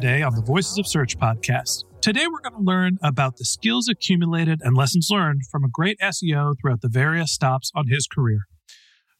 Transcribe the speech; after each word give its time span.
Day 0.00 0.22
on 0.22 0.34
the 0.34 0.40
Voices 0.40 0.78
of 0.78 0.86
Search 0.86 1.18
podcast. 1.18 1.84
Today 2.00 2.26
we're 2.26 2.40
going 2.40 2.58
to 2.58 2.66
learn 2.66 2.98
about 3.02 3.36
the 3.36 3.44
skills 3.44 3.86
accumulated 3.86 4.62
and 4.64 4.74
lessons 4.74 5.08
learned 5.10 5.42
from 5.52 5.62
a 5.62 5.68
great 5.70 5.98
SEO 6.00 6.54
throughout 6.58 6.80
the 6.80 6.88
various 6.88 7.32
stops 7.32 7.70
on 7.74 7.88
his 7.88 8.06
career. 8.06 8.40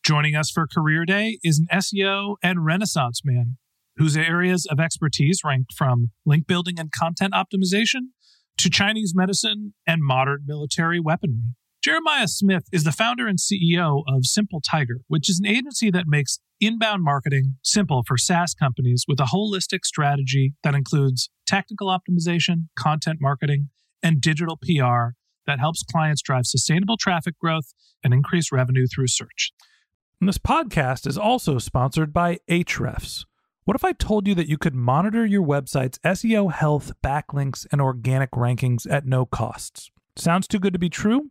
Joining 0.02 0.34
us 0.34 0.50
for 0.50 0.66
Career 0.66 1.04
Day 1.04 1.38
is 1.44 1.58
an 1.58 1.66
SEO 1.70 2.36
and 2.42 2.64
Renaissance 2.64 3.20
man 3.22 3.58
whose 3.98 4.16
areas 4.16 4.66
of 4.70 4.80
expertise 4.80 5.40
ranked 5.44 5.74
from 5.76 6.12
link 6.24 6.46
building 6.46 6.80
and 6.80 6.90
content 6.90 7.34
optimization 7.34 8.12
to 8.56 8.70
Chinese 8.70 9.12
medicine 9.14 9.74
and 9.86 10.02
modern 10.02 10.44
military 10.46 10.98
weaponry. 10.98 11.54
Jeremiah 11.82 12.28
Smith 12.28 12.64
is 12.72 12.84
the 12.84 12.92
founder 12.92 13.26
and 13.26 13.38
CEO 13.38 14.02
of 14.06 14.26
Simple 14.26 14.60
Tiger, 14.60 14.98
which 15.08 15.30
is 15.30 15.38
an 15.38 15.46
agency 15.46 15.90
that 15.90 16.04
makes 16.06 16.38
inbound 16.60 17.02
marketing 17.02 17.56
simple 17.62 18.02
for 18.06 18.18
SaaS 18.18 18.52
companies 18.52 19.06
with 19.08 19.18
a 19.18 19.30
holistic 19.34 19.86
strategy 19.86 20.52
that 20.62 20.74
includes 20.74 21.30
technical 21.46 21.88
optimization, 21.88 22.66
content 22.78 23.18
marketing, 23.18 23.70
and 24.02 24.20
digital 24.20 24.58
PR 24.58 25.14
that 25.46 25.58
helps 25.58 25.82
clients 25.82 26.20
drive 26.20 26.44
sustainable 26.44 26.98
traffic 26.98 27.38
growth 27.38 27.72
and 28.04 28.12
increase 28.12 28.52
revenue 28.52 28.86
through 28.86 29.06
search. 29.06 29.50
And 30.20 30.28
this 30.28 30.36
podcast 30.36 31.06
is 31.06 31.16
also 31.16 31.56
sponsored 31.56 32.12
by 32.12 32.40
Ahrefs. 32.50 33.24
What 33.64 33.74
if 33.74 33.84
I 33.84 33.92
told 33.92 34.28
you 34.28 34.34
that 34.34 34.50
you 34.50 34.58
could 34.58 34.74
monitor 34.74 35.24
your 35.24 35.46
website's 35.46 35.98
SEO 36.00 36.52
health, 36.52 36.92
backlinks, 37.02 37.66
and 37.72 37.80
organic 37.80 38.32
rankings 38.32 38.86
at 38.90 39.06
no 39.06 39.24
costs? 39.24 39.90
Sounds 40.14 40.46
too 40.46 40.58
good 40.58 40.74
to 40.74 40.78
be 40.78 40.90
true? 40.90 41.30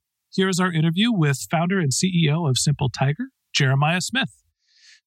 here's 0.35 0.59
our 0.59 0.71
interview 0.71 1.11
with 1.11 1.47
founder 1.49 1.79
and 1.79 1.91
CEO 1.91 2.49
of 2.49 2.57
Simple 2.57 2.89
Tiger, 2.89 3.29
Jeremiah 3.53 4.01
Smith. 4.01 4.31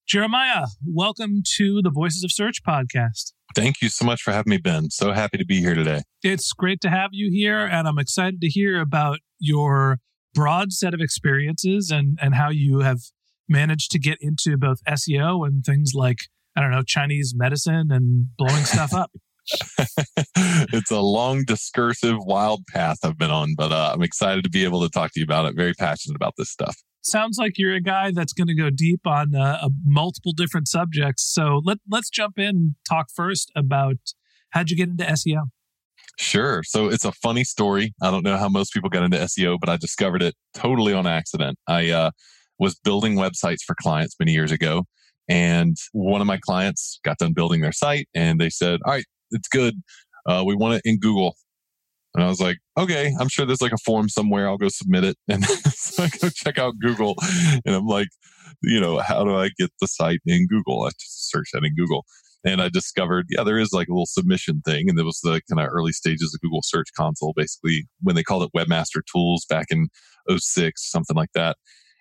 Jeremiah, 0.07 0.67
welcome 0.87 1.43
to 1.57 1.81
the 1.83 1.91
Voices 1.91 2.25
of 2.25 2.31
Search 2.31 2.63
podcast. 2.63 3.33
Thank 3.55 3.81
you 3.81 3.89
so 3.89 4.05
much 4.05 4.21
for 4.21 4.33
having 4.33 4.51
me, 4.51 4.59
Ben. 4.59 4.91
So 4.91 5.13
happy 5.13 5.39
to 5.39 5.47
be 5.47 5.61
here 5.61 5.75
today. 5.75 6.03
It's 6.23 6.53
great 6.53 6.81
to 6.83 6.91
have 6.91 7.11
you 7.13 7.31
here, 7.31 7.61
and 7.61 7.89
I'm 7.89 7.99
excited 7.99 8.41
to 8.43 8.49
hear 8.49 8.81
about 8.81 9.21
your 9.39 9.99
broad 10.35 10.73
set 10.73 10.93
of 10.93 11.01
experiences 11.01 11.91
and, 11.91 12.19
and 12.21 12.35
how 12.35 12.51
you 12.51 12.81
have 12.81 12.99
managed 13.49 13.93
to 13.93 13.99
get 13.99 14.19
into 14.21 14.59
both 14.59 14.85
SEO 14.87 15.47
and 15.47 15.65
things 15.65 15.93
like, 15.95 16.19
I 16.55 16.61
don't 16.61 16.71
know, 16.71 16.83
Chinese 16.83 17.33
medicine 17.35 17.91
and 17.91 18.29
blowing 18.37 18.65
stuff 18.65 18.93
up. 18.95 19.11
it's 20.73 20.91
a 20.91 21.01
long, 21.01 21.45
discursive, 21.45 22.17
wild 22.21 22.67
path 22.67 22.99
I've 23.05 23.19
been 23.19 23.31
on, 23.31 23.55
but 23.57 23.73
uh, 23.73 23.93
I'm 23.95 24.03
excited 24.03 24.45
to 24.45 24.51
be 24.51 24.65
able 24.65 24.83
to 24.83 24.89
talk 24.89 25.13
to 25.13 25.21
you 25.21 25.25
about 25.25 25.47
it. 25.47 25.55
Very 25.57 25.75
passionate 25.75 26.17
about 26.17 26.35
this 26.37 26.51
stuff. 26.51 26.77
Sounds 27.03 27.37
like 27.39 27.59
you're 27.59 27.75
a 27.75 27.83
guy 27.83 28.13
that's 28.13 28.33
going 28.33 28.47
to 28.47 28.55
go 28.55 28.71
deep 28.71 29.07
on 29.07 29.35
uh, 29.35 29.69
multiple 29.85 30.33
different 30.33 30.69
subjects. 30.69 31.23
So 31.23 31.61
let, 31.65 31.79
let's 31.91 32.09
jump 32.09 32.39
in 32.39 32.49
and 32.49 32.75
talk 32.89 33.09
first 33.15 33.53
about 33.55 33.97
how'd 34.51 34.71
you 34.71 34.77
get 34.77 34.89
into 34.89 35.05
SEO? 35.05 35.43
Sure. 36.19 36.63
So 36.63 36.89
it's 36.89 37.05
a 37.05 37.13
funny 37.13 37.45
story. 37.45 37.93
I 38.01 38.11
don't 38.11 38.25
know 38.25 38.37
how 38.37 38.49
most 38.49 38.73
people 38.73 38.89
got 38.89 39.03
into 39.03 39.19
SEO, 39.19 39.59
but 39.61 39.69
I 39.69 39.77
discovered 39.77 40.23
it 40.23 40.35
totally 40.55 40.93
on 40.93 41.07
accident. 41.07 41.59
I 41.67 41.91
uh, 41.91 42.11
was 42.59 42.77
building 42.77 43.17
websites 43.17 43.63
for 43.67 43.75
clients 43.75 44.15
many 44.19 44.33
years 44.33 44.53
ago, 44.53 44.85
and 45.29 45.77
one 45.93 46.21
of 46.21 46.27
my 46.27 46.39
clients 46.39 47.01
got 47.05 47.19
done 47.19 47.33
building 47.33 47.63
their 47.63 47.73
site, 47.73 48.09
and 48.15 48.41
they 48.41 48.51
said, 48.51 48.81
"All 48.85 48.93
right, 48.93 49.05
it's 49.35 49.49
good. 49.49 49.75
Uh, 50.27 50.43
we 50.47 50.55
want 50.55 50.75
it 50.75 50.83
in 50.85 50.99
Google." 50.99 51.37
And 52.15 52.25
I 52.25 52.29
was 52.29 52.41
like, 52.41 52.59
"Okay, 52.79 53.13
I'm 53.19 53.29
sure 53.29 53.45
there's 53.47 53.63
like 53.63 53.73
a 53.73 53.85
form 53.85 54.09
somewhere. 54.09 54.49
I'll 54.49 54.59
go 54.59 54.69
submit 54.69 55.05
it." 55.05 55.17
And 55.29 55.45
so 55.45 56.05
I 56.05 56.09
go 56.09 56.29
check 56.31 56.59
out 56.59 56.75
Google, 56.81 57.17
and 57.67 57.75
I'm 57.75 57.87
like, 57.87 58.09
"You 58.63 58.81
know, 58.81 58.99
how 58.99 59.25
do 59.25 59.37
I 59.37 59.51
get 59.59 59.71
the 59.81 59.89
site 59.89 60.21
in 60.27 60.47
Google?" 60.49 60.85
I 60.85 60.91
just 60.91 61.31
search 61.31 61.51
that 61.53 61.65
in 61.65 61.75
Google 61.75 62.05
and 62.45 62.61
I 62.61 62.69
discovered, 62.69 63.27
yeah, 63.31 63.43
there 63.43 63.59
is 63.59 63.73
like 63.73 63.89
a 63.89 63.93
little 63.93 64.07
submission 64.07 64.61
thing. 64.65 64.89
And 64.89 64.99
it 64.99 65.05
was 65.05 65.21
the 65.23 65.41
kind 65.51 65.67
of 65.67 65.73
early 65.73 65.93
stages 65.93 66.35
of 66.35 66.41
Google 66.43 66.61
Search 66.63 66.89
Console, 66.97 67.33
basically 67.35 67.87
when 68.03 68.15
they 68.15 68.23
called 68.23 68.43
it 68.43 68.51
Webmaster 68.57 69.01
Tools 69.11 69.47
back 69.49 69.67
in 69.71 69.89
06, 70.31 70.91
something 70.91 71.17
like 71.17 71.33
that. 71.35 71.57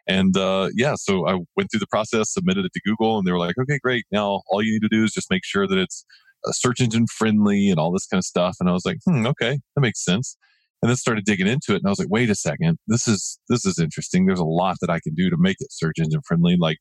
And 0.05 0.35
uh, 0.35 0.69
yeah, 0.75 0.95
so 0.95 1.27
I 1.27 1.39
went 1.55 1.71
through 1.71 1.79
the 1.79 1.88
process, 1.88 2.33
submitted 2.33 2.65
it 2.65 2.73
to 2.73 2.81
Google, 2.85 3.17
and 3.17 3.25
they 3.25 3.31
were 3.31 3.39
like, 3.39 3.55
okay, 3.57 3.79
great. 3.81 4.05
Now 4.11 4.41
all 4.50 4.61
you 4.61 4.73
need 4.73 4.81
to 4.81 4.89
do 4.89 5.05
is 5.05 5.13
just 5.13 5.31
make 5.31 5.45
sure 5.45 5.65
that 5.65 5.77
it's 5.77 6.05
search 6.52 6.81
engine 6.81 7.08
friendly 7.08 7.70
and 7.70 7.80
all 7.80 7.92
this 7.92 8.06
kind 8.06 8.19
of 8.19 8.25
stuff. 8.25 8.57
And 8.60 8.69
I 8.69 8.74
was 8.74 8.86
like, 8.86 8.98
hmm, 9.06 9.25
okay, 9.28 9.60
that 9.75 9.81
makes 9.81 10.04
sense. 10.04 10.38
And 10.81 10.90
then 10.90 10.98
started 10.98 11.24
digging 11.24 11.48
into 11.48 11.74
it, 11.74 11.78
and 11.78 11.88
I 11.88 11.90
was 11.90 12.00
like, 12.00 12.10
wait 12.10 12.30
a 12.30 12.36
second, 12.36 12.78
this 12.88 13.07
is 13.07 13.40
this 13.48 13.66
is 13.66 13.80
interesting. 13.80 14.25
There's 14.25 14.40
a 14.40 14.44
lot 14.44 14.75
that 14.81 14.90
I 14.90 15.00
can 15.00 15.13
do 15.13 15.30
to 15.30 15.38
make 15.40 15.57
it 15.62 15.72
search 15.72 15.98
engine 15.98 16.19
friendly, 16.28 16.57
like 16.60 16.80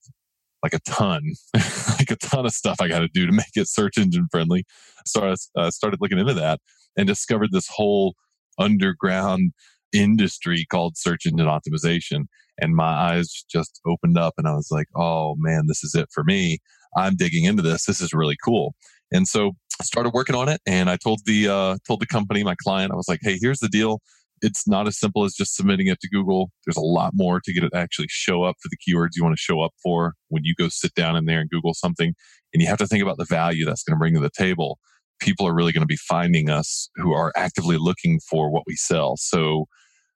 like 0.63 0.75
a 0.75 0.81
ton, 0.81 1.23
like 1.55 2.11
a 2.11 2.17
ton 2.17 2.47
of 2.47 2.53
stuff 2.53 2.81
I 2.81 2.89
got 2.89 3.01
to 3.01 3.09
do 3.09 3.27
to 3.27 3.33
make 3.33 3.55
it 3.57 3.69
search 3.69 3.99
engine 3.99 4.27
friendly. 4.31 4.65
So 5.07 5.29
I 5.29 5.61
uh, 5.61 5.71
started 5.71 6.01
looking 6.01 6.19
into 6.19 6.35
that 6.35 6.61
and 6.97 7.07
discovered 7.07 7.51
this 7.53 7.69
whole 7.69 8.15
underground 8.59 9.53
industry 9.93 10.67
called 10.71 10.97
search 10.97 11.27
engine 11.27 11.47
optimization. 11.47 12.25
And 12.59 12.75
my 12.75 12.85
eyes 12.85 13.45
just 13.51 13.81
opened 13.87 14.19
up 14.19 14.35
and 14.39 14.47
I 14.47 14.55
was 14.55 14.69
like, 14.71 14.87
oh 14.97 15.35
man, 15.39 15.65
this 15.67 15.83
is 15.83 15.95
it 15.95 16.09
for 16.13 16.25
me. 16.25 16.59
I'm 16.97 17.17
digging 17.17 17.45
into 17.45 17.63
this. 17.63 17.87
This 17.87 18.01
is 18.01 18.13
really 18.13 18.37
cool. 18.45 18.75
And 19.13 19.29
so 19.29 19.53
I 19.81 19.85
started 19.85 20.13
working 20.13 20.35
on 20.35 20.49
it 20.49 20.61
and 20.67 20.91
I 20.91 20.97
told 20.97 21.21
the, 21.27 21.49
uh, 21.49 21.77
told 21.87 22.01
the 22.01 22.07
company, 22.07 22.43
my 22.45 22.57
client, 22.63 22.93
I 22.93 22.97
was 22.97 23.09
like, 23.09 23.21
Hey, 23.23 23.39
here's 23.41 23.59
the 23.59 23.69
deal. 23.69 24.01
It's 24.41 24.67
not 24.67 24.89
as 24.89 24.99
simple 24.99 25.25
as 25.25 25.35
just 25.35 25.55
submitting 25.55 25.87
it 25.87 26.01
to 26.01 26.09
Google. 26.09 26.51
There's 26.67 26.77
a 26.77 26.81
lot 26.81 27.13
more 27.15 27.41
to 27.45 27.53
get 27.53 27.63
it 27.63 27.71
to 27.71 27.77
actually 27.77 28.09
show 28.11 28.43
up 28.43 28.57
for 28.61 28.69
the 28.69 28.77
keywords 28.77 29.11
you 29.15 29.23
want 29.23 29.37
to 29.37 29.41
show 29.41 29.61
up 29.61 29.73
for 29.83 30.15
when 30.29 30.43
you 30.45 30.55
go 30.59 30.69
sit 30.69 30.95
down 30.95 31.15
in 31.15 31.27
there 31.27 31.41
and 31.41 31.49
Google 31.49 31.75
something. 31.75 32.15
And 32.53 32.61
you 32.61 32.67
have 32.67 32.79
to 32.79 32.87
think 32.89 33.03
about 33.03 33.19
the 33.19 33.25
value 33.25 33.65
that's 33.65 33.85
going 33.85 33.95
to 33.95 33.99
bring 33.99 34.15
to 34.15 34.21
the 34.21 34.31
table 34.37 34.79
people 35.23 35.47
are 35.47 35.55
really 35.55 35.73
going 35.73 35.83
to 35.83 35.87
be 35.87 35.97
finding 35.97 36.51
us 36.51 36.91
who 36.97 37.13
are 37.13 37.33
actively 37.37 37.77
looking 37.79 38.21
for 38.29 38.51
what 38.51 38.65
we 38.67 38.75
sell. 38.75 39.17
So 39.17 39.67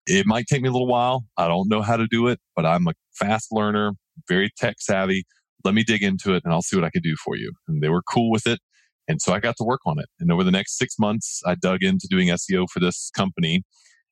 it 0.06 0.26
might 0.26 0.46
take 0.46 0.62
me 0.62 0.68
a 0.68 0.72
little 0.72 0.88
while. 0.88 1.24
I 1.36 1.48
don't 1.48 1.68
know 1.68 1.80
how 1.82 1.96
to 1.96 2.06
do 2.06 2.26
it, 2.26 2.40
but 2.54 2.66
I'm 2.66 2.86
a 2.88 2.92
fast 3.14 3.48
learner, 3.52 3.92
very 4.28 4.50
tech 4.56 4.76
savvy. 4.80 5.24
Let 5.64 5.74
me 5.74 5.84
dig 5.84 6.02
into 6.02 6.34
it 6.34 6.42
and 6.44 6.52
I'll 6.52 6.62
see 6.62 6.76
what 6.76 6.84
I 6.84 6.90
can 6.90 7.02
do 7.02 7.16
for 7.24 7.36
you. 7.36 7.52
And 7.68 7.82
they 7.82 7.88
were 7.88 8.02
cool 8.02 8.30
with 8.30 8.46
it. 8.46 8.58
And 9.08 9.20
so 9.20 9.32
I 9.32 9.40
got 9.40 9.56
to 9.58 9.64
work 9.64 9.80
on 9.86 9.98
it. 9.98 10.06
And 10.18 10.32
over 10.32 10.42
the 10.42 10.50
next 10.50 10.78
six 10.78 10.98
months, 10.98 11.40
I 11.46 11.54
dug 11.54 11.82
into 11.82 12.08
doing 12.10 12.28
SEO 12.28 12.66
for 12.70 12.80
this 12.80 13.10
company. 13.16 13.62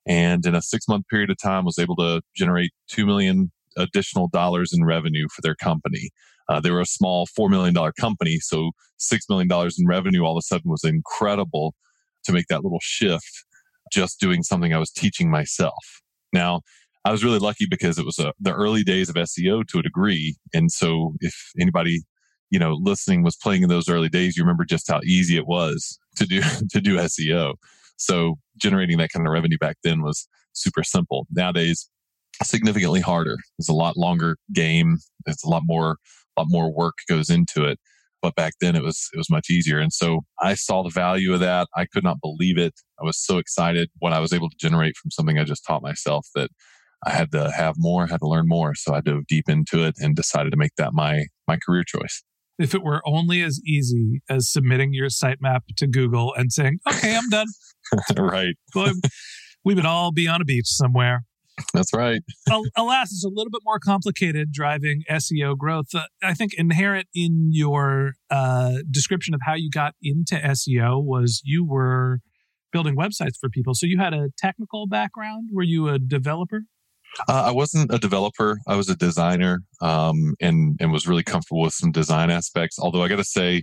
And 0.07 0.45
in 0.47 0.55
a 0.55 0.63
six 0.63 0.87
month 0.89 1.07
period 1.09 1.31
of 1.31 1.39
time, 1.43 1.65
was 1.65 1.79
able 1.79 1.97
to 1.97 2.21
generate 2.37 2.71
2 2.89 3.07
million 3.07 3.51
additional 3.77 4.29
dollars 4.29 4.73
in 4.73 4.85
revenue 4.85 5.27
for 5.35 5.43
their 5.43 5.57
company. 5.57 6.11
Uh, 6.49 6.61
they 6.61 6.71
were 6.71 6.81
a 6.81 6.87
small 6.87 7.27
$4 7.39 7.51
million 7.51 7.75
company. 7.99 8.39
So 8.41 8.73
$6 9.01 9.19
million 9.29 9.49
in 9.79 9.87
revenue 9.87 10.23
all 10.23 10.37
of 10.37 10.43
a 10.43 10.43
sudden 10.43 10.71
was 10.71 10.85
incredible 10.85 11.75
to 12.25 12.33
make 12.33 12.47
that 12.49 12.63
little 12.63 12.81
shift 12.83 13.45
just 13.93 14.21
doing 14.21 14.43
something 14.43 14.73
I 14.73 14.79
was 14.79 14.91
teaching 14.91 15.31
myself. 15.31 16.03
Now, 16.33 16.63
I 17.05 17.13
was 17.13 17.23
really 17.23 17.39
lucky 17.39 17.67
because 17.69 17.99
it 17.99 18.07
was 18.07 18.19
a, 18.19 18.33
the 18.41 18.53
early 18.53 18.83
days 18.83 19.09
of 19.09 19.15
SEO 19.17 19.67
to 19.69 19.79
a 19.79 19.83
degree. 19.83 20.37
And 20.55 20.73
so 20.73 21.15
if 21.21 21.35
anybody, 21.61 22.03
you 22.51 22.59
know, 22.59 22.79
listening 22.81 23.23
was 23.23 23.37
playing 23.37 23.63
in 23.63 23.69
those 23.69 23.89
early 23.89 24.09
days, 24.09 24.37
you 24.37 24.43
remember 24.43 24.65
just 24.65 24.91
how 24.91 25.01
easy 25.05 25.37
it 25.37 25.47
was 25.47 25.99
to 26.17 26.27
do, 26.27 26.41
to 26.71 26.81
do 26.81 26.97
SEO. 26.97 27.55
So 27.97 28.37
generating 28.57 28.99
that 28.99 29.11
kind 29.11 29.27
of 29.27 29.33
revenue 29.33 29.59
back 29.59 29.77
then 29.85 30.03
was 30.03 30.29
super 30.53 30.83
simple. 30.83 31.27
Nowadays, 31.31 31.89
significantly 32.43 33.01
harder. 33.01 33.37
It's 33.59 33.69
a 33.69 33.75
lot 33.75 33.97
longer 33.97 34.37
game. 34.53 34.99
It's 35.27 35.45
a 35.45 35.49
lot 35.49 35.63
more, 35.65 35.99
a 36.37 36.41
lot 36.41 36.49
more 36.51 36.73
work 36.73 36.95
goes 37.09 37.31
into 37.31 37.65
it. 37.65 37.79
But 38.23 38.35
back 38.35 38.55
then 38.61 38.75
it 38.75 38.83
was, 38.83 39.11
it 39.13 39.19
was 39.19 39.29
much 39.29 39.51
easier. 39.51 39.79
And 39.79 39.93
so 39.93 40.23
I 40.41 40.55
saw 40.55 40.83
the 40.83 40.91
value 40.91 41.35
of 41.35 41.41
that. 41.41 41.69
I 41.77 41.85
could 41.85 42.05
not 42.05 42.23
believe 42.23 42.57
it. 42.57 42.73
I 43.01 43.05
was 43.05 43.19
so 43.19 43.37
excited 43.39 43.91
what 43.99 44.15
I 44.15 44.19
was 44.19 44.33
able 44.33 44.49
to 44.49 44.57
generate 44.57 44.97
from 44.97 45.11
something 45.11 45.39
I 45.39 45.45
just 45.45 45.65
taught 45.67 45.83
myself 45.83 46.27
that 46.35 46.51
I 47.07 47.11
had 47.11 47.33
to 47.33 47.51
have 47.51 47.75
more, 47.77 48.07
had 48.07 48.21
to 48.21 48.29
learn 48.29 48.49
more. 48.49 48.75
So 48.75 48.95
I 48.95 49.03
dove 49.03 49.27
deep 49.27 49.49
into 49.49 49.85
it 49.85 49.97
and 49.99 50.17
decided 50.17 50.51
to 50.53 50.57
make 50.57 50.75
that 50.79 50.95
my, 50.95 51.27
my 51.47 51.59
career 51.59 51.85
choice. 51.85 52.23
If 52.59 52.75
it 52.75 52.83
were 52.83 53.03
only 53.05 53.43
as 53.43 53.61
easy 53.67 54.23
as 54.29 54.51
submitting 54.51 54.95
your 54.95 55.09
sitemap 55.09 55.61
to 55.77 55.87
Google 55.87 56.33
and 56.35 56.53
saying, 56.53 56.79
okay, 56.89 57.17
I'm 57.17 57.29
done. 57.29 57.47
right. 58.17 58.55
we 59.65 59.75
would 59.75 59.87
all 59.87 60.13
be 60.13 60.29
on 60.29 60.41
a 60.41 60.45
beach 60.45 60.67
somewhere. 60.67 61.25
That's 61.73 61.93
right. 61.93 62.21
Alas, 62.77 63.13
it's 63.13 63.25
a 63.25 63.29
little 63.29 63.51
bit 63.51 63.63
more 63.65 63.79
complicated 63.79 64.53
driving 64.53 65.03
SEO 65.11 65.57
growth. 65.57 65.87
Uh, 65.95 66.03
I 66.23 66.35
think 66.35 66.53
inherent 66.55 67.07
in 67.15 67.51
your 67.53 68.15
uh, 68.31 68.79
description 68.91 69.35
of 69.35 69.41
how 69.45 69.55
you 69.55 69.71
got 69.71 69.95
into 70.03 70.35
SEO 70.37 71.03
was 71.03 71.43
you 71.45 71.65
were 71.65 72.21
building 72.73 72.97
websites 72.97 73.37
for 73.41 73.49
people. 73.49 73.75
So 73.75 73.87
you 73.87 73.99
had 73.99 74.13
a 74.13 74.31
technical 74.37 74.89
background. 74.89 75.51
Were 75.53 75.63
you 75.63 75.89
a 75.89 75.99
developer? 75.99 76.63
Uh, 77.29 77.45
I 77.47 77.51
wasn't 77.51 77.93
a 77.93 77.99
developer. 77.99 78.59
I 78.67 78.77
was 78.77 78.89
a 78.89 78.97
designer, 78.97 79.63
um, 79.81 80.35
and 80.41 80.77
and 80.81 80.93
was 80.93 81.07
really 81.07 81.23
comfortable 81.23 81.63
with 81.63 81.75
some 81.75 81.93
design 81.93 82.31
aspects. 82.31 82.79
Although 82.79 83.03
I 83.03 83.09
got 83.09 83.17
to 83.17 83.25
say, 83.25 83.63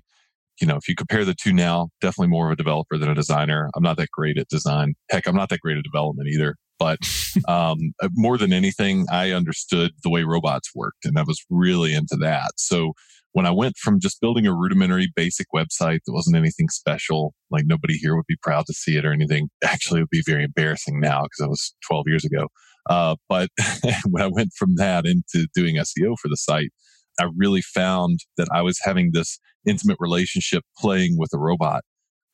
you 0.60 0.68
know, 0.68 0.76
if 0.76 0.88
you 0.88 0.96
compare 0.96 1.26
the 1.26 1.36
two 1.36 1.54
now, 1.54 1.90
definitely 2.02 2.30
more 2.30 2.48
of 2.48 2.54
a 2.54 2.56
developer 2.56 2.98
than 2.98 3.10
a 3.10 3.16
designer. 3.16 3.70
I'm 3.76 3.84
not 3.84 3.98
that 3.98 4.12
great 4.12 4.38
at 4.38 4.48
design. 4.48 4.94
Heck, 5.10 5.28
I'm 5.28 5.36
not 5.36 5.50
that 5.50 5.60
great 5.60 5.78
at 5.78 5.84
development 5.84 6.30
either. 6.30 6.56
But 6.80 7.00
um, 7.48 7.94
uh, 8.02 8.10
more 8.14 8.38
than 8.38 8.54
anything, 8.54 9.06
I 9.12 9.32
understood 9.32 9.92
the 10.04 10.10
way 10.10 10.24
robots 10.24 10.72
worked, 10.74 11.06
and 11.06 11.18
I 11.18 11.24
was 11.24 11.44
really 11.50 11.94
into 11.94 12.18
that. 12.22 12.52
So 12.58 12.94
when 13.34 13.46
I 13.46 13.52
went 13.52 13.78
from 13.78 14.00
just 14.00 14.20
building 14.20 14.46
a 14.46 14.54
rudimentary 14.54 15.12
basic 15.16 15.48
website 15.56 16.00
that 16.06 16.14
wasn't 16.14 16.36
anything 16.36 16.68
special, 16.70 17.34
like 17.50 17.64
nobody 17.66 17.96
here 17.96 18.16
would 18.16 18.26
be 18.28 18.36
proud 18.42 18.66
to 18.66 18.74
see 18.74 18.98
it 18.98 19.06
or 19.06 19.14
anything. 19.14 19.50
Actually, 19.64 20.00
it 20.00 20.04
would 20.04 20.10
be 20.10 20.24
very 20.26 20.44
embarrassing 20.44 21.00
now 21.00 21.24
because 21.24 21.38
that 21.40 21.50
was 21.50 21.74
12 21.88 22.06
years 22.08 22.26
ago. 22.26 22.48
Uh, 22.90 23.16
but 23.30 23.50
when 24.10 24.24
I 24.24 24.28
went 24.28 24.52
from 24.58 24.76
that 24.76 25.06
into 25.06 25.48
doing 25.54 25.76
SEO 25.76 26.16
for 26.20 26.30
the 26.30 26.38
site, 26.38 26.72
I 27.20 27.28
really 27.36 27.62
found 27.62 28.20
that 28.38 28.48
I 28.52 28.62
was 28.62 28.80
having 28.84 29.12
this 29.14 29.40
intimate 29.68 29.98
relationship 30.00 30.64
playing 30.78 31.18
with 31.18 31.32
a 31.34 31.40
robot 31.40 31.84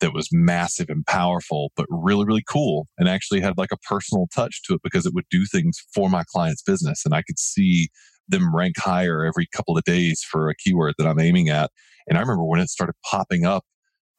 that 0.00 0.14
was 0.14 0.28
massive 0.32 0.88
and 0.88 1.04
powerful, 1.06 1.72
but 1.76 1.86
really, 1.88 2.24
really 2.24 2.44
cool 2.48 2.86
and 2.98 3.08
actually 3.08 3.40
had 3.40 3.58
like 3.58 3.72
a 3.72 3.78
personal 3.78 4.28
touch 4.34 4.62
to 4.62 4.74
it 4.74 4.80
because 4.82 5.06
it 5.06 5.14
would 5.14 5.24
do 5.30 5.44
things 5.44 5.78
for 5.92 6.08
my 6.08 6.22
client's 6.32 6.62
business. 6.62 7.02
And 7.04 7.14
I 7.14 7.22
could 7.22 7.38
see 7.38 7.88
them 8.28 8.54
rank 8.54 8.76
higher 8.78 9.24
every 9.24 9.46
couple 9.52 9.76
of 9.76 9.84
days 9.84 10.22
for 10.22 10.48
a 10.48 10.54
keyword 10.54 10.94
that 10.98 11.06
I'm 11.06 11.18
aiming 11.18 11.48
at. 11.48 11.70
And 12.06 12.16
I 12.16 12.20
remember 12.20 12.44
when 12.44 12.60
it 12.60 12.68
started 12.68 12.94
popping 13.10 13.44
up 13.44 13.64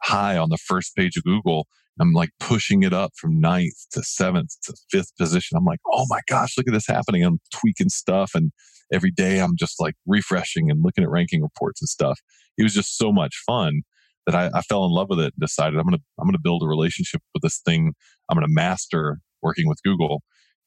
high 0.02 0.38
on 0.38 0.50
the 0.50 0.58
first 0.58 0.96
page 0.96 1.18
of 1.18 1.24
Google, 1.24 1.68
I'm 2.00 2.14
like 2.14 2.30
pushing 2.40 2.84
it 2.84 2.94
up 2.94 3.12
from 3.16 3.40
ninth 3.40 3.88
to 3.92 4.04
seventh 4.04 4.56
to 4.64 4.76
fifth 4.92 5.16
position. 5.18 5.58
I'm 5.58 5.66
like, 5.66 5.80
oh 5.92 6.06
my 6.10 6.22
gosh, 6.28 6.58
look 6.58 6.68
at 6.68 6.74
this 6.74 6.88
happening. 6.88 7.24
I'm 7.24 7.40
tweaking 7.54 7.90
stuff. 7.90 8.32
And 8.34 8.52
every 8.92 9.12
day 9.12 9.40
I'm 9.40 9.56
just 9.58 9.80
like 9.80 9.96
refreshing 10.06 10.72
and 10.72 10.84
looking 10.84 11.04
at 11.04 11.10
ranking 11.10 11.42
reports 11.42 11.82
and 11.82 11.90
stuff. 11.90 12.20
It 12.58 12.64
was 12.64 12.74
just 12.74 12.98
so 12.98 13.12
much 13.12 13.36
fun 13.46 13.82
that 14.26 14.36
I, 14.36 14.50
I 14.58 14.62
fell 14.62 14.86
in 14.86 14.92
love 14.92 15.08
with 15.10 15.20
it 15.20 15.34
and 15.34 15.42
decided 15.42 15.80
I'm 15.80 15.86
gonna 15.86 16.02
I'm 16.20 16.28
gonna 16.28 16.40
build 16.42 16.64
a 16.64 16.68
relationship 16.68 17.22
with 17.34 17.44
this 17.44 17.60
thing. 17.66 17.94
I'm 18.30 18.36
gonna 18.36 18.48
master 18.50 19.20
working 19.42 19.68
with 19.68 19.82
Google. 19.84 20.22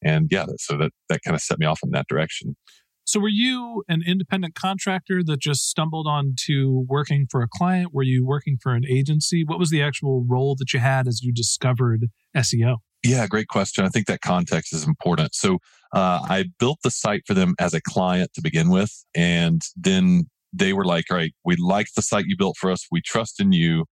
And 0.05 0.29
yeah, 0.31 0.46
so 0.58 0.76
that 0.79 0.90
that 1.08 1.20
kind 1.25 1.34
of 1.34 1.40
set 1.40 1.58
me 1.58 1.67
off 1.67 1.81
in 1.84 1.90
that 1.90 2.06
direction. 2.08 2.56
So 3.12 3.20
were 3.20 3.28
you 3.28 3.84
an 3.90 4.02
independent 4.06 4.54
contractor 4.54 5.22
that 5.22 5.38
just 5.38 5.68
stumbled 5.68 6.06
onto 6.06 6.86
working 6.88 7.26
for 7.30 7.42
a 7.42 7.46
client? 7.46 7.92
Were 7.92 8.02
you 8.02 8.24
working 8.24 8.56
for 8.58 8.72
an 8.72 8.84
agency? 8.88 9.44
What 9.44 9.58
was 9.58 9.68
the 9.68 9.82
actual 9.82 10.24
role 10.26 10.56
that 10.58 10.72
you 10.72 10.80
had 10.80 11.06
as 11.06 11.20
you 11.22 11.30
discovered 11.30 12.06
SEO? 12.34 12.78
Yeah, 13.04 13.26
great 13.26 13.48
question. 13.48 13.84
I 13.84 13.90
think 13.90 14.06
that 14.06 14.22
context 14.22 14.72
is 14.72 14.86
important. 14.86 15.34
So 15.34 15.58
uh, 15.92 16.24
I 16.26 16.46
built 16.58 16.78
the 16.82 16.90
site 16.90 17.24
for 17.26 17.34
them 17.34 17.54
as 17.58 17.74
a 17.74 17.82
client 17.82 18.32
to 18.32 18.40
begin 18.40 18.70
with, 18.70 19.04
and 19.14 19.60
then 19.76 20.30
they 20.54 20.72
were 20.72 20.86
like, 20.86 21.04
all 21.10 21.18
right, 21.18 21.34
we 21.44 21.56
like 21.56 21.88
the 21.94 22.00
site 22.00 22.24
you 22.26 22.36
built 22.38 22.56
for 22.56 22.70
us. 22.70 22.86
We 22.90 23.02
trust 23.02 23.42
in 23.42 23.52
you. 23.52 23.84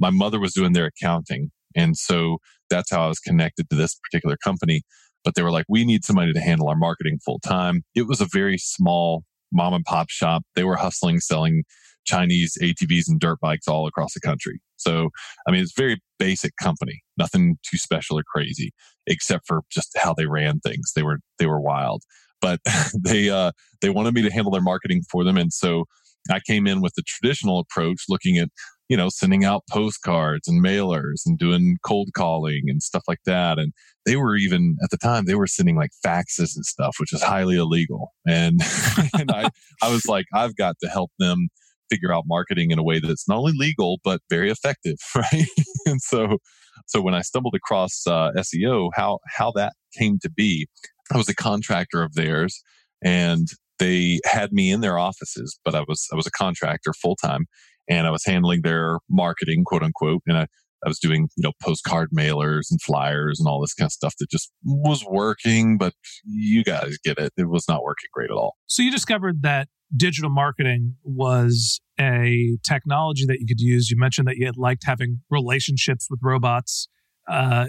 My 0.00 0.10
mother 0.10 0.40
was 0.40 0.52
doing 0.52 0.72
their 0.72 0.86
accounting. 0.86 1.52
And 1.76 1.96
so 1.96 2.38
that's 2.70 2.90
how 2.90 3.04
I 3.04 3.08
was 3.08 3.20
connected 3.20 3.70
to 3.70 3.76
this 3.76 3.94
particular 3.94 4.36
company. 4.42 4.82
But 5.24 5.34
they 5.34 5.42
were 5.42 5.50
like, 5.50 5.66
we 5.68 5.84
need 5.84 6.04
somebody 6.04 6.32
to 6.32 6.40
handle 6.40 6.68
our 6.68 6.76
marketing 6.76 7.18
full 7.24 7.38
time. 7.40 7.82
It 7.94 8.06
was 8.06 8.20
a 8.20 8.28
very 8.32 8.58
small 8.58 9.24
mom 9.52 9.72
and 9.74 9.84
pop 9.84 10.10
shop. 10.10 10.42
They 10.54 10.64
were 10.64 10.76
hustling, 10.76 11.20
selling 11.20 11.64
Chinese 12.04 12.56
ATVs 12.60 13.08
and 13.08 13.18
dirt 13.18 13.38
bikes 13.40 13.66
all 13.68 13.86
across 13.86 14.14
the 14.14 14.20
country. 14.20 14.60
So, 14.76 15.08
I 15.46 15.50
mean, 15.50 15.62
it's 15.62 15.72
very 15.76 16.00
basic 16.18 16.56
company, 16.56 17.02
nothing 17.16 17.58
too 17.68 17.78
special 17.78 18.18
or 18.18 18.24
crazy, 18.26 18.72
except 19.06 19.46
for 19.46 19.62
just 19.70 19.90
how 19.96 20.12
they 20.12 20.26
ran 20.26 20.60
things. 20.60 20.92
They 20.94 21.02
were, 21.02 21.20
they 21.38 21.46
were 21.46 21.60
wild, 21.60 22.02
but 22.40 22.60
they, 22.98 23.30
uh, 23.30 23.52
they 23.80 23.90
wanted 23.90 24.14
me 24.14 24.22
to 24.22 24.30
handle 24.30 24.52
their 24.52 24.60
marketing 24.60 25.02
for 25.10 25.24
them. 25.24 25.38
And 25.38 25.52
so 25.52 25.84
I 26.30 26.40
came 26.40 26.66
in 26.66 26.80
with 26.80 26.94
the 26.94 27.02
traditional 27.06 27.58
approach, 27.58 28.04
looking 28.08 28.38
at, 28.38 28.48
you 28.88 28.96
know, 28.96 29.08
sending 29.08 29.44
out 29.44 29.62
postcards 29.70 30.46
and 30.46 30.62
mailers 30.62 31.22
and 31.24 31.38
doing 31.38 31.76
cold 31.84 32.10
calling 32.14 32.62
and 32.68 32.82
stuff 32.82 33.04
like 33.08 33.20
that. 33.24 33.58
And 33.58 33.72
they 34.04 34.16
were 34.16 34.36
even 34.36 34.76
at 34.82 34.90
the 34.90 34.98
time, 34.98 35.24
they 35.24 35.34
were 35.34 35.46
sending 35.46 35.76
like 35.76 35.90
faxes 36.04 36.54
and 36.54 36.64
stuff, 36.64 36.96
which 36.98 37.12
is 37.12 37.22
highly 37.22 37.56
illegal. 37.56 38.12
And, 38.26 38.60
and 39.18 39.30
I, 39.30 39.48
I 39.82 39.90
was 39.90 40.06
like, 40.06 40.26
I've 40.34 40.56
got 40.56 40.76
to 40.82 40.88
help 40.88 41.10
them 41.18 41.48
figure 41.90 42.12
out 42.12 42.24
marketing 42.26 42.70
in 42.70 42.78
a 42.78 42.82
way 42.82 42.98
that's 42.98 43.28
not 43.28 43.38
only 43.38 43.52
legal, 43.56 43.98
but 44.04 44.20
very 44.30 44.50
effective. 44.50 44.96
Right. 45.16 45.46
and 45.86 46.00
so, 46.00 46.38
so 46.86 47.00
when 47.00 47.14
I 47.14 47.22
stumbled 47.22 47.54
across 47.54 48.06
uh, 48.06 48.32
SEO, 48.36 48.90
how, 48.94 49.20
how 49.28 49.52
that 49.52 49.74
came 49.96 50.18
to 50.22 50.30
be, 50.30 50.66
I 51.12 51.16
was 51.16 51.28
a 51.28 51.34
contractor 51.34 52.02
of 52.02 52.14
theirs 52.14 52.62
and 53.02 53.48
they 53.78 54.20
had 54.24 54.52
me 54.52 54.70
in 54.70 54.80
their 54.80 54.98
offices, 54.98 55.58
but 55.64 55.74
I 55.74 55.84
was 55.86 56.06
I 56.12 56.16
was 56.16 56.26
a 56.26 56.30
contractor 56.30 56.92
full 56.92 57.16
time, 57.16 57.46
and 57.88 58.06
I 58.06 58.10
was 58.10 58.24
handling 58.24 58.62
their 58.62 58.98
marketing, 59.08 59.64
quote 59.64 59.82
unquote, 59.82 60.22
and 60.26 60.38
I. 60.38 60.46
I 60.84 60.88
was 60.88 60.98
doing, 60.98 61.30
you 61.34 61.42
know, 61.42 61.52
postcard 61.62 62.10
mailers 62.14 62.64
and 62.70 62.78
flyers 62.82 63.40
and 63.40 63.48
all 63.48 63.58
this 63.58 63.72
kind 63.72 63.86
of 63.86 63.92
stuff 63.92 64.16
that 64.18 64.28
just 64.28 64.52
was 64.62 65.02
working, 65.02 65.78
but 65.78 65.94
you 66.26 66.62
guys 66.62 66.98
get 67.02 67.16
it. 67.16 67.32
It 67.38 67.48
was 67.48 67.64
not 67.66 67.82
working 67.82 68.08
great 68.12 68.30
at 68.30 68.36
all. 68.36 68.56
So 68.66 68.82
you 68.82 68.90
discovered 68.90 69.40
that 69.40 69.68
digital 69.96 70.28
marketing 70.28 70.96
was 71.02 71.80
a 71.98 72.58
technology 72.62 73.24
that 73.26 73.38
you 73.40 73.46
could 73.46 73.60
use. 73.60 73.90
You 73.90 73.98
mentioned 73.98 74.28
that 74.28 74.36
you 74.36 74.44
had 74.44 74.58
liked 74.58 74.82
having 74.84 75.20
relationships 75.30 76.08
with 76.10 76.20
robots, 76.22 76.88
uh, 77.30 77.66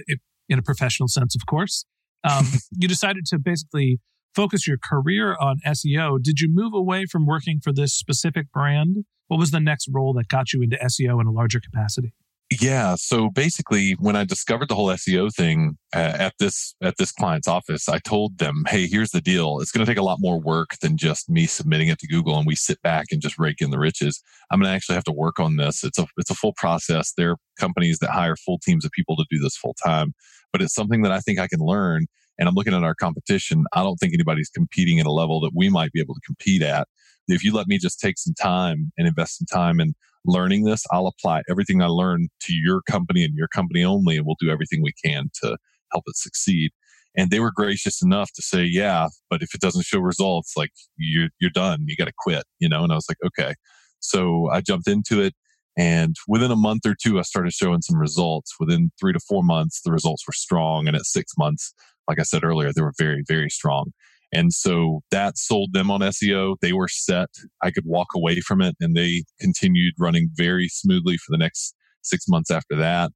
in 0.49 0.59
a 0.59 0.61
professional 0.61 1.07
sense, 1.07 1.35
of 1.35 1.45
course. 1.45 1.85
Um, 2.23 2.45
you 2.71 2.89
decided 2.89 3.25
to 3.27 3.39
basically 3.39 3.99
focus 4.35 4.67
your 4.67 4.77
career 4.77 5.35
on 5.39 5.59
SEO, 5.65 6.21
did 6.21 6.39
you 6.39 6.49
move 6.51 6.73
away 6.73 7.05
from 7.05 7.25
working 7.25 7.59
for 7.63 7.71
this 7.71 7.93
specific 7.93 8.51
brand? 8.51 9.05
What 9.27 9.39
was 9.39 9.51
the 9.51 9.59
next 9.59 9.89
role 9.91 10.13
that 10.13 10.27
got 10.27 10.53
you 10.53 10.61
into 10.61 10.77
SEO 10.77 11.19
in 11.19 11.27
a 11.27 11.31
larger 11.31 11.59
capacity? 11.59 12.13
Yeah. 12.61 12.93
So 12.95 13.31
basically, 13.31 13.93
when 13.93 14.15
I 14.15 14.23
discovered 14.23 14.69
the 14.69 14.75
whole 14.75 14.89
SEO 14.89 15.33
thing 15.33 15.77
uh, 15.95 16.15
at 16.19 16.33
this 16.37 16.75
at 16.81 16.95
this 16.97 17.11
client's 17.11 17.47
office, 17.47 17.89
I 17.89 17.97
told 17.97 18.37
them, 18.37 18.65
"Hey, 18.67 18.85
here's 18.85 19.09
the 19.09 19.21
deal. 19.21 19.59
It's 19.59 19.71
going 19.71 19.83
to 19.83 19.91
take 19.91 19.97
a 19.97 20.03
lot 20.03 20.19
more 20.19 20.39
work 20.39 20.77
than 20.79 20.95
just 20.95 21.27
me 21.27 21.47
submitting 21.47 21.87
it 21.87 21.97
to 21.99 22.07
Google 22.07 22.37
and 22.37 22.45
we 22.45 22.55
sit 22.55 22.79
back 22.83 23.07
and 23.11 23.19
just 23.19 23.39
rake 23.39 23.61
in 23.61 23.71
the 23.71 23.79
riches. 23.79 24.21
I'm 24.51 24.59
going 24.59 24.69
to 24.69 24.75
actually 24.75 24.93
have 24.93 25.03
to 25.05 25.11
work 25.11 25.39
on 25.39 25.55
this. 25.55 25.83
It's 25.83 25.97
a 25.97 26.05
it's 26.17 26.29
a 26.29 26.35
full 26.35 26.53
process. 26.55 27.13
There 27.17 27.31
are 27.31 27.37
companies 27.59 27.97
that 27.99 28.11
hire 28.11 28.35
full 28.35 28.59
teams 28.59 28.85
of 28.85 28.91
people 28.91 29.15
to 29.15 29.25
do 29.31 29.39
this 29.39 29.57
full 29.57 29.75
time, 29.83 30.13
but 30.51 30.61
it's 30.61 30.75
something 30.75 31.01
that 31.01 31.11
I 31.11 31.21
think 31.21 31.39
I 31.39 31.47
can 31.47 31.61
learn. 31.61 32.05
And 32.37 32.49
I'm 32.49 32.55
looking 32.55 32.73
at 32.73 32.83
our 32.83 32.95
competition. 32.95 33.65
I 33.73 33.83
don't 33.83 33.97
think 33.97 34.13
anybody's 34.13 34.49
competing 34.49 34.99
at 34.99 35.05
a 35.05 35.11
level 35.11 35.39
that 35.41 35.51
we 35.55 35.69
might 35.69 35.91
be 35.91 36.01
able 36.01 36.15
to 36.15 36.21
compete 36.25 36.61
at. 36.61 36.87
If 37.27 37.43
you 37.43 37.53
let 37.53 37.67
me 37.67 37.77
just 37.77 37.99
take 37.99 38.17
some 38.17 38.33
time 38.33 38.91
and 38.97 39.07
invest 39.07 39.37
some 39.37 39.47
time 39.51 39.79
in 39.79 39.93
learning 40.25 40.63
this, 40.63 40.83
I'll 40.91 41.07
apply 41.07 41.41
everything 41.49 41.81
I 41.81 41.87
learned 41.87 42.29
to 42.41 42.53
your 42.53 42.81
company 42.89 43.23
and 43.23 43.33
your 43.35 43.47
company 43.47 43.83
only, 43.83 44.17
and 44.17 44.25
we'll 44.25 44.35
do 44.39 44.49
everything 44.49 44.83
we 44.83 44.93
can 45.03 45.29
to 45.41 45.57
help 45.91 46.03
it 46.07 46.17
succeed. 46.17 46.71
And 47.17 47.31
they 47.31 47.39
were 47.39 47.51
gracious 47.55 48.01
enough 48.01 48.31
to 48.33 48.41
say, 48.41 48.63
yeah, 48.63 49.07
but 49.29 49.41
if 49.41 49.55
it 49.55 49.61
doesn't 49.61 49.85
show 49.85 49.99
results, 49.99 50.53
like 50.57 50.71
you're, 50.97 51.29
you're 51.39 51.49
done, 51.49 51.85
you 51.87 51.95
got 51.95 52.05
to 52.05 52.13
quit, 52.19 52.43
you 52.59 52.67
know? 52.67 52.83
And 52.83 52.91
I 52.91 52.95
was 52.95 53.05
like, 53.09 53.17
okay. 53.25 53.55
So 53.99 54.49
I 54.51 54.61
jumped 54.61 54.87
into 54.87 55.21
it. 55.21 55.33
And 55.77 56.15
within 56.27 56.51
a 56.51 56.55
month 56.55 56.85
or 56.85 56.95
two, 57.01 57.19
I 57.19 57.23
started 57.23 57.53
showing 57.53 57.81
some 57.81 57.97
results. 57.97 58.55
Within 58.59 58.91
three 58.99 59.13
to 59.13 59.19
four 59.19 59.43
months, 59.43 59.81
the 59.81 59.91
results 59.91 60.25
were 60.27 60.33
strong. 60.33 60.87
And 60.87 60.95
at 60.95 61.05
six 61.05 61.33
months, 61.37 61.73
like 62.07 62.19
I 62.19 62.23
said 62.23 62.43
earlier, 62.43 62.71
they 62.73 62.81
were 62.81 62.93
very, 62.97 63.23
very 63.27 63.49
strong. 63.49 63.91
And 64.33 64.51
so 64.51 65.01
that 65.11 65.37
sold 65.37 65.71
them 65.73 65.89
on 65.89 66.01
SEO. 66.01 66.55
They 66.61 66.73
were 66.73 66.87
set. 66.89 67.29
I 67.63 67.71
could 67.71 67.85
walk 67.85 68.07
away 68.15 68.41
from 68.41 68.61
it 68.61 68.75
and 68.79 68.95
they 68.95 69.23
continued 69.39 69.93
running 69.97 70.29
very 70.35 70.67
smoothly 70.67 71.17
for 71.17 71.31
the 71.31 71.37
next 71.37 71.73
six 72.01 72.27
months 72.27 72.51
after 72.51 72.75
that. 72.75 73.11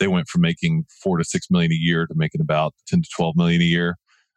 They 0.00 0.08
went 0.08 0.28
from 0.28 0.40
making 0.40 0.84
four 1.02 1.18
to 1.18 1.24
six 1.24 1.46
million 1.50 1.70
a 1.70 1.78
year 1.78 2.06
to 2.06 2.14
making 2.16 2.40
about 2.40 2.74
10 2.88 3.02
to 3.02 3.08
12 3.16 3.36
million 3.36 3.62
a 3.62 3.66
year, 3.66 3.96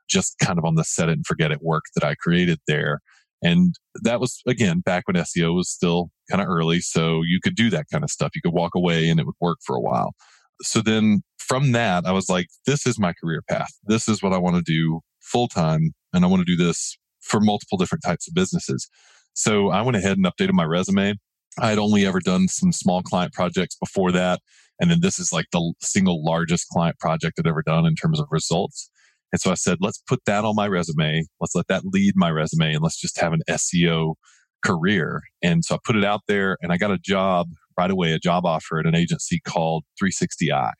just 0.09 0.35
kind 0.39 0.59
of 0.59 0.65
on 0.65 0.75
the 0.75 0.83
set 0.83 1.09
it 1.09 1.13
and 1.13 1.25
forget 1.25 1.51
it 1.51 1.61
work 1.61 1.83
that 1.95 2.03
I 2.03 2.15
created 2.15 2.59
there. 2.67 2.99
And 3.43 3.75
that 4.03 4.19
was 4.19 4.41
again 4.47 4.81
back 4.81 5.03
when 5.07 5.15
SEO 5.15 5.55
was 5.55 5.69
still 5.69 6.09
kind 6.29 6.41
of 6.41 6.47
early. 6.47 6.79
So 6.79 7.21
you 7.25 7.39
could 7.41 7.55
do 7.55 7.69
that 7.71 7.85
kind 7.91 8.03
of 8.03 8.09
stuff. 8.09 8.31
You 8.35 8.41
could 8.43 8.53
walk 8.53 8.75
away 8.75 9.09
and 9.09 9.19
it 9.19 9.25
would 9.25 9.35
work 9.41 9.57
for 9.65 9.75
a 9.75 9.81
while. 9.81 10.13
So 10.61 10.81
then 10.81 11.21
from 11.37 11.71
that, 11.71 12.05
I 12.05 12.11
was 12.11 12.29
like, 12.29 12.47
this 12.65 12.85
is 12.85 12.99
my 12.99 13.13
career 13.13 13.41
path. 13.49 13.71
This 13.85 14.07
is 14.07 14.21
what 14.21 14.33
I 14.33 14.37
want 14.37 14.55
to 14.55 14.61
do 14.61 15.01
full 15.21 15.47
time 15.47 15.91
and 16.13 16.23
I 16.23 16.27
want 16.27 16.45
to 16.45 16.55
do 16.55 16.61
this 16.61 16.97
for 17.21 17.39
multiple 17.39 17.77
different 17.77 18.03
types 18.03 18.27
of 18.27 18.33
businesses. 18.33 18.87
So 19.33 19.69
I 19.69 19.81
went 19.81 19.97
ahead 19.97 20.17
and 20.17 20.25
updated 20.25 20.53
my 20.53 20.63
resume. 20.63 21.15
I 21.59 21.69
had 21.69 21.77
only 21.77 22.05
ever 22.05 22.19
done 22.19 22.47
some 22.47 22.71
small 22.71 23.01
client 23.01 23.33
projects 23.33 23.75
before 23.75 24.11
that. 24.11 24.39
And 24.79 24.91
then 24.91 25.01
this 25.01 25.19
is 25.19 25.33
like 25.33 25.45
the 25.51 25.73
single 25.81 26.23
largest 26.23 26.67
client 26.69 26.99
project 26.99 27.39
I'd 27.39 27.47
ever 27.47 27.63
done 27.63 27.85
in 27.85 27.95
terms 27.95 28.19
of 28.19 28.27
results. 28.31 28.89
And 29.31 29.41
so 29.41 29.51
I 29.51 29.55
said, 29.55 29.77
let's 29.81 30.01
put 30.07 30.21
that 30.25 30.45
on 30.45 30.55
my 30.55 30.67
resume. 30.67 31.23
Let's 31.41 31.55
let 31.55 31.67
that 31.67 31.83
lead 31.85 32.13
my 32.15 32.29
resume 32.29 32.73
and 32.73 32.83
let's 32.83 32.99
just 32.99 33.19
have 33.19 33.33
an 33.33 33.41
SEO 33.49 34.15
career. 34.63 35.21
And 35.43 35.65
so 35.65 35.75
I 35.75 35.79
put 35.83 35.95
it 35.95 36.05
out 36.05 36.21
there 36.27 36.57
and 36.61 36.71
I 36.71 36.77
got 36.77 36.91
a 36.91 36.97
job 36.97 37.47
right 37.77 37.91
away, 37.91 38.11
a 38.13 38.19
job 38.19 38.45
offer 38.45 38.79
at 38.79 38.85
an 38.85 38.95
agency 38.95 39.39
called 39.45 39.83
360i. 40.01 40.71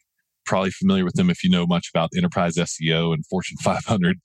Probably 0.46 0.72
familiar 0.72 1.04
with 1.04 1.16
them 1.16 1.30
if 1.30 1.44
you 1.44 1.50
know 1.50 1.68
much 1.68 1.90
about 1.94 2.10
enterprise 2.16 2.56
SEO 2.56 3.14
and 3.14 3.26
Fortune 3.28 3.58
500 3.58 4.18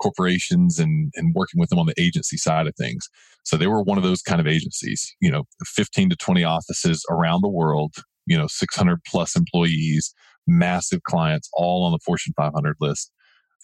corporations 0.00 0.78
and, 0.78 1.12
and 1.14 1.34
working 1.34 1.60
with 1.60 1.70
them 1.70 1.78
on 1.78 1.86
the 1.86 2.00
agency 2.00 2.36
side 2.36 2.66
of 2.66 2.74
things. 2.76 3.08
So 3.44 3.56
they 3.56 3.66
were 3.66 3.82
one 3.82 3.98
of 3.98 4.04
those 4.04 4.22
kind 4.22 4.40
of 4.40 4.46
agencies, 4.46 5.14
you 5.20 5.30
know, 5.30 5.44
15 5.66 6.10
to 6.10 6.16
20 6.16 6.44
offices 6.44 7.04
around 7.10 7.42
the 7.42 7.48
world, 7.48 7.94
you 8.26 8.36
know, 8.36 8.46
600 8.48 8.98
plus 9.06 9.36
employees, 9.36 10.14
massive 10.46 11.02
clients, 11.02 11.48
all 11.52 11.84
on 11.84 11.92
the 11.92 11.98
Fortune 12.04 12.32
500 12.36 12.76
list. 12.80 13.12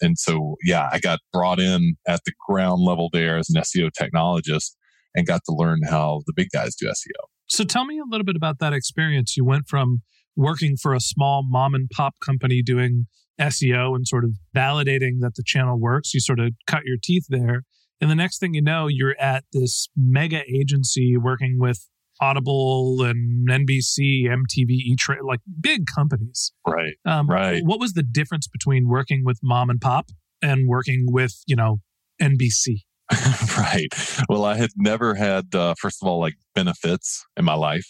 And 0.01 0.17
so, 0.17 0.55
yeah, 0.63 0.89
I 0.91 0.99
got 0.99 1.19
brought 1.31 1.59
in 1.59 1.95
at 2.07 2.21
the 2.25 2.33
ground 2.47 2.81
level 2.81 3.09
there 3.13 3.37
as 3.37 3.49
an 3.49 3.61
SEO 3.61 3.91
technologist 3.99 4.71
and 5.15 5.27
got 5.27 5.41
to 5.45 5.55
learn 5.55 5.81
how 5.87 6.21
the 6.25 6.33
big 6.35 6.47
guys 6.53 6.75
do 6.75 6.87
SEO. 6.87 7.25
So 7.51 7.65
tell 7.65 7.83
me 7.83 7.99
a 7.99 8.09
little 8.09 8.23
bit 8.23 8.37
about 8.37 8.59
that 8.59 8.71
experience. 8.71 9.35
You 9.35 9.43
went 9.43 9.67
from 9.67 10.03
working 10.37 10.77
for 10.77 10.93
a 10.93 11.01
small 11.01 11.43
mom 11.45 11.73
and 11.73 11.89
pop 11.89 12.15
company 12.23 12.61
doing 12.63 13.07
SEO 13.37 13.93
and 13.93 14.07
sort 14.07 14.23
of 14.23 14.31
validating 14.55 15.19
that 15.19 15.33
the 15.35 15.43
channel 15.45 15.77
works. 15.77 16.13
You 16.13 16.21
sort 16.21 16.39
of 16.39 16.53
cut 16.65 16.83
your 16.85 16.95
teeth 17.03 17.25
there. 17.27 17.63
And 17.99 18.09
the 18.09 18.15
next 18.15 18.39
thing 18.39 18.53
you 18.53 18.61
know, 18.61 18.87
you're 18.87 19.19
at 19.19 19.43
this 19.51 19.89
mega 19.97 20.43
agency 20.49 21.17
working 21.17 21.57
with 21.59 21.89
Audible 22.21 23.03
and 23.03 23.49
NBC, 23.49 24.27
MTV, 24.27 24.69
E 24.69 24.95
like 25.21 25.41
big 25.59 25.87
companies. 25.93 26.53
Right. 26.65 26.93
Um, 27.05 27.29
right. 27.29 27.61
What 27.65 27.81
was 27.81 27.93
the 27.93 28.03
difference 28.03 28.47
between 28.47 28.87
working 28.87 29.23
with 29.25 29.39
mom 29.43 29.69
and 29.69 29.81
pop 29.81 30.09
and 30.41 30.69
working 30.69 31.07
with, 31.09 31.33
you 31.47 31.57
know, 31.57 31.81
NBC? 32.21 32.83
right. 33.57 33.87
Well, 34.29 34.45
I 34.45 34.55
had 34.55 34.71
never 34.77 35.15
had, 35.15 35.53
uh, 35.53 35.75
first 35.79 36.01
of 36.01 36.07
all, 36.07 36.19
like 36.19 36.35
benefits 36.55 37.25
in 37.35 37.45
my 37.45 37.53
life. 37.53 37.85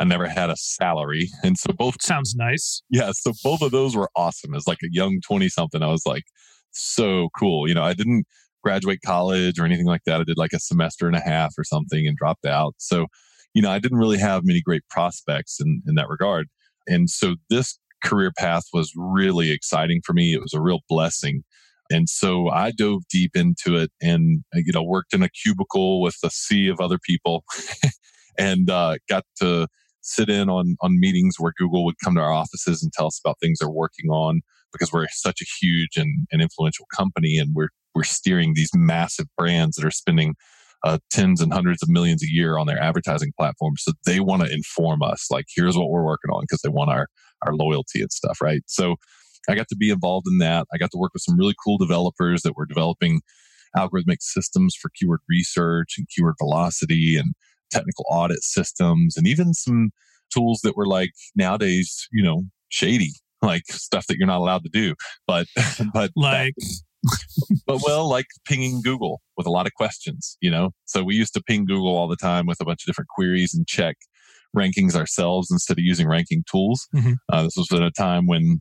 I 0.00 0.04
never 0.04 0.26
had 0.26 0.50
a 0.50 0.56
salary. 0.56 1.28
And 1.42 1.56
so 1.58 1.72
both 1.72 2.02
sounds 2.02 2.34
nice. 2.34 2.82
Yeah. 2.90 3.12
So 3.12 3.32
both 3.42 3.62
of 3.62 3.70
those 3.70 3.94
were 3.94 4.10
awesome. 4.16 4.54
As 4.54 4.66
like 4.66 4.78
a 4.82 4.88
young 4.90 5.20
20 5.26 5.48
something, 5.48 5.82
I 5.82 5.88
was 5.88 6.04
like, 6.06 6.24
so 6.72 7.28
cool. 7.38 7.68
You 7.68 7.74
know, 7.74 7.84
I 7.84 7.94
didn't 7.94 8.24
graduate 8.62 9.00
college 9.04 9.58
or 9.58 9.64
anything 9.64 9.86
like 9.86 10.02
that. 10.06 10.20
I 10.20 10.24
did 10.24 10.38
like 10.38 10.52
a 10.52 10.58
semester 10.58 11.06
and 11.06 11.16
a 11.16 11.20
half 11.20 11.54
or 11.56 11.64
something 11.64 12.06
and 12.06 12.16
dropped 12.16 12.46
out. 12.46 12.74
So, 12.78 13.06
you 13.52 13.62
know, 13.62 13.70
I 13.70 13.78
didn't 13.78 13.98
really 13.98 14.18
have 14.18 14.42
many 14.44 14.60
great 14.60 14.82
prospects 14.90 15.60
in, 15.60 15.82
in 15.86 15.94
that 15.94 16.08
regard. 16.08 16.48
And 16.86 17.08
so 17.08 17.36
this 17.50 17.78
career 18.02 18.32
path 18.36 18.64
was 18.72 18.92
really 18.96 19.50
exciting 19.50 20.00
for 20.04 20.12
me. 20.12 20.34
It 20.34 20.40
was 20.40 20.52
a 20.54 20.60
real 20.60 20.80
blessing 20.88 21.44
and 21.90 22.08
so 22.08 22.48
I 22.48 22.70
dove 22.70 23.02
deep 23.10 23.32
into 23.34 23.76
it 23.76 23.90
and, 24.00 24.42
uh, 24.54 24.60
you 24.64 24.72
know, 24.72 24.82
worked 24.82 25.12
in 25.12 25.22
a 25.22 25.28
cubicle 25.28 26.00
with 26.00 26.16
a 26.24 26.30
sea 26.30 26.68
of 26.68 26.80
other 26.80 26.98
people 26.98 27.44
and 28.38 28.70
uh, 28.70 28.96
got 29.08 29.24
to 29.40 29.68
sit 30.00 30.28
in 30.28 30.48
on, 30.48 30.76
on 30.80 30.98
meetings 31.00 31.36
where 31.38 31.52
Google 31.58 31.84
would 31.84 31.96
come 32.02 32.14
to 32.14 32.20
our 32.20 32.32
offices 32.32 32.82
and 32.82 32.92
tell 32.92 33.06
us 33.06 33.20
about 33.24 33.36
things 33.40 33.58
they're 33.58 33.70
working 33.70 34.10
on 34.10 34.40
because 34.72 34.92
we're 34.92 35.06
such 35.10 35.40
a 35.40 35.46
huge 35.60 35.96
and, 35.96 36.26
and 36.32 36.42
influential 36.42 36.86
company 36.94 37.38
and 37.38 37.50
we're, 37.54 37.68
we're 37.94 38.02
steering 38.02 38.54
these 38.54 38.70
massive 38.74 39.26
brands 39.36 39.76
that 39.76 39.86
are 39.86 39.90
spending 39.90 40.34
uh, 40.84 40.98
tens 41.10 41.40
and 41.40 41.52
hundreds 41.52 41.82
of 41.82 41.88
millions 41.88 42.22
a 42.22 42.30
year 42.30 42.58
on 42.58 42.66
their 42.66 42.80
advertising 42.80 43.32
platforms. 43.38 43.82
So 43.84 43.92
they 44.04 44.20
want 44.20 44.42
to 44.42 44.52
inform 44.52 45.02
us, 45.02 45.28
like, 45.30 45.46
here's 45.54 45.76
what 45.76 45.88
we're 45.88 46.04
working 46.04 46.30
on 46.30 46.42
because 46.42 46.60
they 46.60 46.68
want 46.68 46.90
our, 46.90 47.08
our 47.42 47.54
loyalty 47.54 48.02
and 48.02 48.12
stuff, 48.12 48.40
right? 48.42 48.62
So 48.66 48.96
I 49.48 49.54
got 49.54 49.68
to 49.68 49.76
be 49.76 49.90
involved 49.90 50.26
in 50.28 50.38
that. 50.38 50.66
I 50.72 50.78
got 50.78 50.90
to 50.92 50.98
work 50.98 51.12
with 51.14 51.22
some 51.22 51.36
really 51.38 51.54
cool 51.62 51.78
developers 51.78 52.42
that 52.42 52.56
were 52.56 52.66
developing 52.66 53.20
algorithmic 53.76 54.20
systems 54.20 54.74
for 54.74 54.90
keyword 54.94 55.20
research 55.28 55.94
and 55.98 56.06
keyword 56.08 56.36
velocity 56.40 57.16
and 57.16 57.34
technical 57.70 58.04
audit 58.08 58.42
systems 58.42 59.16
and 59.16 59.26
even 59.26 59.52
some 59.52 59.90
tools 60.32 60.60
that 60.62 60.76
were 60.76 60.86
like 60.86 61.10
nowadays, 61.34 62.08
you 62.12 62.22
know, 62.22 62.44
shady, 62.68 63.12
like 63.42 63.66
stuff 63.66 64.06
that 64.06 64.16
you're 64.16 64.26
not 64.26 64.38
allowed 64.38 64.62
to 64.64 64.70
do. 64.70 64.94
But, 65.26 65.46
but 65.92 66.10
like, 66.16 66.54
but 67.66 67.80
well, 67.84 68.08
like 68.08 68.26
pinging 68.46 68.80
Google 68.82 69.20
with 69.36 69.46
a 69.46 69.50
lot 69.50 69.66
of 69.66 69.74
questions, 69.74 70.36
you 70.40 70.50
know? 70.50 70.70
So 70.86 71.04
we 71.04 71.14
used 71.14 71.34
to 71.34 71.42
ping 71.42 71.66
Google 71.66 71.96
all 71.96 72.08
the 72.08 72.16
time 72.16 72.46
with 72.46 72.60
a 72.60 72.64
bunch 72.64 72.82
of 72.82 72.86
different 72.86 73.08
queries 73.08 73.54
and 73.54 73.66
check 73.66 73.96
rankings 74.56 74.94
ourselves 74.94 75.50
instead 75.50 75.78
of 75.78 75.84
using 75.84 76.08
ranking 76.08 76.44
tools. 76.50 76.86
Mm-hmm. 76.94 77.14
Uh, 77.30 77.42
this 77.42 77.56
was 77.56 77.70
at 77.72 77.82
a 77.82 77.90
time 77.90 78.26
when 78.26 78.60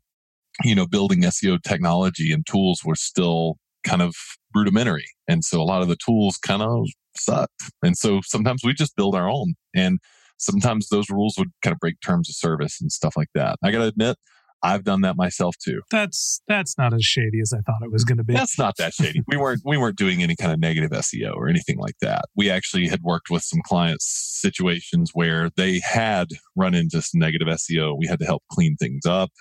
you 0.64 0.76
know, 0.76 0.88
building 0.88 1.22
SEO 1.24 1.62
technology 1.62 2.32
and 2.32 2.46
tools 2.46 2.82
were 2.84 2.96
still 2.96 3.58
kind 3.86 4.02
of 4.02 4.16
rudimentary. 4.54 5.08
And 5.28 5.44
so 5.44 5.62
a 5.62 5.64
lot 5.64 5.82
of 5.82 5.88
the 5.88 5.98
tools 6.04 6.38
kind 6.38 6.62
of 6.62 6.88
sucked. 7.18 7.72
And 7.84 7.98
so 7.98 8.22
sometimes 8.24 8.62
we 8.64 8.74
just 8.74 8.96
build 8.96 9.16
our 9.16 9.30
own. 9.30 9.56
And 9.76 10.00
sometimes 10.38 10.90
those 10.90 11.10
rules 11.10 11.36
would 11.38 11.50
kind 11.62 11.74
of 11.74 11.80
break 11.80 11.96
terms 12.02 12.30
of 12.30 12.36
service 12.36 12.80
and 12.82 12.92
stuff 12.92 13.16
like 13.18 13.30
that. 13.36 13.58
I 13.64 13.72
got 13.72 13.80
to 13.80 13.86
admit, 13.86 14.18
I've 14.66 14.86
done 14.86 15.02
that 15.02 15.18
myself 15.18 15.56
too. 15.62 15.82
That's 15.92 16.42
that's 16.48 16.78
not 16.78 16.94
as 16.94 17.04
shady 17.04 17.42
as 17.42 17.52
I 17.52 17.60
thought 17.60 17.84
it 17.84 17.92
was 17.92 18.06
going 18.06 18.18
to 18.18 18.24
be. 18.24 18.34
That's 18.34 18.58
not 18.58 18.78
that 18.78 18.94
shady. 18.94 19.22
we 19.28 19.36
weren't 19.36 19.62
we 19.66 19.78
weren't 19.78 19.98
doing 19.98 20.24
any 20.24 20.38
kind 20.38 20.54
of 20.54 20.60
negative 20.60 20.92
SEO 20.92 21.36
or 21.36 21.50
anything 21.50 21.78
like 21.78 21.96
that. 22.00 22.26
We 22.36 22.50
actually 22.50 22.88
had 22.88 23.02
worked 23.02 23.30
with 23.30 23.44
some 23.44 23.60
clients 23.66 24.06
situations 24.06 25.12
where 25.14 25.50
they 25.58 25.82
had 25.84 26.30
run 26.56 26.74
into 26.74 27.02
some 27.02 27.20
negative 27.20 27.50
SEO. 27.50 27.98
We 27.98 28.08
had 28.08 28.20
to 28.20 28.26
help 28.26 28.44
clean 28.50 28.78
things 28.78 29.06
up 29.06 29.32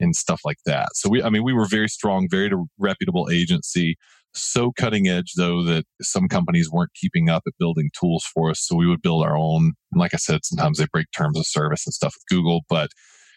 and 0.00 0.14
stuff 0.14 0.40
like 0.44 0.58
that. 0.66 0.88
So 0.94 1.08
we, 1.08 1.22
I 1.22 1.30
mean, 1.30 1.44
we 1.44 1.52
were 1.52 1.66
very 1.66 1.88
strong, 1.88 2.28
very 2.30 2.50
reputable 2.78 3.28
agency. 3.30 3.96
So 4.34 4.72
cutting 4.72 5.08
edge 5.08 5.32
though 5.36 5.62
that 5.62 5.84
some 6.02 6.28
companies 6.28 6.68
weren't 6.70 6.90
keeping 6.94 7.28
up 7.28 7.44
at 7.46 7.52
building 7.58 7.90
tools 7.98 8.24
for 8.34 8.50
us. 8.50 8.60
So 8.60 8.74
we 8.74 8.86
would 8.86 9.00
build 9.00 9.24
our 9.24 9.36
own. 9.36 9.72
And 9.92 10.00
like 10.00 10.12
I 10.12 10.16
said, 10.16 10.40
sometimes 10.44 10.78
they 10.78 10.86
break 10.92 11.06
terms 11.16 11.38
of 11.38 11.46
service 11.46 11.86
and 11.86 11.94
stuff 11.94 12.14
with 12.16 12.36
Google, 12.36 12.62
but 12.68 12.90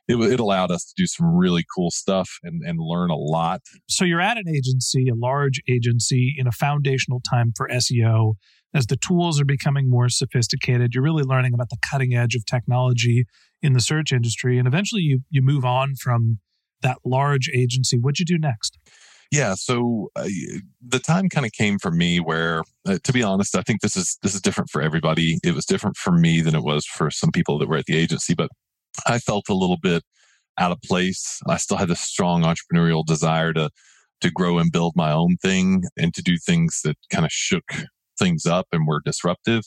it, 0.07 0.15
it 0.15 0.39
allowed 0.39 0.71
us 0.71 0.85
to 0.85 0.93
do 0.95 1.05
some 1.05 1.27
really 1.27 1.65
cool 1.75 1.91
stuff 1.91 2.29
and, 2.43 2.61
and 2.65 2.79
learn 2.79 3.09
a 3.09 3.15
lot. 3.15 3.61
So 3.89 4.05
you're 4.05 4.21
at 4.21 4.37
an 4.37 4.47
agency, 4.47 5.09
a 5.09 5.15
large 5.15 5.61
agency 5.69 6.35
in 6.37 6.47
a 6.47 6.51
foundational 6.51 7.21
time 7.21 7.53
for 7.55 7.67
SEO. 7.67 8.35
As 8.73 8.87
the 8.87 8.97
tools 8.97 9.39
are 9.39 9.45
becoming 9.45 9.89
more 9.89 10.09
sophisticated, 10.09 10.93
you're 10.93 11.03
really 11.03 11.23
learning 11.23 11.53
about 11.53 11.69
the 11.69 11.77
cutting 11.89 12.13
edge 12.13 12.35
of 12.35 12.45
technology 12.45 13.25
in 13.61 13.73
the 13.73 13.79
search 13.79 14.11
industry. 14.11 14.57
And 14.57 14.67
eventually 14.67 15.01
you, 15.01 15.21
you 15.29 15.41
move 15.41 15.65
on 15.65 15.95
from 15.95 16.39
that 16.81 16.97
large 17.05 17.49
agency. 17.55 17.97
What'd 17.97 18.19
you 18.19 18.25
do 18.25 18.37
next? 18.37 18.77
Yeah, 19.31 19.55
so 19.55 20.09
uh, 20.15 20.27
the 20.85 20.99
time 20.99 21.27
kind 21.27 21.45
of 21.45 21.51
came 21.51 21.79
for 21.79 21.91
me 21.91 22.19
where, 22.19 22.63
uh, 22.87 22.97
to 23.03 23.11
be 23.11 23.23
honest, 23.23 23.57
I 23.57 23.61
think 23.61 23.81
this 23.81 23.97
is 23.97 24.17
this 24.23 24.33
is 24.33 24.41
different 24.41 24.69
for 24.69 24.81
everybody. 24.81 25.39
It 25.43 25.53
was 25.53 25.65
different 25.65 25.97
for 25.97 26.11
me 26.11 26.39
than 26.39 26.55
it 26.55 26.63
was 26.63 26.85
for 26.85 27.11
some 27.11 27.31
people 27.31 27.59
that 27.59 27.67
were 27.67 27.75
at 27.75 27.85
the 27.85 27.97
agency, 27.97 28.33
but 28.33 28.49
I 29.05 29.19
felt 29.19 29.49
a 29.49 29.53
little 29.53 29.77
bit 29.81 30.03
out 30.59 30.71
of 30.71 30.81
place. 30.81 31.39
I 31.47 31.57
still 31.57 31.77
had 31.77 31.89
this 31.89 32.01
strong 32.01 32.43
entrepreneurial 32.43 33.05
desire 33.05 33.53
to 33.53 33.69
to 34.21 34.31
grow 34.31 34.57
and 34.57 34.71
build 34.71 34.93
my 34.95 35.11
own 35.11 35.37
thing 35.43 35.83
and 35.95 36.11
to 36.15 36.23
do 36.23 36.37
things 36.37 36.81
that 36.83 36.95
kind 37.11 37.23
of 37.23 37.31
shook 37.31 37.63
things 38.17 38.47
up 38.47 38.65
and 38.71 38.87
were 38.87 38.99
disruptive. 39.05 39.61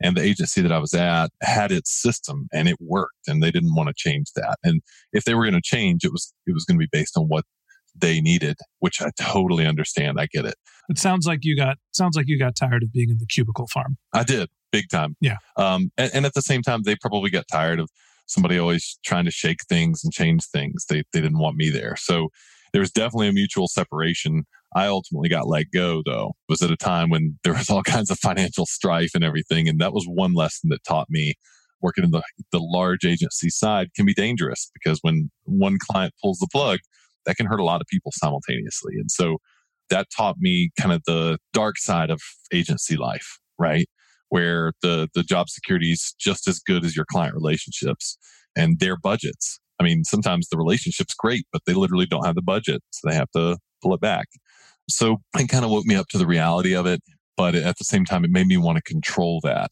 And 0.00 0.16
the 0.16 0.22
agency 0.22 0.60
that 0.60 0.70
I 0.70 0.78
was 0.78 0.94
at 0.94 1.30
had 1.42 1.72
its 1.72 1.90
system 2.00 2.46
and 2.52 2.68
it 2.68 2.76
worked 2.78 3.26
and 3.26 3.42
they 3.42 3.50
didn't 3.50 3.74
want 3.74 3.88
to 3.88 3.94
change 3.96 4.26
that. 4.36 4.58
And 4.62 4.80
if 5.12 5.24
they 5.24 5.34
were 5.34 5.42
going 5.42 5.54
to 5.54 5.60
change, 5.62 6.04
it 6.04 6.12
was 6.12 6.32
it 6.46 6.52
was 6.52 6.64
going 6.64 6.78
to 6.78 6.82
be 6.82 6.88
based 6.92 7.16
on 7.16 7.24
what 7.24 7.44
they 7.98 8.20
needed, 8.20 8.58
which 8.78 9.00
I 9.00 9.10
totally 9.18 9.66
understand. 9.66 10.20
I 10.20 10.26
get 10.32 10.44
it. 10.44 10.54
It 10.88 10.98
sounds 10.98 11.26
like 11.26 11.40
you 11.42 11.56
got 11.56 11.78
sounds 11.92 12.16
like 12.16 12.26
you 12.28 12.38
got 12.38 12.54
tired 12.54 12.82
of 12.82 12.92
being 12.92 13.10
in 13.10 13.18
the 13.18 13.26
cubicle 13.26 13.66
farm. 13.72 13.96
I 14.12 14.22
did 14.22 14.48
big 14.70 14.88
time. 14.90 15.16
Yeah. 15.20 15.36
Um, 15.56 15.90
and, 15.96 16.10
and 16.14 16.26
at 16.26 16.34
the 16.34 16.42
same 16.42 16.62
time, 16.62 16.82
they 16.82 16.96
probably 16.96 17.30
got 17.30 17.44
tired 17.50 17.80
of 17.80 17.88
somebody 18.26 18.58
always 18.58 18.98
trying 19.04 19.24
to 19.24 19.30
shake 19.30 19.60
things 19.68 20.02
and 20.04 20.12
change 20.12 20.44
things. 20.46 20.84
They 20.88 21.02
they 21.12 21.20
didn't 21.20 21.38
want 21.38 21.56
me 21.56 21.70
there. 21.70 21.96
So 21.96 22.28
there 22.72 22.80
was 22.80 22.90
definitely 22.90 23.28
a 23.28 23.32
mutual 23.32 23.68
separation. 23.68 24.44
I 24.74 24.86
ultimately 24.86 25.28
got 25.28 25.48
let 25.48 25.66
go 25.72 26.02
though. 26.04 26.32
It 26.48 26.52
was 26.52 26.62
at 26.62 26.70
a 26.70 26.76
time 26.76 27.08
when 27.10 27.38
there 27.44 27.54
was 27.54 27.70
all 27.70 27.82
kinds 27.84 28.10
of 28.10 28.18
financial 28.18 28.66
strife 28.66 29.12
and 29.14 29.24
everything. 29.24 29.68
And 29.68 29.80
that 29.80 29.92
was 29.92 30.04
one 30.06 30.34
lesson 30.34 30.70
that 30.70 30.84
taught 30.84 31.08
me 31.08 31.34
working 31.80 32.04
in 32.04 32.10
the, 32.10 32.22
the 32.52 32.58
large 32.58 33.04
agency 33.04 33.50
side 33.50 33.88
can 33.94 34.06
be 34.06 34.14
dangerous 34.14 34.70
because 34.74 34.98
when 35.02 35.30
one 35.44 35.78
client 35.90 36.14
pulls 36.22 36.38
the 36.38 36.48
plug, 36.50 36.80
that 37.26 37.36
can 37.36 37.46
hurt 37.46 37.60
a 37.60 37.64
lot 37.64 37.80
of 37.80 37.86
people 37.88 38.12
simultaneously. 38.14 38.94
And 38.96 39.10
so 39.10 39.38
that 39.90 40.08
taught 40.16 40.36
me 40.38 40.70
kind 40.80 40.92
of 40.92 41.02
the 41.06 41.38
dark 41.52 41.78
side 41.78 42.10
of 42.10 42.20
agency 42.52 42.96
life, 42.96 43.38
right? 43.58 43.88
Where 44.28 44.72
the, 44.82 45.08
the 45.14 45.22
job 45.22 45.48
security 45.48 45.92
is 45.92 46.14
just 46.18 46.48
as 46.48 46.58
good 46.58 46.84
as 46.84 46.96
your 46.96 47.06
client 47.10 47.34
relationships 47.34 48.18
and 48.56 48.80
their 48.80 48.96
budgets. 48.96 49.60
I 49.78 49.84
mean, 49.84 50.04
sometimes 50.04 50.48
the 50.48 50.56
relationship's 50.56 51.14
great, 51.14 51.44
but 51.52 51.62
they 51.66 51.74
literally 51.74 52.06
don't 52.06 52.24
have 52.24 52.34
the 52.34 52.42
budget. 52.42 52.82
So 52.90 53.08
they 53.08 53.14
have 53.14 53.30
to 53.36 53.58
pull 53.82 53.94
it 53.94 54.00
back. 54.00 54.26
So 54.88 55.18
it 55.38 55.48
kind 55.48 55.64
of 55.64 55.70
woke 55.70 55.84
me 55.84 55.96
up 55.96 56.08
to 56.08 56.18
the 56.18 56.26
reality 56.26 56.74
of 56.74 56.86
it. 56.86 57.00
But 57.36 57.54
at 57.54 57.76
the 57.78 57.84
same 57.84 58.04
time, 58.04 58.24
it 58.24 58.30
made 58.30 58.46
me 58.46 58.56
want 58.56 58.76
to 58.76 58.82
control 58.82 59.40
that 59.44 59.70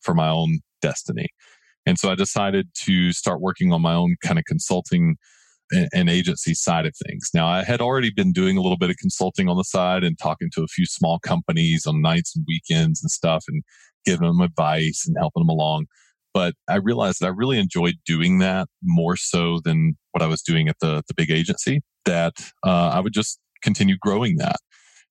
for 0.00 0.14
my 0.14 0.28
own 0.28 0.58
destiny. 0.82 1.28
And 1.86 1.98
so 1.98 2.10
I 2.10 2.14
decided 2.14 2.68
to 2.84 3.12
start 3.12 3.40
working 3.40 3.72
on 3.72 3.82
my 3.82 3.94
own 3.94 4.16
kind 4.24 4.38
of 4.38 4.44
consulting 4.46 5.16
and 5.70 6.10
agency 6.10 6.54
side 6.54 6.86
of 6.86 6.94
things. 7.06 7.30
Now, 7.32 7.46
I 7.46 7.64
had 7.64 7.80
already 7.80 8.10
been 8.10 8.32
doing 8.32 8.56
a 8.56 8.60
little 8.60 8.76
bit 8.76 8.90
of 8.90 8.96
consulting 8.96 9.48
on 9.48 9.56
the 9.56 9.64
side 9.64 10.04
and 10.04 10.18
talking 10.18 10.50
to 10.54 10.62
a 10.62 10.68
few 10.68 10.86
small 10.86 11.18
companies 11.18 11.86
on 11.86 12.02
nights 12.02 12.36
and 12.36 12.44
weekends 12.46 13.02
and 13.02 13.10
stuff 13.10 13.44
and 13.48 13.62
giving 14.04 14.26
them 14.26 14.40
advice 14.40 15.04
and 15.06 15.16
helping 15.18 15.40
them 15.40 15.48
along. 15.48 15.86
But 16.32 16.54
I 16.68 16.76
realized 16.76 17.20
that 17.20 17.26
I 17.26 17.30
really 17.30 17.58
enjoyed 17.58 17.94
doing 18.04 18.38
that 18.38 18.68
more 18.82 19.16
so 19.16 19.60
than 19.64 19.96
what 20.12 20.22
I 20.22 20.26
was 20.26 20.42
doing 20.42 20.68
at 20.68 20.76
the, 20.80 21.02
the 21.08 21.14
big 21.14 21.30
agency, 21.30 21.80
that 22.04 22.34
uh, 22.66 22.90
I 22.92 23.00
would 23.00 23.12
just 23.12 23.38
continue 23.62 23.96
growing 24.00 24.36
that. 24.38 24.56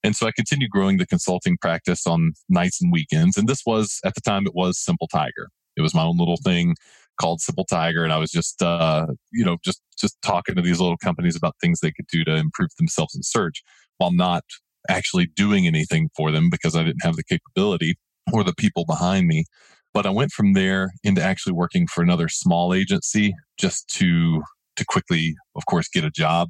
And 0.04 0.16
so 0.16 0.28
I 0.28 0.32
continued 0.36 0.70
growing 0.70 0.98
the 0.98 1.08
consulting 1.08 1.58
practice 1.62 2.06
on 2.06 2.34
nights 2.50 2.82
and 2.82 2.92
weekends. 2.92 3.38
And 3.38 3.48
this 3.48 3.62
was, 3.66 4.00
at 4.04 4.16
the 4.16 4.22
time, 4.22 4.46
it 4.46 4.54
was 4.54 4.78
Simple 4.78 5.08
Tiger. 5.08 5.48
It 5.78 5.82
was 5.82 5.96
my 5.96 6.04
own 6.04 6.18
little 6.18 6.38
thing 6.38 6.76
called 7.20 7.42
Simple 7.42 7.66
Tiger, 7.66 8.04
and 8.04 8.14
I 8.14 8.18
was 8.18 8.32
just 8.32 8.62
uh, 8.62 9.08
you 9.32 9.46
know 9.46 9.58
just 9.64 9.82
just 10.00 10.22
talking 10.22 10.56
to 10.56 10.62
these 10.62 10.80
little 10.80 10.98
companies 10.98 11.36
about 11.36 11.56
things 11.62 11.80
they 11.80 11.92
could 11.92 12.08
do 12.12 12.24
to 12.26 12.36
improve 12.36 12.70
themselves 12.78 13.16
in 13.16 13.24
search, 13.24 13.64
while 13.98 14.12
not 14.12 14.44
actually 14.90 15.28
doing 15.28 15.66
anything 15.66 16.10
for 16.16 16.32
them 16.32 16.50
because 16.50 16.76
I 16.76 16.84
didn't 16.84 17.04
have 17.04 17.16
the 17.16 17.24
capability 17.24 17.96
or 18.32 18.44
the 18.44 18.54
people 18.54 18.86
behind 18.86 19.28
me. 19.28 19.46
But 19.94 20.06
I 20.06 20.10
went 20.10 20.32
from 20.32 20.54
there 20.54 20.92
into 21.04 21.22
actually 21.22 21.54
working 21.54 21.88
for 21.88 22.02
another 22.02 22.28
small 22.28 22.74
agency 22.74 23.34
just 23.60 23.88
to 23.96 24.42
to 24.76 24.86
quickly, 24.86 25.36
of 25.56 25.66
course, 25.68 25.88
get 25.88 26.04
a 26.04 26.10
job. 26.10 26.50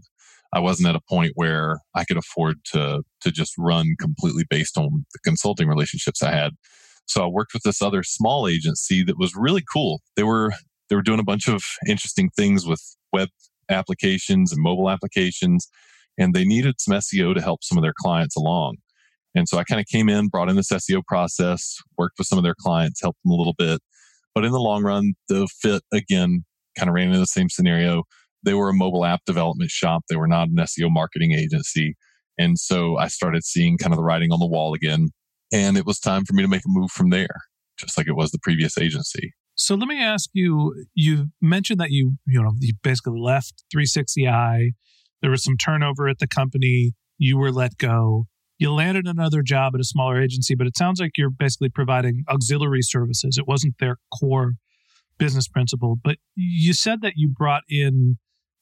I 0.53 0.59
wasn't 0.59 0.87
at 0.87 0.95
a 0.95 1.01
point 1.09 1.33
where 1.35 1.79
I 1.95 2.05
could 2.05 2.17
afford 2.17 2.57
to 2.73 3.01
to 3.21 3.31
just 3.31 3.53
run 3.57 3.95
completely 3.99 4.43
based 4.49 4.77
on 4.77 5.05
the 5.13 5.19
consulting 5.23 5.67
relationships 5.67 6.23
I 6.23 6.31
had. 6.31 6.53
So 7.05 7.23
I 7.23 7.27
worked 7.27 7.53
with 7.53 7.63
this 7.63 7.81
other 7.81 8.03
small 8.03 8.47
agency 8.47 9.03
that 9.03 9.19
was 9.19 9.33
really 9.35 9.63
cool. 9.71 10.01
They 10.15 10.23
were 10.23 10.53
they 10.89 10.95
were 10.95 11.01
doing 11.01 11.19
a 11.19 11.23
bunch 11.23 11.47
of 11.47 11.63
interesting 11.87 12.29
things 12.35 12.65
with 12.65 12.81
web 13.11 13.29
applications 13.69 14.51
and 14.51 14.61
mobile 14.61 14.89
applications, 14.89 15.67
and 16.17 16.33
they 16.33 16.45
needed 16.45 16.75
some 16.79 16.95
SEO 16.95 17.33
to 17.33 17.41
help 17.41 17.63
some 17.63 17.77
of 17.77 17.83
their 17.83 17.93
clients 17.97 18.35
along. 18.35 18.77
And 19.35 19.49
so 19.49 19.57
I 19.57 19.63
kind 19.63 19.81
of 19.81 19.87
came 19.87 20.09
in, 20.09 20.27
brought 20.27 20.49
in 20.49 20.55
this 20.55 20.69
SEO 20.69 21.01
process, 21.07 21.77
worked 21.97 22.19
with 22.19 22.27
some 22.27 22.37
of 22.37 22.43
their 22.43 22.55
clients, 22.59 23.01
helped 23.01 23.19
them 23.23 23.31
a 23.31 23.35
little 23.35 23.55
bit. 23.57 23.81
But 24.35 24.45
in 24.45 24.51
the 24.51 24.59
long 24.59 24.83
run, 24.83 25.13
the 25.29 25.47
fit 25.61 25.83
again 25.91 26.45
kind 26.77 26.89
of 26.89 26.95
ran 26.95 27.07
into 27.07 27.19
the 27.19 27.27
same 27.27 27.49
scenario. 27.49 28.03
They 28.43 28.53
were 28.53 28.69
a 28.69 28.73
mobile 28.73 29.05
app 29.05 29.21
development 29.25 29.71
shop. 29.71 30.03
They 30.09 30.15
were 30.15 30.27
not 30.27 30.49
an 30.49 30.55
SEO 30.55 30.91
marketing 30.91 31.33
agency. 31.33 31.95
And 32.37 32.57
so 32.57 32.97
I 32.97 33.07
started 33.07 33.43
seeing 33.43 33.77
kind 33.77 33.93
of 33.93 33.97
the 33.97 34.03
writing 34.03 34.31
on 34.31 34.39
the 34.39 34.47
wall 34.47 34.73
again. 34.73 35.09
And 35.53 35.77
it 35.77 35.85
was 35.85 35.99
time 35.99 36.25
for 36.25 36.33
me 36.33 36.41
to 36.41 36.49
make 36.49 36.65
a 36.65 36.69
move 36.69 36.91
from 36.91 37.11
there, 37.11 37.41
just 37.77 37.97
like 37.97 38.07
it 38.07 38.15
was 38.15 38.31
the 38.31 38.39
previous 38.39 38.77
agency. 38.77 39.33
So 39.55 39.75
let 39.75 39.87
me 39.87 40.01
ask 40.01 40.31
you, 40.33 40.85
you 40.95 41.27
mentioned 41.39 41.79
that 41.79 41.91
you, 41.91 42.15
you 42.25 42.41
know, 42.41 42.53
you 42.59 42.73
basically 42.81 43.19
left 43.19 43.63
360i. 43.73 44.71
There 45.21 45.29
was 45.29 45.43
some 45.43 45.57
turnover 45.57 46.09
at 46.09 46.17
the 46.17 46.27
company. 46.27 46.93
You 47.19 47.37
were 47.37 47.51
let 47.51 47.77
go. 47.77 48.25
You 48.57 48.73
landed 48.73 49.05
another 49.05 49.43
job 49.43 49.73
at 49.75 49.81
a 49.81 49.83
smaller 49.83 50.19
agency, 50.19 50.55
but 50.55 50.65
it 50.65 50.75
sounds 50.75 50.99
like 50.99 51.11
you're 51.17 51.29
basically 51.29 51.69
providing 51.69 52.23
auxiliary 52.29 52.81
services. 52.81 53.37
It 53.37 53.47
wasn't 53.47 53.75
their 53.79 53.97
core 54.19 54.53
business 55.19 55.47
principle, 55.47 55.97
but 56.03 56.17
you 56.35 56.73
said 56.73 57.01
that 57.01 57.13
you 57.15 57.29
brought 57.29 57.61
in 57.69 58.17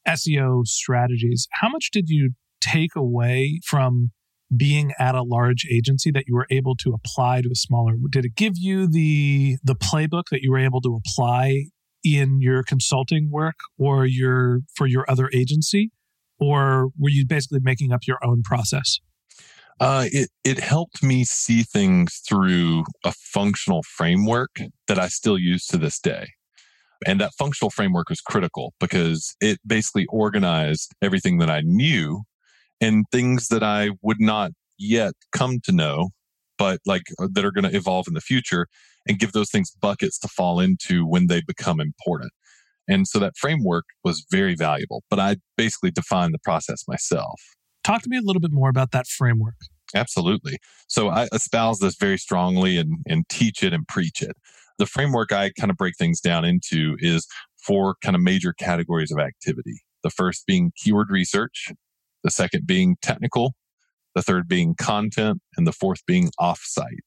SEO 0.06 0.65
strategies. 0.67 1.47
How 1.54 1.69
much 1.69 1.89
did 1.91 2.10
you 2.10 2.32
take 2.62 2.95
away 2.95 3.62
from 3.65 4.12
being 4.55 4.91
at 4.99 5.15
a 5.15 5.23
large 5.23 5.65
agency 5.69 6.11
that 6.11 6.25
you 6.27 6.35
were 6.35 6.47
able 6.49 6.75
to 6.75 6.93
apply 6.93 7.41
to 7.41 7.49
a 7.51 7.55
smaller 7.55 7.95
did 8.09 8.25
it 8.25 8.35
give 8.35 8.53
you 8.57 8.87
the 8.87 9.57
the 9.63 9.75
playbook 9.75 10.23
that 10.31 10.41
you 10.41 10.51
were 10.51 10.59
able 10.59 10.81
to 10.81 10.99
apply 11.05 11.65
in 12.03 12.41
your 12.41 12.63
consulting 12.63 13.29
work 13.31 13.55
or 13.77 14.05
your 14.05 14.59
for 14.75 14.87
your 14.87 15.05
other 15.09 15.29
agency 15.33 15.91
or 16.39 16.89
were 16.97 17.09
you 17.09 17.25
basically 17.25 17.59
making 17.61 17.91
up 17.91 18.01
your 18.07 18.17
own 18.23 18.41
process 18.43 18.99
uh, 19.81 20.05
it 20.11 20.29
it 20.43 20.59
helped 20.59 21.01
me 21.01 21.23
see 21.23 21.63
things 21.63 22.21
through 22.29 22.83
a 23.03 23.11
functional 23.11 23.81
framework 23.81 24.51
that 24.87 24.99
I 24.99 25.07
still 25.07 25.39
use 25.39 25.65
to 25.67 25.77
this 25.77 25.99
day. 25.99 26.27
And 27.07 27.19
that 27.19 27.31
functional 27.35 27.71
framework 27.71 28.07
was 28.09 28.21
critical 28.21 28.75
because 28.79 29.35
it 29.41 29.59
basically 29.65 30.05
organized 30.09 30.93
everything 31.01 31.39
that 31.39 31.49
I 31.49 31.61
knew 31.61 32.21
and 32.81 33.05
things 33.11 33.47
that 33.49 33.63
I 33.63 33.91
would 34.01 34.19
not 34.19 34.51
yet 34.77 35.13
come 35.31 35.59
to 35.63 35.71
know, 35.71 36.09
but 36.57 36.79
like 36.85 37.03
uh, 37.19 37.27
that 37.31 37.45
are 37.45 37.51
going 37.51 37.69
to 37.69 37.75
evolve 37.75 38.07
in 38.07 38.15
the 38.15 38.21
future 38.21 38.67
and 39.07 39.19
give 39.19 39.31
those 39.31 39.49
things 39.49 39.71
buckets 39.71 40.19
to 40.19 40.27
fall 40.27 40.59
into 40.59 41.05
when 41.05 41.27
they 41.27 41.41
become 41.41 41.79
important. 41.79 42.31
And 42.87 43.07
so 43.07 43.19
that 43.19 43.37
framework 43.37 43.85
was 44.03 44.25
very 44.29 44.55
valuable, 44.55 45.03
but 45.09 45.19
I 45.19 45.37
basically 45.55 45.91
defined 45.91 46.33
the 46.33 46.39
process 46.39 46.83
myself. 46.87 47.39
Talk 47.83 48.01
to 48.01 48.09
me 48.09 48.17
a 48.17 48.21
little 48.21 48.41
bit 48.41 48.51
more 48.51 48.69
about 48.69 48.91
that 48.91 49.07
framework. 49.07 49.55
Absolutely. 49.95 50.57
So 50.87 51.09
I 51.09 51.27
espouse 51.33 51.79
this 51.79 51.95
very 51.95 52.17
strongly 52.17 52.77
and, 52.77 52.97
and 53.07 53.27
teach 53.29 53.63
it 53.63 53.73
and 53.73 53.87
preach 53.87 54.21
it. 54.21 54.35
The 54.77 54.85
framework 54.85 55.31
I 55.31 55.51
kind 55.59 55.69
of 55.69 55.77
break 55.77 55.95
things 55.97 56.19
down 56.19 56.45
into 56.45 56.95
is 56.99 57.27
four 57.63 57.95
kind 58.03 58.15
of 58.15 58.21
major 58.21 58.53
categories 58.53 59.11
of 59.11 59.19
activity. 59.19 59.81
The 60.03 60.09
first 60.09 60.45
being 60.47 60.71
keyword 60.75 61.11
research, 61.11 61.71
the 62.23 62.31
second 62.31 62.67
being 62.67 62.97
technical, 63.01 63.53
the 64.15 64.21
third 64.21 64.47
being 64.47 64.75
content, 64.75 65.41
and 65.57 65.65
the 65.65 65.71
fourth 65.71 66.05
being 66.05 66.31
offsite. 66.39 67.03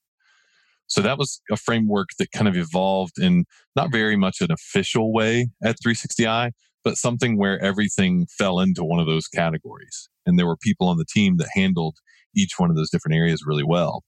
So 0.86 1.00
that 1.00 1.18
was 1.18 1.40
a 1.50 1.56
framework 1.56 2.08
that 2.18 2.30
kind 2.32 2.48
of 2.48 2.56
evolved 2.56 3.18
in 3.18 3.44
not 3.74 3.90
very 3.90 4.16
much 4.16 4.40
an 4.40 4.52
official 4.52 5.12
way 5.12 5.48
at 5.62 5.76
360i, 5.84 6.52
but 6.84 6.96
something 6.96 7.38
where 7.38 7.58
everything 7.60 8.26
fell 8.38 8.60
into 8.60 8.84
one 8.84 9.00
of 9.00 9.06
those 9.06 9.26
categories. 9.26 10.08
And 10.26 10.38
there 10.38 10.46
were 10.46 10.56
people 10.56 10.88
on 10.88 10.98
the 10.98 11.06
team 11.08 11.38
that 11.38 11.48
handled 11.54 11.96
each 12.36 12.52
one 12.58 12.70
of 12.70 12.76
those 12.76 12.90
different 12.90 13.16
areas 13.16 13.44
really 13.46 13.64
well. 13.64 14.02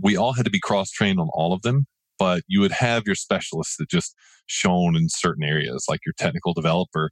We 0.00 0.16
all 0.16 0.32
had 0.32 0.44
to 0.46 0.50
be 0.50 0.60
cross 0.60 0.90
trained 0.90 1.20
on 1.20 1.28
all 1.32 1.52
of 1.52 1.62
them, 1.62 1.86
but 2.18 2.42
you 2.46 2.60
would 2.60 2.72
have 2.72 3.02
your 3.06 3.14
specialists 3.14 3.76
that 3.78 3.90
just 3.90 4.14
shone 4.46 4.96
in 4.96 5.08
certain 5.08 5.44
areas, 5.44 5.84
like 5.88 6.00
your 6.06 6.14
technical 6.18 6.54
developer 6.54 7.10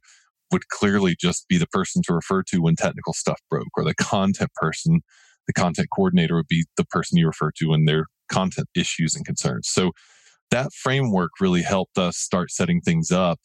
would 0.51 0.67
clearly 0.69 1.15
just 1.19 1.47
be 1.47 1.57
the 1.57 1.67
person 1.67 2.01
to 2.03 2.13
refer 2.13 2.43
to 2.43 2.61
when 2.61 2.75
technical 2.75 3.13
stuff 3.13 3.39
broke, 3.49 3.69
or 3.77 3.83
the 3.83 3.95
content 3.95 4.51
person, 4.55 5.01
the 5.47 5.53
content 5.53 5.87
coordinator 5.95 6.35
would 6.35 6.47
be 6.47 6.65
the 6.77 6.85
person 6.85 7.17
you 7.17 7.27
refer 7.27 7.51
to 7.57 7.69
when 7.69 7.85
there 7.85 7.99
are 7.99 8.05
content 8.29 8.67
issues 8.75 9.15
and 9.15 9.25
concerns. 9.25 9.67
So 9.69 9.91
that 10.51 10.73
framework 10.73 11.31
really 11.39 11.61
helped 11.61 11.97
us 11.97 12.17
start 12.17 12.51
setting 12.51 12.81
things 12.81 13.11
up. 13.11 13.39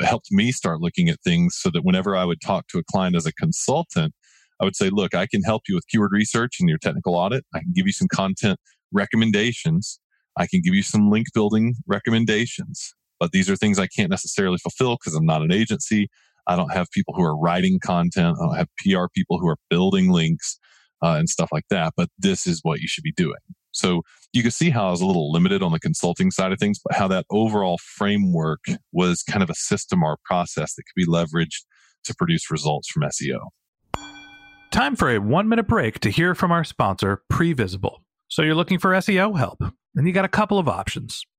Helped 0.00 0.30
me 0.30 0.52
start 0.52 0.80
looking 0.80 1.08
at 1.08 1.20
things 1.24 1.56
so 1.58 1.70
that 1.70 1.84
whenever 1.84 2.16
I 2.16 2.24
would 2.24 2.40
talk 2.40 2.68
to 2.68 2.78
a 2.78 2.84
client 2.90 3.16
as 3.16 3.26
a 3.26 3.32
consultant, 3.32 4.14
I 4.60 4.64
would 4.64 4.76
say, 4.76 4.90
look, 4.90 5.14
I 5.14 5.26
can 5.26 5.42
help 5.42 5.62
you 5.68 5.74
with 5.74 5.86
keyword 5.88 6.12
research 6.12 6.56
and 6.60 6.68
your 6.68 6.78
technical 6.78 7.14
audit. 7.16 7.44
I 7.54 7.60
can 7.60 7.72
give 7.74 7.86
you 7.86 7.92
some 7.92 8.08
content 8.12 8.58
recommendations. 8.92 9.98
I 10.36 10.46
can 10.46 10.60
give 10.62 10.74
you 10.74 10.82
some 10.82 11.10
link 11.10 11.26
building 11.34 11.74
recommendations. 11.86 12.94
But 13.18 13.32
these 13.32 13.50
are 13.50 13.56
things 13.56 13.78
I 13.78 13.88
can't 13.88 14.10
necessarily 14.10 14.58
fulfill 14.58 14.96
because 14.96 15.14
I'm 15.14 15.26
not 15.26 15.42
an 15.42 15.52
agency. 15.52 16.08
I 16.48 16.56
don't 16.56 16.72
have 16.72 16.90
people 16.90 17.14
who 17.14 17.22
are 17.22 17.36
writing 17.36 17.78
content. 17.78 18.36
I 18.40 18.46
don't 18.46 18.56
have 18.56 18.68
PR 18.78 19.06
people 19.14 19.38
who 19.38 19.48
are 19.48 19.58
building 19.70 20.10
links 20.10 20.58
uh, 21.02 21.16
and 21.18 21.28
stuff 21.28 21.50
like 21.52 21.64
that. 21.70 21.92
But 21.96 22.08
this 22.18 22.46
is 22.46 22.60
what 22.62 22.80
you 22.80 22.88
should 22.88 23.04
be 23.04 23.12
doing. 23.12 23.36
So 23.72 24.02
you 24.32 24.42
can 24.42 24.50
see 24.50 24.70
how 24.70 24.88
I 24.88 24.90
was 24.90 25.00
a 25.00 25.06
little 25.06 25.30
limited 25.30 25.62
on 25.62 25.72
the 25.72 25.78
consulting 25.78 26.30
side 26.30 26.52
of 26.52 26.58
things, 26.58 26.80
but 26.82 26.96
how 26.96 27.06
that 27.08 27.26
overall 27.30 27.78
framework 27.78 28.64
was 28.92 29.22
kind 29.22 29.42
of 29.42 29.50
a 29.50 29.54
system 29.54 30.02
or 30.02 30.14
a 30.14 30.18
process 30.24 30.74
that 30.74 30.82
could 30.82 30.96
be 30.96 31.06
leveraged 31.06 31.64
to 32.04 32.14
produce 32.14 32.50
results 32.50 32.88
from 32.88 33.02
SEO. 33.02 33.38
Time 34.70 34.96
for 34.96 35.10
a 35.10 35.18
one 35.18 35.48
minute 35.48 35.66
break 35.68 36.00
to 36.00 36.10
hear 36.10 36.34
from 36.34 36.50
our 36.50 36.64
sponsor, 36.64 37.22
Previsible. 37.32 37.98
So 38.28 38.42
you're 38.42 38.54
looking 38.54 38.78
for 38.78 38.90
SEO 38.92 39.38
help, 39.38 39.62
and 39.94 40.06
you 40.06 40.12
got 40.12 40.24
a 40.24 40.28
couple 40.28 40.58
of 40.58 40.68
options. 40.68 41.24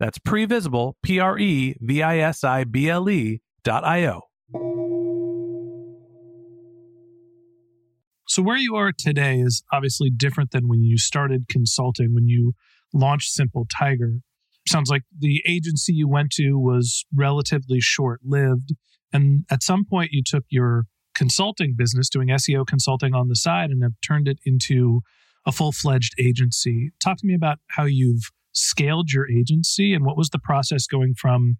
That's 0.00 0.18
previsible, 0.18 0.94
P 1.02 1.18
R 1.18 1.38
E 1.38 1.76
V 1.80 2.02
I 2.02 2.18
S 2.18 2.44
I 2.44 2.64
B 2.64 2.88
L 2.88 3.08
E 3.10 3.40
dot 3.64 3.84
I 3.84 4.06
O. 4.06 4.22
So, 8.28 8.42
where 8.42 8.56
you 8.58 8.76
are 8.76 8.92
today 8.92 9.40
is 9.40 9.62
obviously 9.72 10.10
different 10.10 10.50
than 10.50 10.68
when 10.68 10.84
you 10.84 10.98
started 10.98 11.48
consulting, 11.48 12.14
when 12.14 12.28
you 12.28 12.52
launched 12.92 13.30
Simple 13.30 13.66
Tiger. 13.66 14.18
Sounds 14.68 14.90
like 14.90 15.02
the 15.18 15.42
agency 15.46 15.94
you 15.94 16.08
went 16.08 16.30
to 16.32 16.58
was 16.58 17.06
relatively 17.14 17.80
short 17.80 18.20
lived. 18.22 18.74
And 19.14 19.46
at 19.50 19.62
some 19.62 19.86
point, 19.88 20.10
you 20.12 20.22
took 20.24 20.44
your 20.50 20.84
consulting 21.14 21.74
business, 21.76 22.10
doing 22.10 22.28
SEO 22.28 22.66
consulting 22.66 23.14
on 23.14 23.28
the 23.28 23.34
side, 23.34 23.70
and 23.70 23.82
have 23.82 23.94
turned 24.06 24.28
it 24.28 24.38
into 24.44 25.00
a 25.46 25.52
full 25.52 25.72
fledged 25.72 26.12
agency. 26.18 26.90
Talk 27.02 27.16
to 27.18 27.26
me 27.26 27.34
about 27.34 27.58
how 27.68 27.84
you've 27.84 28.30
scaled 28.52 29.10
your 29.10 29.28
agency? 29.30 29.94
And 29.94 30.04
what 30.04 30.16
was 30.16 30.30
the 30.30 30.38
process 30.38 30.86
going 30.86 31.14
from 31.14 31.58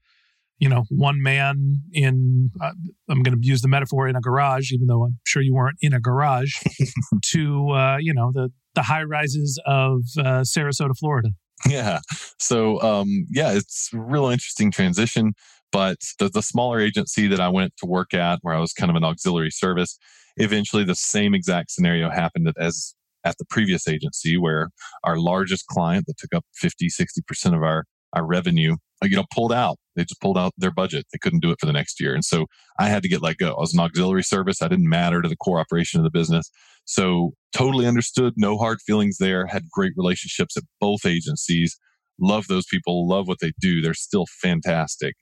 you 0.58 0.68
know 0.68 0.84
one 0.90 1.22
man 1.22 1.82
in 1.92 2.50
uh, 2.60 2.72
i'm 3.08 3.22
going 3.22 3.40
to 3.40 3.46
use 3.46 3.60
the 3.62 3.68
metaphor 3.68 4.08
in 4.08 4.16
a 4.16 4.20
garage 4.20 4.72
even 4.72 4.86
though 4.86 5.04
i'm 5.04 5.18
sure 5.24 5.42
you 5.42 5.54
weren't 5.54 5.78
in 5.80 5.92
a 5.92 6.00
garage 6.00 6.52
to 7.22 7.70
uh, 7.70 7.96
you 7.98 8.12
know 8.12 8.30
the 8.32 8.50
the 8.74 8.82
high 8.82 9.02
rises 9.02 9.60
of 9.66 10.02
uh, 10.18 10.42
sarasota 10.42 10.96
florida? 10.98 11.30
Yeah. 11.68 11.98
So 12.38 12.80
um, 12.82 13.26
yeah 13.30 13.52
it's 13.52 13.90
a 13.92 13.98
real 13.98 14.26
interesting 14.26 14.70
transition 14.70 15.32
but 15.72 15.98
the, 16.18 16.28
the 16.28 16.42
smaller 16.42 16.80
agency 16.80 17.26
that 17.28 17.40
i 17.40 17.48
went 17.48 17.76
to 17.78 17.86
work 17.86 18.14
at 18.14 18.38
where 18.42 18.54
i 18.54 18.60
was 18.60 18.72
kind 18.72 18.90
of 18.90 18.96
an 18.96 19.04
auxiliary 19.04 19.50
service 19.50 19.98
eventually 20.36 20.84
the 20.84 20.94
same 20.94 21.34
exact 21.34 21.70
scenario 21.70 22.10
happened 22.10 22.52
as 22.58 22.94
at 23.28 23.36
the 23.38 23.44
previous 23.44 23.86
agency 23.86 24.36
where 24.36 24.70
our 25.04 25.18
largest 25.18 25.66
client 25.66 26.06
that 26.06 26.16
took 26.16 26.34
up 26.34 26.44
50, 26.56 26.88
60% 26.88 27.54
of 27.54 27.62
our, 27.62 27.84
our 28.14 28.26
revenue, 28.26 28.76
uh, 29.02 29.06
you 29.06 29.16
know, 29.16 29.24
pulled 29.32 29.52
out. 29.52 29.76
They 29.96 30.04
just 30.04 30.20
pulled 30.20 30.38
out 30.38 30.52
their 30.56 30.70
budget. 30.70 31.06
They 31.12 31.18
couldn't 31.18 31.40
do 31.40 31.50
it 31.50 31.58
for 31.60 31.66
the 31.66 31.72
next 31.72 32.00
year. 32.00 32.14
And 32.14 32.24
so 32.24 32.46
I 32.78 32.88
had 32.88 33.02
to 33.02 33.08
get 33.08 33.22
let 33.22 33.36
go. 33.36 33.52
I 33.54 33.60
was 33.60 33.74
an 33.74 33.80
auxiliary 33.80 34.22
service. 34.22 34.62
I 34.62 34.68
didn't 34.68 34.88
matter 34.88 35.20
to 35.20 35.28
the 35.28 35.36
core 35.36 35.60
operation 35.60 36.00
of 36.00 36.04
the 36.04 36.10
business. 36.10 36.50
So 36.84 37.32
totally 37.52 37.86
understood. 37.86 38.34
No 38.36 38.56
hard 38.56 38.78
feelings 38.80 39.18
there. 39.18 39.46
Had 39.46 39.68
great 39.70 39.92
relationships 39.96 40.56
at 40.56 40.62
both 40.80 41.04
agencies. 41.04 41.76
Love 42.20 42.46
those 42.48 42.66
people. 42.66 43.06
Love 43.06 43.28
what 43.28 43.38
they 43.40 43.52
do. 43.60 43.82
They're 43.82 43.94
still 43.94 44.26
fantastic. 44.40 45.14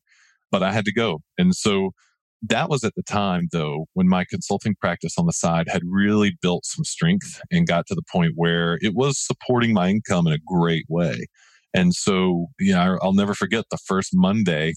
But 0.53 0.63
I 0.63 0.73
had 0.73 0.85
to 0.85 0.93
go. 0.93 1.21
And 1.37 1.55
so 1.55 1.91
that 2.43 2.69
was 2.69 2.85
at 2.85 2.95
the 2.95 3.03
time, 3.03 3.49
though, 3.53 3.87
when 3.95 4.09
my 4.09 4.25
consulting 4.29 4.75
practice 4.81 5.15
on 5.19 5.27
the 5.27 5.33
side 5.33 5.67
had 5.69 5.83
really 5.85 6.37
built 6.43 6.65
some 6.67 6.85
strength 6.85 7.41
and 7.51 7.67
got 7.67 7.87
to 7.87 7.95
the 7.95 8.03
point 8.11 8.33
where 8.37 8.79
it 8.81 8.95
was 8.95 9.19
supporting 9.19 9.73
my 9.73 9.89
income 9.89 10.27
in 10.27 10.33
a 10.33 10.39
great 10.47 10.85
way. 10.89 11.27
And 11.75 11.95
so, 11.95 12.47
you 12.59 12.73
know, 12.73 12.99
I'll 13.03 13.13
never 13.13 13.35
forget 13.35 13.67
the 13.71 13.79
first 13.87 14.11
Monday 14.15 14.75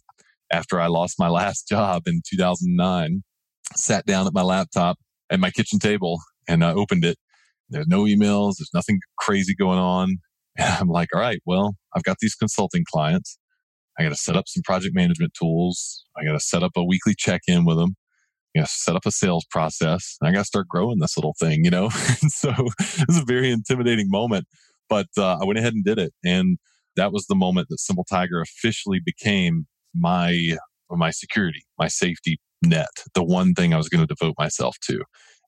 after 0.51 0.79
I 0.79 0.87
lost 0.87 1.15
my 1.19 1.29
last 1.29 1.67
job 1.67 2.03
in 2.07 2.21
2009, 2.29 3.23
sat 3.75 4.05
down 4.05 4.27
at 4.27 4.33
my 4.33 4.41
laptop 4.41 4.97
at 5.29 5.39
my 5.39 5.51
kitchen 5.51 5.79
table 5.79 6.19
and 6.47 6.63
I 6.63 6.73
opened 6.73 7.05
it. 7.05 7.17
There's 7.69 7.87
no 7.87 8.03
emails, 8.03 8.55
there's 8.57 8.71
nothing 8.73 8.99
crazy 9.17 9.55
going 9.55 9.79
on. 9.79 10.17
And 10.57 10.75
I'm 10.77 10.89
like, 10.89 11.07
all 11.15 11.21
right, 11.21 11.39
well, 11.45 11.75
I've 11.95 12.03
got 12.03 12.17
these 12.19 12.35
consulting 12.35 12.83
clients. 12.91 13.37
I 13.99 14.03
got 14.03 14.09
to 14.09 14.15
set 14.15 14.37
up 14.37 14.47
some 14.47 14.63
project 14.63 14.95
management 14.95 15.33
tools. 15.33 16.05
I 16.17 16.23
got 16.23 16.31
to 16.31 16.39
set 16.39 16.63
up 16.63 16.71
a 16.77 16.83
weekly 16.83 17.13
check 17.17 17.41
in 17.47 17.65
with 17.65 17.77
them. 17.77 17.95
I 18.55 18.59
got 18.59 18.67
to 18.67 18.73
set 18.73 18.95
up 18.95 19.05
a 19.05 19.11
sales 19.11 19.45
process. 19.51 20.15
I 20.23 20.31
got 20.31 20.39
to 20.39 20.45
start 20.45 20.69
growing 20.69 20.99
this 20.99 21.17
little 21.17 21.35
thing, 21.37 21.65
you 21.65 21.69
know? 21.69 21.89
so 22.29 22.49
it 22.49 23.07
was 23.07 23.17
a 23.17 23.25
very 23.25 23.51
intimidating 23.51 24.09
moment, 24.09 24.47
but 24.87 25.07
uh, 25.17 25.37
I 25.41 25.45
went 25.45 25.59
ahead 25.59 25.73
and 25.73 25.83
did 25.83 25.99
it. 25.99 26.13
And 26.23 26.57
that 26.95 27.11
was 27.11 27.27
the 27.27 27.35
moment 27.35 27.67
that 27.69 27.79
Simple 27.79 28.05
Tiger 28.05 28.41
officially 28.41 29.01
became 29.03 29.67
my, 29.93 30.55
my 30.89 31.11
security, 31.11 31.63
my 31.77 31.89
safety 31.89 32.39
net, 32.63 32.89
the 33.13 33.23
one 33.23 33.53
thing 33.53 33.73
I 33.73 33.77
was 33.77 33.89
going 33.89 34.05
to 34.05 34.13
devote 34.13 34.35
myself 34.39 34.77
to. 34.83 35.03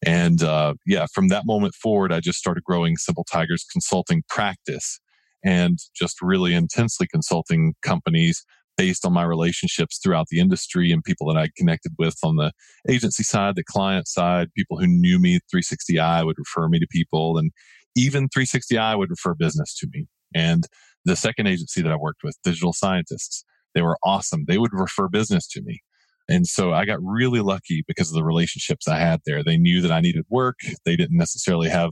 And 0.06 0.44
uh, 0.44 0.74
yeah, 0.86 1.06
from 1.14 1.30
that 1.30 1.46
moment 1.46 1.74
forward, 1.76 2.12
I 2.12 2.20
just 2.20 2.40
started 2.40 2.64
growing 2.64 2.98
Simple 2.98 3.26
Tiger's 3.32 3.66
consulting 3.72 4.24
practice 4.28 5.00
and 5.44 5.78
just 5.96 6.22
really 6.22 6.54
intensely 6.54 7.08
consulting 7.08 7.74
companies 7.82 8.44
based 8.78 9.06
on 9.06 9.14
my 9.14 9.24
relationships 9.24 10.00
throughout 10.02 10.28
the 10.30 10.40
industry 10.40 10.92
and 10.92 11.04
people 11.04 11.28
that 11.28 11.40
I 11.40 11.50
connected 11.58 11.92
with 12.00 12.16
on 12.24 12.38
the 12.38 12.52
agency 12.90 13.24
side, 13.24 13.56
the 13.56 13.64
client 13.64 14.08
side, 14.08 14.48
people 14.56 14.80
who 14.80 14.88
knew 14.88 15.20
me. 15.20 15.40
360i 15.54 16.26
would 16.26 16.38
refer 16.38 16.68
me 16.68 16.80
to 16.80 16.88
people, 16.90 17.38
and 17.38 17.52
even 17.96 18.30
360i 18.30 18.98
would 18.98 19.10
refer 19.10 19.36
business 19.36 19.76
to 19.78 19.88
me. 19.94 20.08
And 20.34 20.64
the 21.06 21.16
second 21.16 21.48
agency 21.48 21.82
that 21.82 21.92
I 21.92 21.98
worked 21.98 22.22
with, 22.24 22.38
Digital 22.44 22.74
Scientists, 22.74 23.44
they 23.76 23.82
were 23.82 23.98
awesome. 24.04 24.46
They 24.48 24.58
would 24.58 24.74
refer 24.74 25.08
business 25.08 25.48
to 25.50 25.62
me. 25.62 25.82
And 26.30 26.48
so 26.48 26.72
I 26.72 26.86
got 26.86 27.00
really 27.02 27.42
lucky 27.42 27.84
because 27.88 28.10
of 28.10 28.16
the 28.16 28.24
relationships 28.24 28.88
I 28.88 28.98
had 28.98 29.20
there. 29.26 29.44
They 29.44 29.58
knew 29.58 29.82
that 29.82 29.92
I 29.92 30.00
needed 30.00 30.26
work. 30.30 30.60
They 30.86 30.96
didn't 30.96 31.18
necessarily 31.18 31.70
have 31.70 31.92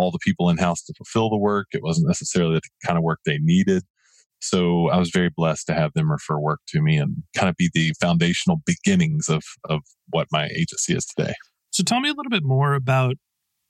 all 0.00 0.10
the 0.10 0.18
people 0.22 0.48
in 0.48 0.56
house 0.56 0.82
to 0.82 0.94
fulfill 0.96 1.30
the 1.30 1.38
work. 1.38 1.68
It 1.72 1.82
wasn't 1.82 2.08
necessarily 2.08 2.56
the 2.56 2.62
kind 2.86 2.98
of 2.98 3.04
work 3.04 3.20
they 3.24 3.38
needed. 3.38 3.84
So 4.40 4.88
I 4.88 4.96
was 4.96 5.10
very 5.10 5.30
blessed 5.34 5.66
to 5.66 5.74
have 5.74 5.92
them 5.94 6.10
refer 6.10 6.38
work 6.38 6.60
to 6.68 6.80
me 6.80 6.96
and 6.96 7.16
kind 7.36 7.48
of 7.48 7.56
be 7.56 7.70
the 7.74 7.92
foundational 8.00 8.62
beginnings 8.64 9.28
of, 9.28 9.42
of 9.68 9.80
what 10.08 10.28
my 10.32 10.46
agency 10.46 10.94
is 10.94 11.04
today. 11.04 11.34
So 11.70 11.84
tell 11.84 12.00
me 12.00 12.08
a 12.08 12.14
little 12.14 12.30
bit 12.30 12.42
more 12.42 12.74
about 12.74 13.16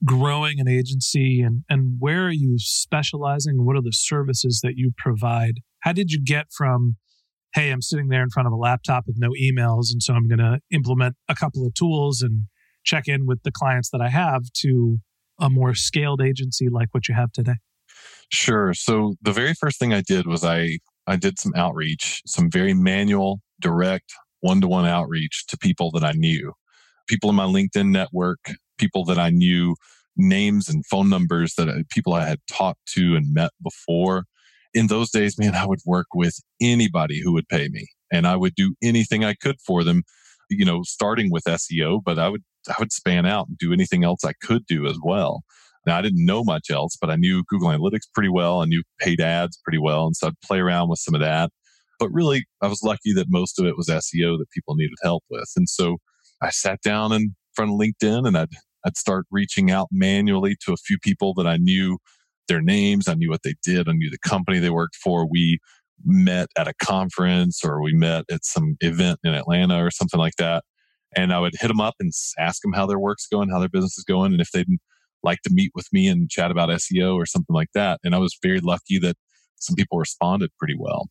growing 0.04 0.60
an 0.60 0.68
agency 0.68 1.42
and, 1.42 1.64
and 1.68 1.96
where 1.98 2.26
are 2.26 2.32
you 2.32 2.54
specializing? 2.58 3.66
What 3.66 3.76
are 3.76 3.82
the 3.82 3.92
services 3.92 4.60
that 4.62 4.74
you 4.76 4.92
provide? 4.96 5.54
How 5.80 5.92
did 5.92 6.10
you 6.10 6.22
get 6.22 6.46
from, 6.56 6.96
hey, 7.54 7.70
I'm 7.70 7.82
sitting 7.82 8.08
there 8.08 8.22
in 8.22 8.30
front 8.30 8.46
of 8.46 8.52
a 8.52 8.56
laptop 8.56 9.04
with 9.06 9.16
no 9.18 9.30
emails, 9.30 9.92
and 9.92 10.02
so 10.02 10.14
I'm 10.14 10.28
going 10.28 10.38
to 10.38 10.60
implement 10.70 11.16
a 11.28 11.34
couple 11.34 11.66
of 11.66 11.74
tools 11.74 12.22
and 12.22 12.44
check 12.84 13.08
in 13.08 13.26
with 13.26 13.42
the 13.42 13.52
clients 13.52 13.90
that 13.90 14.00
I 14.00 14.08
have 14.08 14.42
to 14.60 14.98
a 15.40 15.50
more 15.50 15.74
scaled 15.74 16.20
agency 16.22 16.68
like 16.68 16.88
what 16.92 17.09
you 17.09 17.14
have 17.14 17.33
today? 17.33 17.57
Sure. 18.33 18.74
So 18.74 19.16
the 19.22 19.33
very 19.33 19.55
first 19.55 19.79
thing 19.79 19.92
I 19.92 20.03
did 20.03 20.26
was 20.26 20.44
I 20.44 20.79
I 21.07 21.16
did 21.16 21.38
some 21.38 21.53
outreach, 21.57 22.22
some 22.26 22.50
very 22.50 22.74
manual, 22.74 23.40
direct, 23.61 24.12
one-to-one 24.40 24.87
outreach 24.87 25.44
to 25.48 25.59
people 25.59 25.90
that 25.92 26.05
I 26.05 26.12
knew. 26.12 26.53
People 27.09 27.31
in 27.31 27.37
my 27.37 27.46
LinkedIn 27.46 27.90
network, 27.90 28.38
people 28.79 29.05
that 29.07 29.18
I 29.18 29.31
knew 29.31 29.74
names 30.16 30.68
and 30.68 30.87
phone 30.87 31.09
numbers 31.09 31.55
that 31.55 31.68
uh, 31.68 31.83
people 31.90 32.14
I 32.14 32.26
had 32.26 32.38
talked 32.48 32.87
to 32.94 33.16
and 33.16 33.35
met 33.35 33.50
before. 33.62 34.24
In 34.72 34.87
those 34.87 35.11
days, 35.11 35.38
man, 35.38 35.55
I 35.55 35.66
would 35.66 35.81
work 35.85 36.07
with 36.14 36.38
anybody 36.61 37.20
who 37.20 37.33
would 37.33 37.48
pay 37.48 37.68
me 37.68 37.88
and 38.12 38.26
I 38.26 38.37
would 38.37 38.55
do 38.55 38.74
anything 38.83 39.24
I 39.24 39.35
could 39.35 39.57
for 39.61 39.83
them, 39.83 40.03
you 40.48 40.64
know, 40.64 40.83
starting 40.83 41.31
with 41.31 41.44
SEO, 41.44 42.00
but 42.05 42.18
I 42.18 42.29
would 42.29 42.42
I 42.68 42.74
would 42.78 42.92
span 42.92 43.26
out 43.26 43.48
and 43.48 43.58
do 43.58 43.72
anything 43.72 44.04
else 44.04 44.24
I 44.24 44.32
could 44.42 44.66
do 44.66 44.86
as 44.86 44.98
well. 45.02 45.42
Now, 45.86 45.96
I 45.96 46.02
didn't 46.02 46.24
know 46.24 46.44
much 46.44 46.70
else, 46.70 46.96
but 47.00 47.10
I 47.10 47.16
knew 47.16 47.42
Google 47.48 47.68
Analytics 47.68 48.12
pretty 48.14 48.28
well. 48.28 48.60
I 48.60 48.66
knew 48.66 48.82
paid 48.98 49.20
ads 49.20 49.58
pretty 49.64 49.78
well. 49.78 50.06
And 50.06 50.14
so 50.14 50.28
I'd 50.28 50.40
play 50.44 50.58
around 50.58 50.90
with 50.90 50.98
some 50.98 51.14
of 51.14 51.20
that. 51.20 51.50
But 51.98 52.10
really, 52.12 52.44
I 52.62 52.66
was 52.66 52.82
lucky 52.82 53.12
that 53.14 53.26
most 53.28 53.58
of 53.58 53.66
it 53.66 53.76
was 53.76 53.88
SEO 53.88 54.38
that 54.38 54.50
people 54.52 54.74
needed 54.74 54.96
help 55.02 55.24
with. 55.30 55.50
And 55.56 55.68
so 55.68 55.98
I 56.42 56.50
sat 56.50 56.80
down 56.82 57.12
in 57.12 57.34
front 57.54 57.72
of 57.72 57.78
LinkedIn 57.78 58.26
and 58.26 58.36
I'd, 58.36 58.52
I'd 58.84 58.96
start 58.96 59.26
reaching 59.30 59.70
out 59.70 59.88
manually 59.90 60.56
to 60.66 60.72
a 60.72 60.76
few 60.76 60.98
people 60.98 61.34
that 61.34 61.46
I 61.46 61.56
knew 61.56 61.98
their 62.48 62.60
names. 62.60 63.08
I 63.08 63.14
knew 63.14 63.30
what 63.30 63.42
they 63.42 63.54
did. 63.62 63.88
I 63.88 63.92
knew 63.92 64.10
the 64.10 64.28
company 64.28 64.58
they 64.58 64.70
worked 64.70 64.96
for. 64.96 65.26
We 65.26 65.58
met 66.04 66.48
at 66.56 66.68
a 66.68 66.74
conference 66.82 67.62
or 67.64 67.82
we 67.82 67.92
met 67.92 68.24
at 68.30 68.44
some 68.44 68.76
event 68.80 69.20
in 69.24 69.34
Atlanta 69.34 69.84
or 69.84 69.90
something 69.90 70.20
like 70.20 70.36
that 70.36 70.64
and 71.16 71.32
I 71.32 71.40
would 71.40 71.54
hit 71.58 71.68
them 71.68 71.80
up 71.80 71.94
and 72.00 72.12
ask 72.38 72.62
them 72.62 72.72
how 72.72 72.86
their 72.86 72.98
work's 72.98 73.26
going, 73.26 73.50
how 73.50 73.58
their 73.58 73.68
business 73.68 73.98
is 73.98 74.04
going, 74.04 74.32
and 74.32 74.40
if 74.40 74.50
they'd 74.52 74.66
like 75.22 75.42
to 75.42 75.50
meet 75.52 75.72
with 75.74 75.86
me 75.92 76.08
and 76.08 76.30
chat 76.30 76.50
about 76.50 76.68
SEO 76.70 77.14
or 77.14 77.26
something 77.26 77.54
like 77.54 77.70
that. 77.74 78.00
And 78.02 78.14
I 78.14 78.18
was 78.18 78.36
very 78.42 78.60
lucky 78.60 78.98
that 79.00 79.16
some 79.56 79.76
people 79.76 79.98
responded 79.98 80.50
pretty 80.58 80.76
well. 80.78 81.08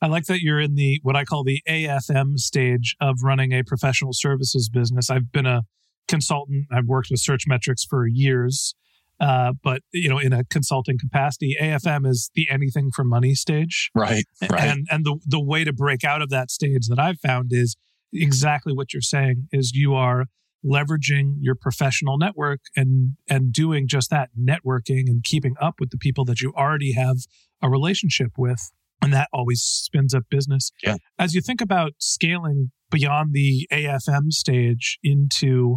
I 0.00 0.06
like 0.06 0.26
that 0.26 0.40
you're 0.40 0.60
in 0.60 0.76
the 0.76 1.00
what 1.02 1.16
I 1.16 1.24
call 1.24 1.42
the 1.42 1.60
AFM 1.68 2.38
stage 2.38 2.94
of 3.00 3.16
running 3.22 3.52
a 3.52 3.64
professional 3.64 4.12
services 4.12 4.68
business. 4.68 5.10
I've 5.10 5.32
been 5.32 5.46
a 5.46 5.62
consultant. 6.06 6.66
I've 6.72 6.86
worked 6.86 7.08
with 7.10 7.20
Searchmetrics 7.20 7.82
for 7.88 8.06
years, 8.06 8.76
uh, 9.20 9.54
but 9.62 9.82
you 9.92 10.08
know, 10.08 10.18
in 10.18 10.32
a 10.32 10.44
consulting 10.44 10.98
capacity, 10.98 11.56
AFM 11.60 12.06
is 12.06 12.30
the 12.34 12.46
anything 12.48 12.90
for 12.94 13.02
money 13.02 13.34
stage, 13.34 13.90
right? 13.94 14.24
Right. 14.48 14.62
And 14.62 14.86
and 14.90 15.04
the 15.04 15.18
the 15.26 15.40
way 15.40 15.64
to 15.64 15.72
break 15.72 16.04
out 16.04 16.22
of 16.22 16.30
that 16.30 16.52
stage 16.52 16.86
that 16.88 17.00
I've 17.00 17.18
found 17.18 17.50
is 17.52 17.76
exactly 18.12 18.72
what 18.72 18.92
you're 18.92 19.02
saying 19.02 19.48
is 19.52 19.72
you 19.74 19.94
are 19.94 20.26
leveraging 20.64 21.34
your 21.38 21.54
professional 21.54 22.18
network 22.18 22.60
and 22.74 23.16
and 23.28 23.52
doing 23.52 23.86
just 23.86 24.10
that 24.10 24.30
networking 24.38 25.04
and 25.06 25.22
keeping 25.22 25.54
up 25.60 25.74
with 25.78 25.90
the 25.90 25.98
people 25.98 26.24
that 26.24 26.40
you 26.40 26.52
already 26.56 26.92
have 26.92 27.16
a 27.62 27.70
relationship 27.70 28.32
with 28.36 28.70
and 29.00 29.12
that 29.12 29.28
always 29.32 29.62
spins 29.62 30.12
up 30.14 30.24
business 30.28 30.72
yeah. 30.82 30.96
as 31.18 31.32
you 31.32 31.40
think 31.40 31.60
about 31.60 31.92
scaling 31.98 32.72
beyond 32.90 33.32
the 33.32 33.68
afm 33.72 34.32
stage 34.32 34.98
into 35.04 35.76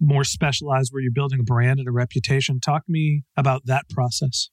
more 0.00 0.24
specialized 0.24 0.90
where 0.92 1.02
you're 1.02 1.12
building 1.12 1.40
a 1.40 1.44
brand 1.44 1.78
and 1.78 1.86
a 1.86 1.92
reputation 1.92 2.58
talk 2.58 2.86
to 2.86 2.92
me 2.92 3.24
about 3.36 3.66
that 3.66 3.88
process 3.90 4.48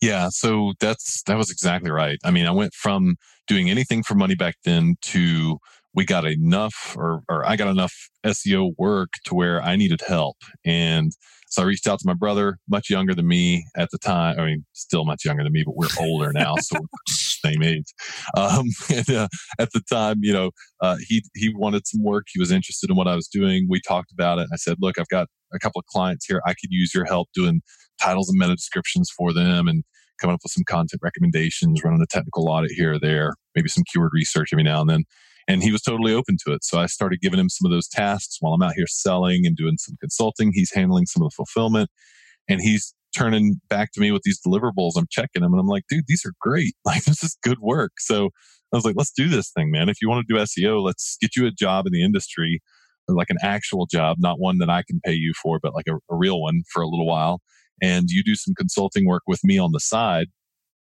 yeah, 0.00 0.28
so 0.30 0.74
that's 0.80 1.22
that 1.22 1.38
was 1.38 1.50
exactly 1.50 1.90
right. 1.90 2.18
I 2.24 2.30
mean, 2.30 2.46
I 2.46 2.50
went 2.50 2.74
from 2.74 3.16
doing 3.46 3.70
anything 3.70 4.02
for 4.02 4.14
money 4.14 4.34
back 4.34 4.56
then 4.64 4.96
to 5.02 5.58
we 5.94 6.04
got 6.04 6.26
enough 6.26 6.94
or, 6.96 7.22
or 7.28 7.46
I 7.46 7.56
got 7.56 7.68
enough 7.68 7.94
SEO 8.26 8.72
work 8.78 9.10
to 9.26 9.34
where 9.34 9.62
I 9.62 9.76
needed 9.76 10.00
help. 10.06 10.36
And 10.64 11.12
so 11.48 11.62
I 11.62 11.66
reached 11.66 11.86
out 11.86 12.00
to 12.00 12.06
my 12.06 12.14
brother, 12.14 12.58
much 12.68 12.90
younger 12.90 13.14
than 13.14 13.28
me 13.28 13.64
at 13.76 13.88
the 13.92 13.98
time. 13.98 14.38
I 14.40 14.44
mean, 14.44 14.64
still 14.72 15.04
much 15.04 15.24
younger 15.24 15.44
than 15.44 15.52
me, 15.52 15.62
but 15.64 15.76
we're 15.76 15.86
older 16.00 16.32
now, 16.32 16.56
so 16.60 16.78
same 17.08 17.62
age. 17.62 17.94
Um, 18.36 18.66
and, 18.92 19.10
uh, 19.10 19.28
at 19.60 19.70
the 19.72 19.80
time, 19.88 20.16
you 20.22 20.32
know, 20.32 20.50
uh, 20.80 20.96
he 21.06 21.22
he 21.34 21.54
wanted 21.54 21.86
some 21.86 22.02
work. 22.02 22.26
He 22.32 22.40
was 22.40 22.50
interested 22.50 22.90
in 22.90 22.96
what 22.96 23.06
I 23.06 23.14
was 23.14 23.28
doing. 23.28 23.66
We 23.68 23.80
talked 23.86 24.10
about 24.10 24.38
it. 24.38 24.48
I 24.52 24.56
said, 24.56 24.78
"Look, 24.80 24.98
I've 24.98 25.08
got 25.08 25.28
a 25.54 25.58
couple 25.60 25.78
of 25.78 25.86
clients 25.86 26.26
here. 26.26 26.42
I 26.44 26.50
could 26.50 26.70
use 26.70 26.92
your 26.92 27.04
help 27.04 27.28
doing 27.34 27.60
titles 28.02 28.28
and 28.28 28.38
meta 28.38 28.56
descriptions 28.56 29.10
for 29.16 29.32
them, 29.32 29.68
and 29.68 29.84
coming 30.20 30.34
up 30.34 30.40
with 30.42 30.52
some 30.52 30.64
content 30.64 31.00
recommendations, 31.02 31.82
running 31.84 32.02
a 32.02 32.06
technical 32.10 32.48
audit 32.48 32.72
here 32.72 32.94
or 32.94 32.98
there, 32.98 33.34
maybe 33.54 33.68
some 33.68 33.84
keyword 33.92 34.10
research 34.12 34.48
every 34.52 34.64
now 34.64 34.80
and 34.80 34.90
then." 34.90 35.04
And 35.46 35.62
he 35.62 35.72
was 35.72 35.82
totally 35.82 36.14
open 36.14 36.36
to 36.46 36.54
it. 36.54 36.64
So 36.64 36.78
I 36.78 36.86
started 36.86 37.20
giving 37.20 37.38
him 37.38 37.48
some 37.48 37.66
of 37.66 37.72
those 37.72 37.88
tasks 37.88 38.38
while 38.40 38.54
I'm 38.54 38.62
out 38.62 38.74
here 38.74 38.86
selling 38.86 39.42
and 39.44 39.56
doing 39.56 39.76
some 39.78 39.96
consulting. 40.00 40.52
He's 40.54 40.72
handling 40.72 41.06
some 41.06 41.22
of 41.22 41.30
the 41.30 41.34
fulfillment 41.34 41.90
and 42.48 42.60
he's 42.60 42.94
turning 43.16 43.60
back 43.68 43.92
to 43.92 44.00
me 44.00 44.10
with 44.10 44.22
these 44.24 44.40
deliverables. 44.40 44.92
I'm 44.96 45.06
checking 45.10 45.42
them 45.42 45.52
and 45.52 45.60
I'm 45.60 45.68
like, 45.68 45.84
dude, 45.88 46.04
these 46.08 46.24
are 46.24 46.32
great. 46.40 46.74
Like, 46.84 47.04
this 47.04 47.22
is 47.22 47.36
good 47.42 47.58
work. 47.60 47.92
So 47.98 48.30
I 48.72 48.76
was 48.76 48.84
like, 48.84 48.96
let's 48.96 49.12
do 49.12 49.28
this 49.28 49.50
thing, 49.50 49.70
man. 49.70 49.88
If 49.88 49.98
you 50.02 50.08
want 50.08 50.26
to 50.26 50.34
do 50.34 50.40
SEO, 50.40 50.82
let's 50.82 51.16
get 51.20 51.36
you 51.36 51.46
a 51.46 51.50
job 51.50 51.86
in 51.86 51.92
the 51.92 52.04
industry, 52.04 52.60
like 53.08 53.30
an 53.30 53.38
actual 53.42 53.86
job, 53.86 54.16
not 54.18 54.40
one 54.40 54.58
that 54.58 54.70
I 54.70 54.82
can 54.82 55.00
pay 55.04 55.12
you 55.12 55.32
for, 55.40 55.58
but 55.62 55.74
like 55.74 55.86
a, 55.88 55.94
a 55.94 56.16
real 56.16 56.40
one 56.40 56.62
for 56.72 56.82
a 56.82 56.88
little 56.88 57.06
while. 57.06 57.40
And 57.82 58.06
you 58.08 58.22
do 58.24 58.34
some 58.34 58.54
consulting 58.54 59.06
work 59.06 59.22
with 59.26 59.40
me 59.44 59.58
on 59.58 59.72
the 59.72 59.80
side 59.80 60.26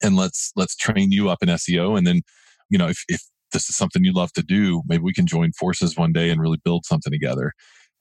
and 0.03 0.17
let's, 0.17 0.53
let's 0.57 0.77
train 0.77 1.13
you 1.13 1.29
up 1.29 1.43
in 1.43 1.49
SEO. 1.49 1.97
And 1.97 2.07
then, 2.07 2.23
you 2.71 2.79
know, 2.79 2.89
if, 2.89 3.05
if 3.09 3.23
this 3.53 3.69
is 3.69 3.77
something 3.77 4.05
you 4.05 4.13
love 4.13 4.33
to 4.35 4.43
do. 4.43 4.83
Maybe 4.87 5.03
we 5.03 5.13
can 5.13 5.27
join 5.27 5.53
forces 5.53 5.97
one 5.97 6.13
day 6.13 6.31
and 6.31 6.41
really 6.41 6.59
build 6.65 6.85
something 6.85 7.13
together. 7.13 7.53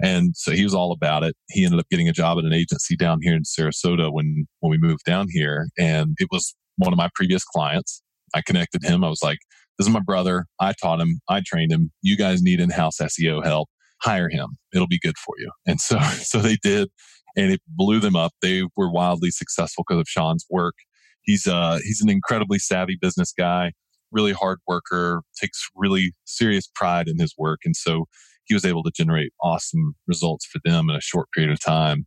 And 0.01 0.35
so 0.35 0.51
he 0.51 0.63
was 0.63 0.73
all 0.73 0.91
about 0.91 1.23
it. 1.23 1.35
He 1.49 1.63
ended 1.63 1.79
up 1.79 1.85
getting 1.91 2.09
a 2.09 2.13
job 2.13 2.39
at 2.39 2.45
an 2.45 2.53
agency 2.53 2.95
down 2.95 3.19
here 3.21 3.35
in 3.35 3.43
Sarasota 3.43 4.11
when, 4.11 4.47
when 4.59 4.71
we 4.71 4.77
moved 4.79 5.03
down 5.05 5.27
here. 5.29 5.67
And 5.77 6.15
it 6.17 6.27
was 6.31 6.55
one 6.77 6.91
of 6.91 6.97
my 6.97 7.09
previous 7.13 7.43
clients. 7.43 8.01
I 8.33 8.41
connected 8.41 8.83
him. 8.83 9.03
I 9.03 9.09
was 9.09 9.21
like, 9.21 9.37
this 9.77 9.87
is 9.87 9.93
my 9.93 9.99
brother. 9.99 10.45
I 10.59 10.73
taught 10.81 10.99
him. 10.99 11.19
I 11.29 11.41
trained 11.45 11.71
him. 11.71 11.91
You 12.01 12.17
guys 12.17 12.41
need 12.41 12.59
in-house 12.59 12.97
SEO 12.99 13.43
help. 13.45 13.69
Hire 14.01 14.29
him. 14.29 14.57
It'll 14.73 14.87
be 14.87 14.99
good 14.99 15.17
for 15.17 15.35
you. 15.37 15.51
And 15.67 15.79
so, 15.79 15.99
so 16.21 16.39
they 16.39 16.57
did 16.63 16.89
and 17.37 17.51
it 17.51 17.61
blew 17.67 17.99
them 17.99 18.15
up. 18.15 18.31
They 18.41 18.63
were 18.75 18.91
wildly 18.91 19.31
successful 19.31 19.83
because 19.87 20.01
of 20.01 20.07
Sean's 20.07 20.45
work. 20.49 20.75
He's 21.23 21.45
uh 21.45 21.79
he's 21.83 22.01
an 22.01 22.09
incredibly 22.09 22.57
savvy 22.57 22.97
business 22.99 23.31
guy 23.37 23.73
really 24.11 24.33
hard 24.33 24.59
worker, 24.67 25.21
takes 25.39 25.67
really 25.75 26.13
serious 26.25 26.67
pride 26.73 27.07
in 27.07 27.19
his 27.19 27.33
work. 27.37 27.61
And 27.65 27.75
so 27.75 28.05
he 28.45 28.53
was 28.53 28.65
able 28.65 28.83
to 28.83 28.91
generate 28.91 29.31
awesome 29.41 29.93
results 30.07 30.45
for 30.45 30.59
them 30.65 30.89
in 30.89 30.95
a 30.95 31.01
short 31.01 31.27
period 31.33 31.51
of 31.51 31.59
time. 31.59 32.05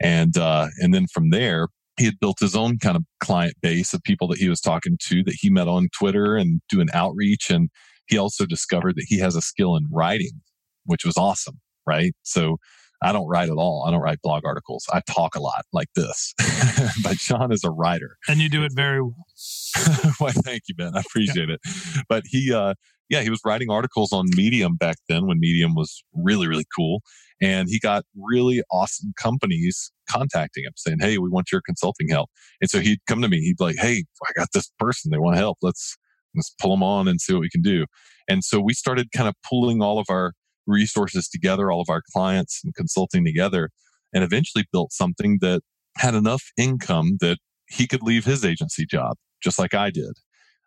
And, 0.00 0.36
uh, 0.36 0.68
and 0.78 0.94
then 0.94 1.06
from 1.12 1.30
there, 1.30 1.68
he 1.98 2.04
had 2.06 2.20
built 2.20 2.38
his 2.40 2.56
own 2.56 2.78
kind 2.78 2.96
of 2.96 3.04
client 3.20 3.54
base 3.60 3.92
of 3.92 4.02
people 4.02 4.26
that 4.28 4.38
he 4.38 4.48
was 4.48 4.60
talking 4.60 4.96
to 5.08 5.22
that 5.24 5.36
he 5.38 5.50
met 5.50 5.68
on 5.68 5.88
Twitter 5.96 6.36
and 6.36 6.60
doing 6.68 6.88
outreach. 6.94 7.50
And 7.50 7.68
he 8.06 8.16
also 8.16 8.46
discovered 8.46 8.96
that 8.96 9.06
he 9.08 9.18
has 9.18 9.36
a 9.36 9.42
skill 9.42 9.76
in 9.76 9.86
writing, 9.92 10.40
which 10.84 11.04
was 11.04 11.16
awesome. 11.16 11.60
Right. 11.86 12.12
So 12.22 12.58
I 13.02 13.12
don't 13.12 13.28
write 13.28 13.48
at 13.48 13.56
all. 13.56 13.84
I 13.86 13.90
don't 13.90 14.00
write 14.00 14.20
blog 14.22 14.44
articles. 14.44 14.86
I 14.92 15.00
talk 15.06 15.34
a 15.34 15.40
lot 15.40 15.64
like 15.72 15.88
this. 15.94 16.34
but 17.02 17.18
Sean 17.18 17.52
is 17.52 17.64
a 17.64 17.70
writer. 17.70 18.16
And 18.28 18.40
you 18.40 18.48
do 18.48 18.62
it 18.62 18.72
very 18.74 19.02
well. 19.02 19.26
Why, 20.18 20.32
thank 20.32 20.62
you, 20.68 20.74
Ben. 20.74 20.96
I 20.96 21.00
appreciate 21.00 21.48
yeah. 21.48 21.54
it. 21.54 22.04
But 22.08 22.24
he, 22.26 22.52
uh, 22.52 22.74
yeah, 23.08 23.22
he 23.22 23.30
was 23.30 23.40
writing 23.44 23.70
articles 23.70 24.12
on 24.12 24.26
Medium 24.36 24.76
back 24.76 24.96
then 25.08 25.26
when 25.26 25.40
Medium 25.40 25.74
was 25.74 26.04
really, 26.14 26.46
really 26.46 26.66
cool. 26.76 27.02
And 27.40 27.68
he 27.68 27.78
got 27.80 28.04
really 28.14 28.62
awesome 28.70 29.12
companies 29.18 29.90
contacting 30.08 30.64
him 30.64 30.72
saying, 30.76 30.98
Hey, 31.00 31.18
we 31.18 31.30
want 31.30 31.50
your 31.50 31.62
consulting 31.64 32.08
help. 32.08 32.30
And 32.60 32.68
so 32.68 32.80
he'd 32.80 33.00
come 33.06 33.22
to 33.22 33.28
me. 33.28 33.40
He'd 33.40 33.56
be 33.56 33.64
like, 33.64 33.76
Hey, 33.78 34.04
I 34.28 34.32
got 34.38 34.48
this 34.52 34.70
person. 34.78 35.10
They 35.10 35.18
want 35.18 35.36
help. 35.36 35.58
Let's, 35.62 35.96
let's 36.36 36.54
pull 36.60 36.70
them 36.70 36.82
on 36.82 37.08
and 37.08 37.20
see 37.20 37.32
what 37.32 37.40
we 37.40 37.50
can 37.50 37.62
do. 37.62 37.86
And 38.28 38.44
so 38.44 38.60
we 38.60 38.74
started 38.74 39.10
kind 39.10 39.28
of 39.28 39.34
pulling 39.48 39.82
all 39.82 39.98
of 39.98 40.06
our 40.10 40.34
resources 40.70 41.28
together, 41.28 41.70
all 41.70 41.80
of 41.80 41.90
our 41.90 42.02
clients 42.14 42.60
and 42.64 42.74
consulting 42.74 43.24
together, 43.24 43.70
and 44.12 44.24
eventually 44.24 44.64
built 44.72 44.92
something 44.92 45.38
that 45.40 45.60
had 45.96 46.14
enough 46.14 46.44
income 46.58 47.18
that 47.20 47.38
he 47.68 47.86
could 47.86 48.02
leave 48.02 48.24
his 48.24 48.44
agency 48.44 48.86
job, 48.86 49.16
just 49.42 49.58
like 49.58 49.74
I 49.74 49.90
did. 49.90 50.12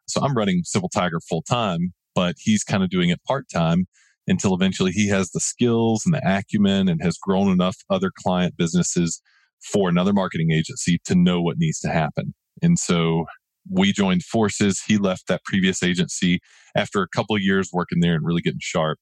So 0.08 0.22
I'm 0.22 0.36
running 0.36 0.62
Simple 0.63 0.89
Tiger 0.89 1.20
full 1.28 1.42
time, 1.42 1.94
but 2.16 2.36
he's 2.38 2.63
kind 2.63 2.84
of 2.84 2.89
doing 2.89 3.10
it 3.10 3.24
part 3.28 3.46
time 3.54 3.86
until 4.28 4.54
eventually 4.54 4.92
he 4.92 5.10
has 5.10 5.32
the 5.32 5.39
skills 5.39 6.04
and 6.06 6.13
the 6.13 6.22
acumen 6.26 6.88
and 6.88 7.02
has 7.04 7.18
grown 7.18 7.52
enough 7.52 7.78
other 7.89 8.12
client 8.24 8.56
businesses 8.58 9.22
for 9.72 9.89
another 9.89 10.13
marketing 10.13 10.52
agency 10.52 11.00
to 11.06 11.16
know 11.16 11.42
what 11.42 11.58
needs 11.58 11.80
to 11.80 11.89
happen. 11.89 12.34
And 12.62 12.78
so 12.78 13.26
we 13.70 13.94
joined 13.94 14.24
forces. 14.24 14.82
He 14.86 14.98
left 14.98 15.28
that 15.28 15.44
previous 15.46 15.84
agency 15.84 16.39
after 16.76 17.02
a 17.02 17.08
couple 17.08 17.38
years 17.39 17.70
working 17.72 18.00
there 18.02 18.16
and 18.16 18.26
really 18.26 18.42
getting 18.42 18.60
sharp 18.62 19.00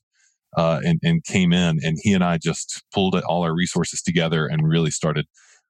uh, 0.57 0.81
and, 0.83 0.99
and 1.03 1.23
came 1.23 1.53
in 1.53 1.79
and 1.83 1.97
he 2.01 2.13
and 2.13 2.23
I 2.23 2.37
just 2.37 2.83
pulled 2.93 3.15
all 3.15 3.43
our 3.43 3.53
resources 3.55 4.01
together 4.01 4.47
and 4.47 4.67
really 4.67 4.91
started 4.91 5.25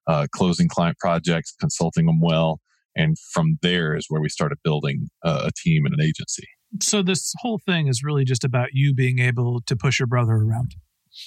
uh, 0.06 0.26
closing 0.32 0.68
client 0.68 0.98
projects, 0.98 1.54
consulting 1.60 2.06
them 2.06 2.20
well. 2.20 2.60
And 2.96 3.16
from 3.32 3.58
there 3.62 3.96
is 3.96 4.06
where 4.08 4.20
we 4.20 4.28
started 4.28 4.58
building 4.62 5.08
a 5.22 5.50
team 5.64 5.86
and 5.86 5.94
an 5.94 6.00
agency. 6.02 6.46
So 6.80 7.02
this 7.02 7.32
whole 7.38 7.58
thing 7.64 7.86
is 7.86 8.02
really 8.02 8.24
just 8.24 8.44
about 8.44 8.70
you 8.72 8.94
being 8.94 9.18
able 9.18 9.60
to 9.66 9.76
push 9.76 9.98
your 9.98 10.06
brother 10.06 10.32
around. 10.32 10.74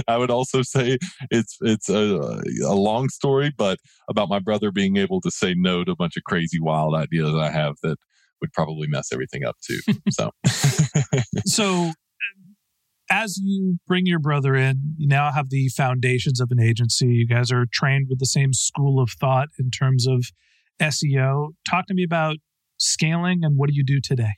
I 0.08 0.16
would 0.16 0.30
also 0.30 0.62
say 0.62 0.96
it's 1.30 1.58
it's 1.60 1.90
a, 1.90 2.40
a 2.64 2.74
long 2.74 3.10
story, 3.10 3.52
but 3.56 3.78
about 4.08 4.30
my 4.30 4.38
brother 4.38 4.72
being 4.72 4.96
able 4.96 5.20
to 5.20 5.30
say 5.30 5.54
no 5.54 5.84
to 5.84 5.92
a 5.92 5.96
bunch 5.96 6.16
of 6.16 6.24
crazy, 6.24 6.58
wild 6.58 6.94
ideas 6.94 7.34
I 7.34 7.50
have 7.50 7.74
that 7.82 7.98
would 8.40 8.52
probably 8.52 8.86
mess 8.88 9.12
everything 9.12 9.44
up 9.44 9.56
too. 9.64 9.80
So, 10.10 10.30
so 11.46 11.64
um, 11.64 11.94
as 13.10 13.38
you 13.42 13.78
bring 13.86 14.06
your 14.06 14.18
brother 14.18 14.54
in, 14.54 14.94
you 14.96 15.08
now 15.08 15.30
have 15.32 15.50
the 15.50 15.68
foundations 15.68 16.40
of 16.40 16.50
an 16.50 16.60
agency. 16.60 17.06
You 17.06 17.26
guys 17.26 17.50
are 17.50 17.66
trained 17.72 18.06
with 18.08 18.18
the 18.18 18.26
same 18.26 18.52
school 18.52 19.00
of 19.00 19.10
thought 19.20 19.48
in 19.58 19.70
terms 19.70 20.06
of 20.06 20.26
SEO. 20.80 21.50
Talk 21.68 21.86
to 21.86 21.94
me 21.94 22.04
about 22.04 22.36
scaling 22.78 23.40
and 23.42 23.56
what 23.56 23.68
do 23.68 23.74
you 23.74 23.84
do 23.84 24.00
today? 24.02 24.34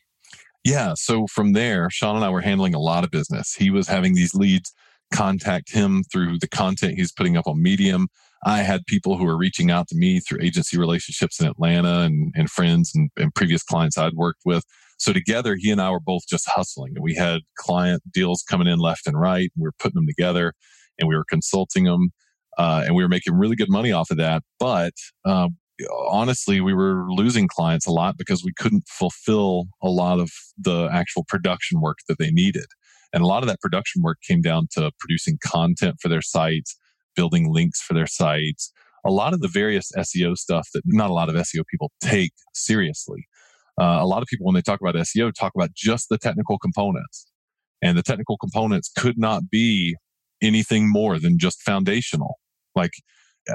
Yeah. 0.64 0.94
So 0.96 1.26
from 1.26 1.52
there, 1.52 1.88
Sean 1.90 2.16
and 2.16 2.24
I 2.24 2.30
were 2.30 2.40
handling 2.40 2.74
a 2.74 2.80
lot 2.80 3.04
of 3.04 3.10
business. 3.10 3.54
He 3.54 3.70
was 3.70 3.88
having 3.88 4.14
these 4.14 4.34
leads 4.34 4.72
contact 5.12 5.72
him 5.72 6.02
through 6.12 6.38
the 6.38 6.48
content 6.48 6.94
he's 6.94 7.12
putting 7.12 7.36
up 7.36 7.46
on 7.46 7.62
Medium. 7.62 8.08
I 8.44 8.58
had 8.58 8.86
people 8.86 9.16
who 9.16 9.24
were 9.24 9.36
reaching 9.36 9.70
out 9.70 9.88
to 9.88 9.96
me 9.96 10.20
through 10.20 10.42
agency 10.42 10.78
relationships 10.78 11.40
in 11.40 11.46
Atlanta 11.46 12.00
and, 12.00 12.32
and 12.36 12.50
friends 12.50 12.92
and, 12.94 13.10
and 13.16 13.34
previous 13.34 13.62
clients 13.62 13.98
I'd 13.98 14.14
worked 14.14 14.42
with. 14.44 14.64
So 14.98 15.12
together, 15.12 15.56
he 15.58 15.70
and 15.70 15.80
I 15.80 15.90
were 15.90 16.00
both 16.00 16.22
just 16.28 16.48
hustling. 16.48 16.94
We 17.00 17.14
had 17.14 17.40
client 17.56 18.02
deals 18.12 18.44
coming 18.48 18.66
in 18.66 18.78
left 18.78 19.06
and 19.06 19.18
right. 19.18 19.50
We 19.56 19.62
were 19.62 19.74
putting 19.78 19.94
them 19.94 20.06
together 20.06 20.52
and 20.98 21.08
we 21.08 21.16
were 21.16 21.24
consulting 21.28 21.84
them. 21.84 22.10
Uh, 22.56 22.82
and 22.84 22.96
we 22.96 23.04
were 23.04 23.08
making 23.08 23.34
really 23.34 23.54
good 23.54 23.70
money 23.70 23.92
off 23.92 24.10
of 24.10 24.16
that. 24.16 24.42
But 24.58 24.92
uh, 25.24 25.48
honestly, 26.08 26.60
we 26.60 26.74
were 26.74 27.06
losing 27.08 27.46
clients 27.46 27.86
a 27.86 27.92
lot 27.92 28.16
because 28.18 28.42
we 28.44 28.52
couldn't 28.52 28.88
fulfill 28.88 29.66
a 29.82 29.88
lot 29.88 30.18
of 30.18 30.30
the 30.56 30.88
actual 30.92 31.24
production 31.24 31.80
work 31.80 31.98
that 32.08 32.18
they 32.18 32.30
needed. 32.30 32.66
And 33.12 33.22
a 33.22 33.26
lot 33.26 33.42
of 33.42 33.48
that 33.48 33.60
production 33.60 34.02
work 34.02 34.18
came 34.26 34.42
down 34.42 34.66
to 34.72 34.90
producing 34.98 35.38
content 35.42 35.96
for 36.00 36.08
their 36.08 36.22
sites, 36.22 36.76
building 37.18 37.52
links 37.52 37.82
for 37.82 37.94
their 37.94 38.06
sites, 38.06 38.72
a 39.04 39.10
lot 39.10 39.34
of 39.34 39.40
the 39.40 39.48
various 39.48 39.90
SEO 39.96 40.36
stuff 40.36 40.68
that 40.72 40.82
not 40.86 41.10
a 41.10 41.12
lot 41.12 41.28
of 41.28 41.34
SEO 41.34 41.62
people 41.70 41.90
take 42.00 42.32
seriously 42.54 43.26
uh, 43.78 43.98
a 44.00 44.06
lot 44.06 44.22
of 44.22 44.28
people, 44.28 44.44
when 44.44 44.54
they 44.54 44.62
talk 44.62 44.80
about 44.80 44.96
SEO, 44.96 45.32
talk 45.32 45.52
about 45.54 45.72
just 45.72 46.08
the 46.08 46.18
technical 46.18 46.58
components. 46.58 47.26
And 47.80 47.96
the 47.96 48.02
technical 48.02 48.36
components 48.36 48.90
could 48.96 49.16
not 49.16 49.50
be 49.50 49.96
anything 50.42 50.90
more 50.90 51.18
than 51.18 51.38
just 51.38 51.62
foundational. 51.62 52.38
Like 52.74 52.90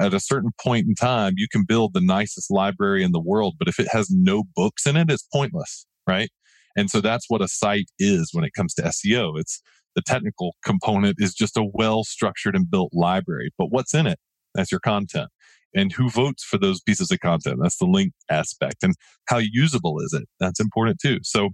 at 0.00 0.14
a 0.14 0.20
certain 0.20 0.52
point 0.62 0.86
in 0.88 0.94
time, 0.94 1.34
you 1.36 1.46
can 1.50 1.64
build 1.66 1.92
the 1.92 2.00
nicest 2.00 2.50
library 2.50 3.04
in 3.04 3.12
the 3.12 3.20
world, 3.20 3.56
but 3.58 3.68
if 3.68 3.78
it 3.78 3.88
has 3.92 4.08
no 4.10 4.44
books 4.56 4.86
in 4.86 4.96
it, 4.96 5.10
it's 5.10 5.28
pointless, 5.30 5.86
right? 6.06 6.30
And 6.74 6.88
so 6.88 7.02
that's 7.02 7.26
what 7.28 7.42
a 7.42 7.48
site 7.48 7.90
is 7.98 8.30
when 8.32 8.44
it 8.44 8.54
comes 8.56 8.72
to 8.74 8.82
SEO. 8.82 9.38
It's 9.38 9.60
the 9.94 10.02
technical 10.02 10.54
component 10.64 11.16
is 11.18 11.34
just 11.34 11.56
a 11.56 11.64
well 11.72 12.04
structured 12.04 12.56
and 12.56 12.70
built 12.70 12.90
library, 12.92 13.50
but 13.58 13.66
what's 13.70 13.94
in 13.94 14.06
it? 14.06 14.18
That's 14.54 14.70
your 14.70 14.80
content 14.80 15.30
and 15.74 15.92
who 15.92 16.08
votes 16.08 16.44
for 16.44 16.56
those 16.56 16.80
pieces 16.80 17.10
of 17.10 17.20
content. 17.20 17.58
That's 17.60 17.78
the 17.78 17.86
link 17.86 18.12
aspect. 18.30 18.82
And 18.82 18.94
how 19.26 19.38
usable 19.38 19.98
is 20.00 20.12
it? 20.12 20.28
That's 20.38 20.60
important 20.60 20.98
too. 21.02 21.18
So 21.22 21.50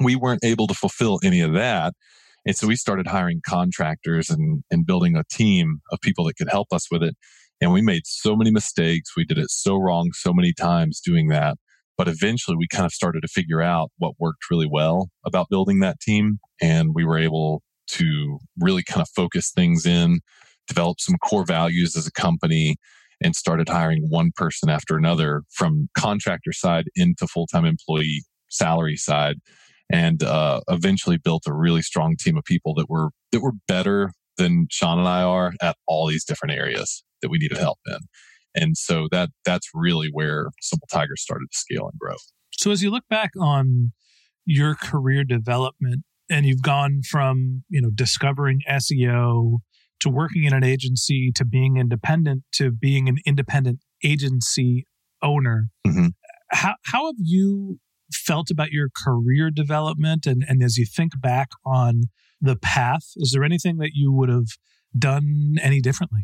we 0.00 0.16
weren't 0.16 0.44
able 0.44 0.66
to 0.66 0.74
fulfill 0.74 1.20
any 1.22 1.40
of 1.40 1.52
that. 1.54 1.94
And 2.46 2.56
so 2.56 2.66
we 2.66 2.76
started 2.76 3.06
hiring 3.06 3.40
contractors 3.46 4.30
and, 4.30 4.64
and 4.70 4.86
building 4.86 5.16
a 5.16 5.24
team 5.30 5.80
of 5.92 6.00
people 6.00 6.24
that 6.24 6.36
could 6.36 6.50
help 6.50 6.68
us 6.72 6.90
with 6.90 7.02
it. 7.02 7.14
And 7.60 7.72
we 7.72 7.82
made 7.82 8.06
so 8.06 8.34
many 8.34 8.50
mistakes. 8.50 9.10
We 9.16 9.24
did 9.24 9.38
it 9.38 9.50
so 9.50 9.76
wrong 9.76 10.10
so 10.14 10.32
many 10.32 10.52
times 10.52 11.00
doing 11.00 11.28
that. 11.28 11.56
But 11.98 12.08
eventually 12.08 12.56
we 12.56 12.66
kind 12.66 12.86
of 12.86 12.92
started 12.92 13.20
to 13.20 13.28
figure 13.28 13.60
out 13.60 13.90
what 13.98 14.14
worked 14.18 14.50
really 14.50 14.68
well 14.70 15.10
about 15.26 15.50
building 15.50 15.80
that 15.80 16.00
team. 16.00 16.38
And 16.62 16.94
we 16.94 17.04
were 17.04 17.18
able 17.18 17.62
to 17.92 18.38
really 18.58 18.82
kind 18.82 19.02
of 19.02 19.08
focus 19.14 19.50
things 19.50 19.86
in, 19.86 20.20
develop 20.68 21.00
some 21.00 21.16
core 21.18 21.44
values 21.44 21.96
as 21.96 22.06
a 22.06 22.12
company, 22.12 22.76
and 23.22 23.36
started 23.36 23.68
hiring 23.68 24.06
one 24.08 24.30
person 24.34 24.70
after 24.70 24.96
another 24.96 25.42
from 25.50 25.88
contractor 25.96 26.52
side 26.52 26.86
into 26.96 27.26
full-time 27.26 27.64
employee 27.64 28.24
salary 28.48 28.96
side 28.96 29.36
and 29.92 30.22
uh, 30.22 30.60
eventually 30.68 31.18
built 31.18 31.42
a 31.46 31.52
really 31.52 31.82
strong 31.82 32.16
team 32.18 32.36
of 32.36 32.44
people 32.44 32.74
that 32.74 32.88
were 32.88 33.10
that 33.32 33.40
were 33.40 33.52
better 33.68 34.12
than 34.36 34.66
Sean 34.70 34.98
and 34.98 35.08
I 35.08 35.22
are 35.22 35.52
at 35.60 35.76
all 35.86 36.06
these 36.06 36.24
different 36.24 36.54
areas 36.54 37.04
that 37.20 37.28
we 37.28 37.38
needed 37.38 37.58
help 37.58 37.78
in. 37.86 37.98
And 38.54 38.76
so 38.76 39.08
that 39.12 39.30
that's 39.44 39.68
really 39.74 40.08
where 40.12 40.50
Simple 40.60 40.88
Tiger 40.90 41.16
started 41.16 41.46
to 41.52 41.58
scale 41.58 41.88
and 41.88 41.98
grow. 41.98 42.16
So 42.52 42.70
as 42.70 42.82
you 42.82 42.90
look 42.90 43.04
back 43.10 43.30
on 43.38 43.92
your 44.46 44.74
career 44.74 45.24
development 45.24 46.02
and 46.30 46.46
you've 46.46 46.62
gone 46.62 47.02
from, 47.02 47.64
you 47.68 47.82
know, 47.82 47.90
discovering 47.92 48.60
SEO 48.68 49.58
to 50.00 50.08
working 50.08 50.44
in 50.44 50.54
an 50.54 50.64
agency 50.64 51.30
to 51.34 51.44
being 51.44 51.76
independent 51.76 52.44
to 52.52 52.70
being 52.70 53.08
an 53.08 53.16
independent 53.26 53.80
agency 54.02 54.86
owner. 55.22 55.68
Mm-hmm. 55.86 56.08
How, 56.52 56.74
how 56.86 57.06
have 57.06 57.16
you 57.18 57.78
felt 58.12 58.50
about 58.50 58.70
your 58.70 58.88
career 58.96 59.50
development? 59.50 60.26
And, 60.26 60.44
and 60.48 60.62
as 60.62 60.76
you 60.76 60.86
think 60.86 61.20
back 61.20 61.48
on 61.66 62.04
the 62.40 62.56
path, 62.56 63.12
is 63.16 63.32
there 63.32 63.44
anything 63.44 63.76
that 63.78 63.90
you 63.92 64.12
would 64.12 64.30
have 64.30 64.48
done 64.98 65.56
any 65.62 65.80
differently? 65.80 66.22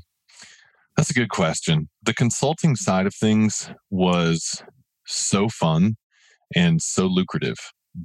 That's 0.97 1.11
a 1.11 1.15
good 1.15 1.29
question. 1.29 1.89
The 2.03 2.15
consulting 2.15 2.75
side 2.75 3.07
of 3.07 3.15
things 3.15 3.71
was 3.91 4.63
so 5.07 5.49
fun 5.49 5.97
and 6.55 6.81
so 6.81 7.07
lucrative 7.07 7.59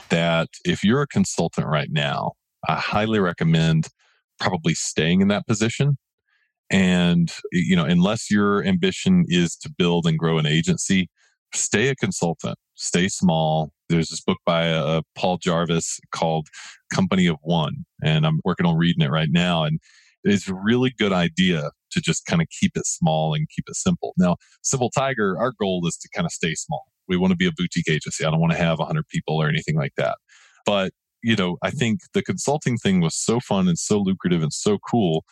that 0.10 0.49
if 0.65 0.84
you're 0.84 1.01
a 1.01 1.08
consultant 1.08 1.67
right 1.67 1.89
now, 1.91 2.34
I 2.67 2.75
highly 2.75 3.19
recommend 3.19 3.88
probably 4.39 4.73
staying 4.73 5.21
in 5.21 5.27
that 5.30 5.47
position. 5.47 5.97
And, 6.69 7.32
you 7.51 7.75
know, 7.75 7.86
unless 7.86 8.32
your 8.32 8.63
ambition 8.63 9.25
is 9.27 9.56
to 9.58 9.69
build 9.77 10.06
and 10.06 10.17
grow 10.17 10.38
an 10.38 10.45
agency, 10.45 11.10
stay 11.54 11.89
a 11.89 11.95
consultant, 11.95 12.58
stay 12.75 13.08
small. 13.10 13.71
There's 13.89 14.10
this 14.10 14.21
book 14.21 14.38
by 14.45 14.71
uh, 14.71 15.01
Paul 15.17 15.38
Jarvis 15.38 15.99
called 16.13 16.47
Company 16.93 17.27
of 17.27 17.38
One, 17.41 17.86
and 18.04 18.25
I'm 18.25 18.39
working 18.45 18.65
on 18.65 18.77
reading 18.77 19.04
it 19.04 19.12
right 19.12 19.30
now. 19.30 19.65
And 19.65 19.80
it's 20.23 20.47
a 20.47 20.56
really 20.56 20.93
good 20.97 21.12
idea 21.12 21.71
to 21.91 22.01
just 22.01 22.25
kind 22.25 22.41
of 22.41 22.47
keep 22.58 22.71
it 22.75 22.86
small 22.86 23.34
and 23.34 23.47
keep 23.54 23.65
it 23.67 23.75
simple. 23.75 24.13
Now, 24.17 24.38
Simple 24.62 24.89
Tiger, 24.89 25.38
our 25.38 25.51
goal 25.60 25.86
is 25.88 25.97
to 25.97 26.10
kind 26.15 26.25
of 26.25 26.32
stay 26.32 26.56
small. 26.56 26.86
We 27.12 27.17
want 27.17 27.32
to 27.32 27.38
be 27.38 27.47
a 27.47 27.52
boutique 27.56 27.89
agency. 27.89 28.26
I 28.26 28.32
don't 28.32 28.39
want 28.39 28.54
to 28.54 28.60
have 28.60 28.80
100 28.80 29.08
people 29.08 29.36
or 29.36 29.47
anything 29.47 29.76
like 29.76 29.93
that. 29.97 30.17
But 30.65 30.91
you 31.24 31.36
know, 31.36 31.58
I 31.62 31.69
think 31.69 32.02
the 32.13 32.24
consulting 32.24 32.78
thing 32.78 33.02
was 33.02 33.15
so 33.15 33.39
fun 33.39 33.67
and 33.67 33.78
so 33.78 34.00
lucrative 34.00 34.41
and 34.41 34.54
so 34.54 34.80
cool, 34.89 35.24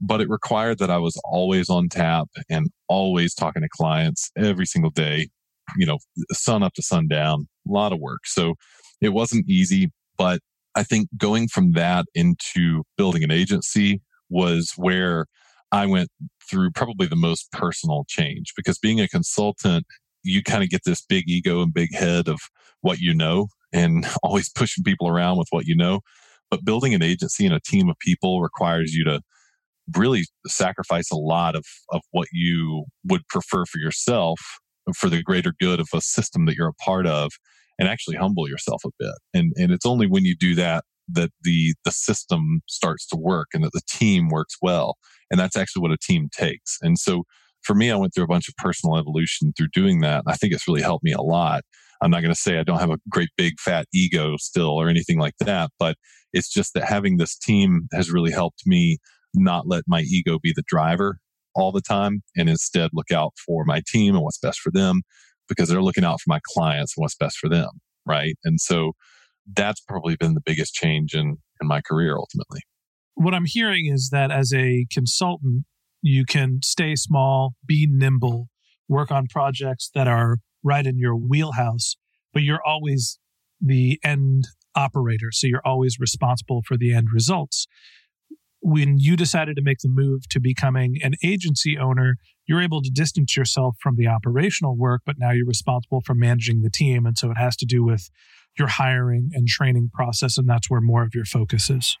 but 0.00 0.20
it 0.20 0.28
required 0.28 0.78
that 0.78 0.90
I 0.90 0.98
was 0.98 1.20
always 1.24 1.70
on 1.70 1.88
tap 1.88 2.28
and 2.48 2.68
always 2.88 3.34
talking 3.34 3.62
to 3.62 3.68
clients 3.68 4.30
every 4.36 4.66
single 4.66 4.90
day, 4.90 5.28
you 5.76 5.86
know, 5.86 5.98
sun 6.32 6.62
up 6.62 6.74
to 6.74 6.82
sundown, 6.82 7.48
a 7.66 7.72
lot 7.72 7.92
of 7.92 8.00
work. 8.00 8.26
So 8.26 8.54
it 9.00 9.10
wasn't 9.10 9.48
easy, 9.48 9.90
but 10.18 10.40
I 10.74 10.82
think 10.82 11.08
going 11.16 11.48
from 11.48 11.72
that 11.72 12.04
into 12.14 12.82
building 12.96 13.24
an 13.24 13.30
agency 13.30 14.00
was 14.28 14.72
where 14.76 15.26
I 15.72 15.86
went 15.86 16.10
through 16.48 16.70
probably 16.72 17.06
the 17.06 17.16
most 17.16 17.50
personal 17.52 18.04
change 18.08 18.52
because 18.56 18.78
being 18.78 19.00
a 19.00 19.08
consultant, 19.08 19.86
you 20.22 20.42
kind 20.42 20.62
of 20.62 20.70
get 20.70 20.82
this 20.84 21.02
big 21.02 21.24
ego 21.28 21.62
and 21.62 21.72
big 21.72 21.94
head 21.94 22.28
of 22.28 22.38
what 22.80 22.98
you 22.98 23.14
know 23.14 23.48
and 23.72 24.06
always 24.22 24.50
pushing 24.50 24.84
people 24.84 25.08
around 25.08 25.38
with 25.38 25.48
what 25.50 25.66
you 25.66 25.76
know. 25.76 26.00
But 26.50 26.64
building 26.64 26.94
an 26.94 27.02
agency 27.02 27.46
and 27.46 27.54
a 27.54 27.60
team 27.64 27.88
of 27.88 27.96
people 28.00 28.42
requires 28.42 28.92
you 28.92 29.04
to 29.04 29.20
really 29.96 30.24
sacrifice 30.46 31.10
a 31.10 31.16
lot 31.16 31.54
of, 31.54 31.64
of 31.90 32.02
what 32.10 32.28
you 32.32 32.84
would 33.04 33.26
prefer 33.28 33.64
for 33.64 33.78
yourself 33.78 34.40
for 34.96 35.08
the 35.08 35.22
greater 35.22 35.52
good 35.60 35.80
of 35.80 35.88
a 35.94 36.00
system 36.00 36.46
that 36.46 36.56
you're 36.56 36.68
a 36.68 36.84
part 36.84 37.06
of 37.06 37.30
and 37.78 37.88
actually 37.88 38.16
humble 38.16 38.48
yourself 38.48 38.82
a 38.84 38.90
bit. 38.98 39.14
And, 39.34 39.52
and 39.56 39.72
it's 39.72 39.86
only 39.86 40.06
when 40.06 40.24
you 40.24 40.36
do 40.36 40.54
that 40.56 40.84
that 41.12 41.30
the, 41.42 41.74
the 41.84 41.90
system 41.90 42.60
starts 42.66 43.06
to 43.08 43.16
work 43.16 43.48
and 43.52 43.64
that 43.64 43.72
the 43.72 43.82
team 43.88 44.28
works 44.28 44.54
well. 44.62 44.96
And 45.30 45.40
that's 45.40 45.56
actually 45.56 45.82
what 45.82 45.92
a 45.92 45.98
team 46.00 46.28
takes. 46.32 46.78
And 46.82 46.98
so 46.98 47.24
for 47.62 47.74
me, 47.74 47.90
I 47.90 47.96
went 47.96 48.14
through 48.14 48.24
a 48.24 48.28
bunch 48.28 48.48
of 48.48 48.54
personal 48.56 48.96
evolution 48.96 49.52
through 49.56 49.68
doing 49.72 50.00
that. 50.00 50.24
I 50.26 50.34
think 50.36 50.52
it's 50.52 50.66
really 50.66 50.82
helped 50.82 51.04
me 51.04 51.12
a 51.12 51.22
lot. 51.22 51.62
I'm 52.02 52.10
not 52.10 52.22
going 52.22 52.34
to 52.34 52.40
say 52.40 52.58
I 52.58 52.62
don't 52.62 52.80
have 52.80 52.90
a 52.90 52.98
great 53.10 53.28
big 53.36 53.60
fat 53.60 53.86
ego 53.92 54.36
still 54.38 54.70
or 54.70 54.88
anything 54.88 55.18
like 55.18 55.34
that, 55.40 55.70
but 55.78 55.96
it's 56.32 56.48
just 56.48 56.72
that 56.74 56.84
having 56.84 57.16
this 57.16 57.36
team 57.36 57.88
has 57.92 58.10
really 58.10 58.32
helped 58.32 58.62
me 58.66 58.98
not 59.34 59.66
let 59.66 59.84
my 59.86 60.00
ego 60.00 60.38
be 60.42 60.52
the 60.54 60.64
driver 60.66 61.18
all 61.54 61.72
the 61.72 61.82
time 61.82 62.22
and 62.36 62.48
instead 62.48 62.90
look 62.92 63.10
out 63.10 63.34
for 63.44 63.64
my 63.64 63.82
team 63.86 64.14
and 64.14 64.24
what's 64.24 64.38
best 64.38 64.60
for 64.60 64.70
them 64.70 65.02
because 65.48 65.68
they're 65.68 65.82
looking 65.82 66.04
out 66.04 66.20
for 66.20 66.28
my 66.28 66.40
clients 66.54 66.96
and 66.96 67.02
what's 67.02 67.16
best 67.16 67.36
for 67.38 67.48
them. 67.48 67.68
Right. 68.06 68.36
And 68.44 68.60
so 68.60 68.92
that's 69.52 69.80
probably 69.80 70.16
been 70.16 70.34
the 70.34 70.42
biggest 70.44 70.74
change 70.74 71.14
in 71.14 71.36
in 71.60 71.68
my 71.68 71.80
career 71.82 72.16
ultimately. 72.16 72.60
What 73.14 73.34
I'm 73.34 73.44
hearing 73.44 73.86
is 73.86 74.08
that 74.12 74.30
as 74.30 74.52
a 74.54 74.86
consultant, 74.90 75.64
you 76.02 76.24
can 76.24 76.60
stay 76.62 76.96
small, 76.96 77.54
be 77.66 77.86
nimble, 77.88 78.48
work 78.88 79.10
on 79.10 79.26
projects 79.26 79.90
that 79.94 80.08
are 80.08 80.38
right 80.62 80.86
in 80.86 80.98
your 80.98 81.16
wheelhouse, 81.16 81.96
but 82.32 82.42
you're 82.42 82.62
always 82.64 83.18
the 83.60 83.98
end 84.02 84.44
operator. 84.74 85.30
So 85.32 85.46
you're 85.46 85.62
always 85.64 85.98
responsible 85.98 86.62
for 86.66 86.76
the 86.76 86.94
end 86.94 87.08
results. 87.12 87.66
When 88.62 88.98
you 88.98 89.16
decided 89.16 89.56
to 89.56 89.62
make 89.62 89.78
the 89.78 89.88
move 89.88 90.28
to 90.30 90.40
becoming 90.40 90.98
an 91.02 91.14
agency 91.24 91.78
owner, 91.78 92.16
you're 92.46 92.60
able 92.60 92.82
to 92.82 92.90
distance 92.90 93.36
yourself 93.36 93.76
from 93.80 93.96
the 93.96 94.06
operational 94.06 94.76
work, 94.76 95.02
but 95.06 95.16
now 95.18 95.30
you're 95.30 95.46
responsible 95.46 96.02
for 96.04 96.14
managing 96.14 96.60
the 96.60 96.70
team. 96.70 97.06
And 97.06 97.16
so 97.16 97.30
it 97.30 97.38
has 97.38 97.56
to 97.56 97.66
do 97.66 97.82
with 97.84 98.10
your 98.58 98.68
hiring 98.68 99.30
and 99.32 99.48
training 99.48 99.90
process. 99.94 100.36
And 100.36 100.48
that's 100.48 100.68
where 100.68 100.80
more 100.80 101.02
of 101.02 101.14
your 101.14 101.24
focus 101.24 101.70
is. 101.70 101.96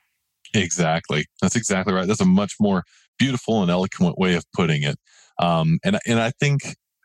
Exactly. 0.52 1.26
That's 1.40 1.56
exactly 1.56 1.94
right. 1.94 2.06
That's 2.06 2.20
a 2.20 2.26
much 2.26 2.54
more 2.60 2.82
beautiful 3.20 3.62
and 3.62 3.70
eloquent 3.70 4.18
way 4.18 4.34
of 4.34 4.44
putting 4.56 4.82
it. 4.82 4.98
Um, 5.38 5.78
and 5.84 5.98
and 6.06 6.18
I 6.18 6.32
think 6.40 6.62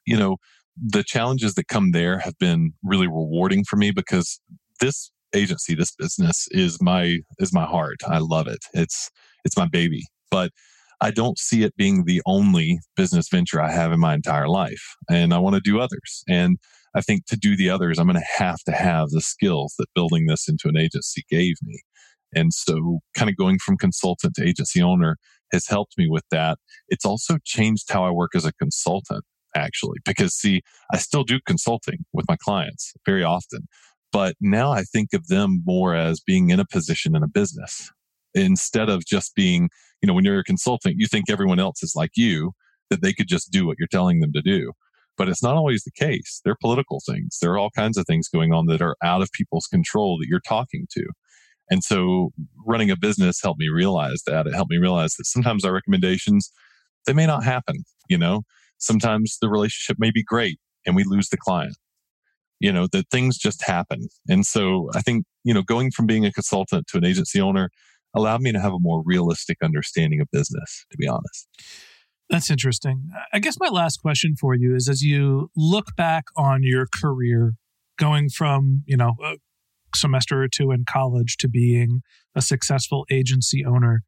you 0.07 0.17
know 0.17 0.37
the 0.75 1.03
challenges 1.03 1.53
that 1.55 1.67
come 1.67 1.91
there 1.91 2.19
have 2.19 2.37
been 2.39 2.73
really 2.83 3.07
rewarding 3.07 3.63
for 3.63 3.77
me 3.77 3.91
because 3.91 4.39
this 4.81 5.11
agency, 5.35 5.75
this 5.75 5.91
business 5.91 6.47
is 6.51 6.77
my 6.81 7.19
is 7.39 7.53
my 7.53 7.65
heart. 7.65 7.97
I 8.07 8.17
love 8.17 8.47
it. 8.47 8.59
It's 8.73 9.11
it's 9.43 9.57
my 9.57 9.67
baby. 9.67 10.03
But 10.31 10.51
I 11.01 11.11
don't 11.11 11.37
see 11.37 11.63
it 11.63 11.75
being 11.75 12.05
the 12.05 12.21
only 12.25 12.79
business 12.95 13.27
venture 13.29 13.61
I 13.61 13.71
have 13.71 13.91
in 13.91 13.99
my 13.99 14.13
entire 14.13 14.47
life. 14.47 14.95
And 15.09 15.33
I 15.33 15.39
want 15.39 15.55
to 15.55 15.61
do 15.61 15.79
others. 15.79 16.23
And 16.27 16.57
I 16.95 17.01
think 17.01 17.25
to 17.27 17.35
do 17.35 17.57
the 17.57 17.69
others, 17.69 17.99
I'm 17.99 18.07
going 18.07 18.19
to 18.19 18.41
have 18.43 18.59
to 18.65 18.71
have 18.71 19.09
the 19.09 19.21
skills 19.21 19.75
that 19.77 19.93
building 19.93 20.27
this 20.27 20.47
into 20.47 20.69
an 20.69 20.77
agency 20.77 21.23
gave 21.29 21.55
me. 21.61 21.81
And 22.33 22.53
so, 22.53 22.99
kind 23.15 23.29
of 23.29 23.37
going 23.37 23.59
from 23.59 23.77
consultant 23.77 24.35
to 24.35 24.47
agency 24.47 24.81
owner 24.81 25.17
has 25.55 25.67
helped 25.67 25.97
me 25.97 26.07
with 26.07 26.25
that. 26.29 26.57
It's 26.89 27.05
also 27.05 27.37
changed 27.43 27.91
how 27.91 28.03
I 28.03 28.11
work 28.11 28.31
as 28.35 28.45
a 28.45 28.53
consultant, 28.53 29.23
actually, 29.55 29.97
because 30.05 30.33
see, 30.33 30.61
I 30.93 30.97
still 30.97 31.23
do 31.23 31.39
consulting 31.47 32.05
with 32.13 32.25
my 32.27 32.35
clients 32.35 32.93
very 33.05 33.23
often, 33.23 33.67
but 34.11 34.35
now 34.39 34.71
I 34.71 34.83
think 34.83 35.09
of 35.13 35.27
them 35.27 35.63
more 35.65 35.95
as 35.95 36.19
being 36.19 36.49
in 36.49 36.59
a 36.59 36.65
position 36.65 37.15
in 37.15 37.23
a 37.23 37.27
business 37.27 37.91
instead 38.33 38.89
of 38.89 39.05
just 39.05 39.33
being, 39.33 39.69
you 40.01 40.07
know, 40.07 40.13
when 40.13 40.25
you're 40.25 40.39
a 40.39 40.43
consultant, 40.43 40.95
you 40.97 41.07
think 41.07 41.29
everyone 41.29 41.59
else 41.59 41.81
is 41.81 41.93
like 41.95 42.11
you, 42.15 42.51
that 42.89 43.01
they 43.01 43.13
could 43.13 43.27
just 43.27 43.51
do 43.51 43.65
what 43.65 43.77
you're 43.79 43.87
telling 43.87 44.19
them 44.19 44.33
to 44.33 44.41
do. 44.41 44.73
But 45.17 45.29
it's 45.29 45.41
not 45.41 45.55
always 45.55 45.83
the 45.83 46.05
case. 46.05 46.41
There 46.43 46.51
are 46.51 46.57
political 46.61 47.01
things. 47.09 47.37
There 47.41 47.51
are 47.51 47.57
all 47.57 47.71
kinds 47.71 47.97
of 47.97 48.05
things 48.05 48.27
going 48.27 48.51
on 48.51 48.65
that 48.67 48.81
are 48.81 48.97
out 49.01 49.21
of 49.21 49.31
people's 49.31 49.67
control 49.67 50.17
that 50.19 50.27
you're 50.27 50.41
talking 50.41 50.87
to. 50.91 51.05
And 51.69 51.83
so 51.83 52.31
running 52.65 52.91
a 52.91 52.95
business 52.95 53.41
helped 53.41 53.59
me 53.59 53.69
realize 53.69 54.21
that. 54.27 54.47
It 54.47 54.53
helped 54.53 54.71
me 54.71 54.77
realize 54.77 55.15
that 55.15 55.25
sometimes 55.25 55.65
our 55.65 55.73
recommendations, 55.73 56.51
they 57.05 57.13
may 57.13 57.25
not 57.25 57.43
happen. 57.43 57.83
You 58.09 58.17
know, 58.17 58.43
sometimes 58.77 59.37
the 59.41 59.49
relationship 59.49 59.97
may 59.99 60.11
be 60.11 60.23
great 60.23 60.59
and 60.85 60.95
we 60.95 61.03
lose 61.03 61.29
the 61.29 61.37
client. 61.37 61.77
You 62.59 62.71
know, 62.71 62.87
that 62.91 63.09
things 63.09 63.37
just 63.37 63.65
happen. 63.65 64.07
And 64.29 64.45
so 64.45 64.89
I 64.93 65.01
think, 65.01 65.25
you 65.43 65.53
know, 65.53 65.61
going 65.61 65.91
from 65.91 66.05
being 66.05 66.25
a 66.25 66.31
consultant 66.31 66.87
to 66.87 66.97
an 66.97 67.05
agency 67.05 67.41
owner 67.41 67.69
allowed 68.15 68.41
me 68.41 68.51
to 68.53 68.59
have 68.59 68.71
a 68.71 68.79
more 68.79 69.03
realistic 69.05 69.57
understanding 69.61 70.21
of 70.21 70.27
business, 70.31 70.85
to 70.89 70.97
be 70.97 71.07
honest. 71.07 71.47
That's 72.29 72.49
interesting. 72.49 73.09
I 73.33 73.39
guess 73.39 73.59
my 73.59 73.67
last 73.67 73.97
question 74.01 74.35
for 74.39 74.55
you 74.55 74.73
is 74.73 74.87
as 74.87 75.01
you 75.01 75.51
look 75.55 75.95
back 75.95 76.25
on 76.35 76.61
your 76.63 76.87
career 77.01 77.55
going 77.99 78.29
from, 78.29 78.83
you 78.85 78.97
know, 78.97 79.15
semester 79.95 80.41
or 80.41 80.47
two 80.47 80.71
in 80.71 80.85
college 80.87 81.37
to 81.37 81.47
being 81.47 82.01
a 82.35 82.41
successful 82.41 83.05
agency 83.09 83.65
owner. 83.65 84.03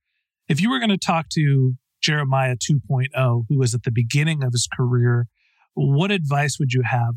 If 0.48 0.62
you 0.62 0.70
were 0.70 0.80
going 0.80 0.90
to 0.90 0.98
talk 0.98 1.30
to 1.34 1.74
Jeremiah 2.02 2.56
2.0, 2.56 3.46
who 3.50 3.58
was 3.58 3.74
at 3.74 3.84
the 3.84 3.92
beginning 3.92 4.44
of 4.44 4.52
his 4.52 4.68
career, 4.72 5.28
what 5.74 6.12
advice 6.12 6.58
would 6.60 6.74
you 6.74 6.84
have? 6.90 7.16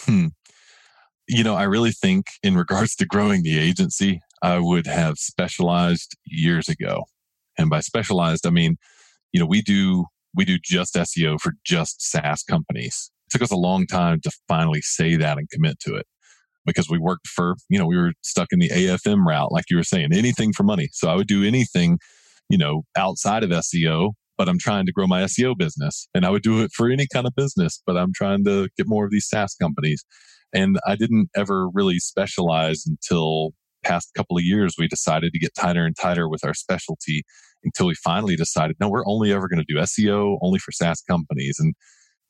Hmm. 0.00 0.28
You 1.28 1.42
know, 1.42 1.54
I 1.54 1.64
really 1.64 1.92
think 1.92 2.26
in 2.42 2.56
regards 2.56 2.94
to 2.96 3.06
growing 3.06 3.42
the 3.42 3.58
agency, 3.58 4.20
I 4.42 4.58
would 4.58 4.86
have 4.86 5.18
specialized 5.18 6.16
years 6.24 6.68
ago. 6.68 7.04
And 7.58 7.68
by 7.70 7.80
specialized, 7.80 8.46
I 8.46 8.50
mean, 8.50 8.76
you 9.32 9.40
know, 9.40 9.46
we 9.46 9.62
do 9.62 10.06
we 10.34 10.44
do 10.44 10.58
just 10.62 10.94
SEO 10.94 11.40
for 11.40 11.52
just 11.64 12.02
SaaS 12.02 12.42
companies. 12.42 13.10
It 13.26 13.32
took 13.32 13.42
us 13.42 13.50
a 13.50 13.56
long 13.56 13.86
time 13.86 14.20
to 14.20 14.30
finally 14.46 14.82
say 14.82 15.16
that 15.16 15.38
and 15.38 15.48
commit 15.48 15.80
to 15.80 15.94
it 15.94 16.06
because 16.66 16.88
we 16.90 16.98
worked 16.98 17.28
for, 17.28 17.56
you 17.68 17.78
know, 17.78 17.86
we 17.86 17.96
were 17.96 18.12
stuck 18.22 18.48
in 18.50 18.58
the 18.58 18.68
AFM 18.68 19.24
route, 19.24 19.52
like 19.52 19.64
you 19.70 19.76
were 19.76 19.84
saying, 19.84 20.08
anything 20.12 20.52
for 20.52 20.62
money. 20.62 20.88
So 20.92 21.08
I 21.08 21.14
would 21.14 21.26
do 21.26 21.44
anything, 21.44 21.98
you 22.48 22.58
know, 22.58 22.82
outside 22.96 23.44
of 23.44 23.50
SEO, 23.50 24.12
but 24.36 24.48
I'm 24.48 24.58
trying 24.58 24.86
to 24.86 24.92
grow 24.92 25.06
my 25.06 25.22
SEO 25.22 25.56
business. 25.56 26.08
And 26.14 26.26
I 26.26 26.30
would 26.30 26.42
do 26.42 26.62
it 26.62 26.72
for 26.72 26.90
any 26.90 27.06
kind 27.12 27.26
of 27.26 27.34
business, 27.34 27.82
but 27.86 27.96
I'm 27.96 28.12
trying 28.14 28.44
to 28.44 28.68
get 28.76 28.88
more 28.88 29.04
of 29.04 29.10
these 29.10 29.28
SaaS 29.28 29.54
companies. 29.54 30.04
And 30.52 30.78
I 30.86 30.96
didn't 30.96 31.30
ever 31.36 31.68
really 31.72 31.98
specialize 31.98 32.84
until 32.86 33.52
past 33.84 34.10
couple 34.16 34.36
of 34.36 34.42
years 34.42 34.74
we 34.78 34.88
decided 34.88 35.32
to 35.32 35.38
get 35.38 35.54
tighter 35.54 35.84
and 35.84 35.96
tighter 35.96 36.28
with 36.28 36.44
our 36.44 36.54
specialty 36.54 37.22
until 37.62 37.86
we 37.86 37.94
finally 37.94 38.34
decided 38.34 38.74
no 38.80 38.88
we're 38.88 39.06
only 39.06 39.32
ever 39.32 39.46
going 39.48 39.64
to 39.64 39.72
do 39.72 39.80
SEO 39.80 40.38
only 40.42 40.58
for 40.58 40.72
SaaS 40.72 41.02
companies 41.02 41.58
and 41.60 41.72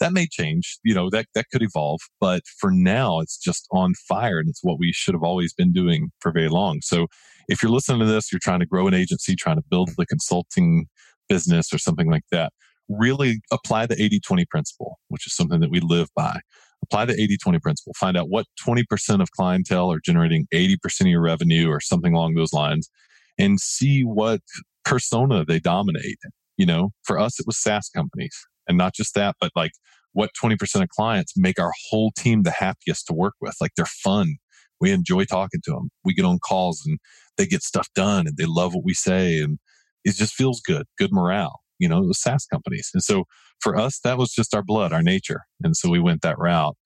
that 0.00 0.12
may 0.12 0.26
change 0.30 0.78
you 0.84 0.94
know 0.94 1.08
that 1.10 1.26
that 1.34 1.46
could 1.50 1.62
evolve 1.62 2.00
but 2.20 2.42
for 2.58 2.70
now 2.70 3.20
it's 3.20 3.36
just 3.38 3.66
on 3.70 3.94
fire 4.08 4.38
and 4.38 4.48
it's 4.48 4.62
what 4.62 4.78
we 4.78 4.92
should 4.92 5.14
have 5.14 5.22
always 5.22 5.52
been 5.52 5.72
doing 5.72 6.10
for 6.20 6.32
very 6.32 6.48
long. 6.48 6.80
So 6.82 7.06
if 7.48 7.62
you're 7.62 7.72
listening 7.72 8.00
to 8.00 8.06
this 8.06 8.32
you're 8.32 8.40
trying 8.42 8.60
to 8.60 8.66
grow 8.66 8.86
an 8.86 8.94
agency 8.94 9.34
trying 9.34 9.56
to 9.56 9.64
build 9.70 9.90
the 9.96 10.06
consulting 10.06 10.86
business 11.28 11.72
or 11.72 11.78
something 11.78 12.10
like 12.10 12.24
that 12.30 12.52
really 12.88 13.40
apply 13.50 13.86
the 13.86 13.96
80-20 13.96 14.48
principle 14.48 14.98
which 15.08 15.26
is 15.26 15.34
something 15.34 15.60
that 15.60 15.70
we 15.70 15.80
live 15.80 16.08
by. 16.14 16.40
Apply 16.82 17.06
the 17.06 17.14
80-20 17.14 17.60
principle. 17.62 17.92
Find 17.96 18.16
out 18.16 18.28
what 18.28 18.46
20% 18.64 19.22
of 19.22 19.30
clientele 19.32 19.90
are 19.90 19.98
generating 19.98 20.46
80% 20.54 20.76
of 21.00 21.06
your 21.06 21.22
revenue 21.22 21.68
or 21.68 21.80
something 21.80 22.12
along 22.12 22.34
those 22.34 22.52
lines 22.52 22.90
and 23.38 23.58
see 23.58 24.02
what 24.02 24.40
persona 24.84 25.44
they 25.44 25.58
dominate. 25.58 26.18
You 26.56 26.66
know 26.66 26.92
for 27.02 27.18
us 27.18 27.40
it 27.40 27.46
was 27.46 27.58
saas 27.58 27.88
companies 27.88 28.46
and 28.68 28.76
not 28.78 28.94
just 28.94 29.14
that, 29.14 29.36
but 29.40 29.50
like 29.54 29.72
what 30.12 30.30
20% 30.42 30.82
of 30.82 30.88
clients 30.88 31.34
make 31.36 31.60
our 31.60 31.72
whole 31.90 32.10
team 32.16 32.42
the 32.42 32.50
happiest 32.50 33.06
to 33.06 33.12
work 33.12 33.34
with. 33.40 33.54
Like 33.60 33.72
they're 33.76 33.84
fun. 33.84 34.36
We 34.80 34.90
enjoy 34.90 35.24
talking 35.24 35.60
to 35.64 35.70
them. 35.72 35.90
We 36.04 36.14
get 36.14 36.24
on 36.24 36.38
calls 36.38 36.82
and 36.86 36.98
they 37.36 37.46
get 37.46 37.62
stuff 37.62 37.88
done 37.94 38.26
and 38.26 38.36
they 38.36 38.46
love 38.46 38.74
what 38.74 38.84
we 38.84 38.94
say. 38.94 39.38
And 39.38 39.58
it 40.04 40.14
just 40.14 40.34
feels 40.34 40.60
good, 40.60 40.86
good 40.98 41.12
morale, 41.12 41.60
you 41.78 41.88
know, 41.88 42.06
the 42.06 42.14
SaaS 42.14 42.46
companies. 42.46 42.90
And 42.94 43.02
so 43.02 43.24
for 43.60 43.76
us, 43.76 44.00
that 44.04 44.16
was 44.16 44.32
just 44.32 44.54
our 44.54 44.62
blood, 44.62 44.92
our 44.92 45.02
nature. 45.02 45.42
And 45.62 45.76
so 45.76 45.90
we 45.90 46.00
went 46.00 46.22
that 46.22 46.38
route. 46.38 46.76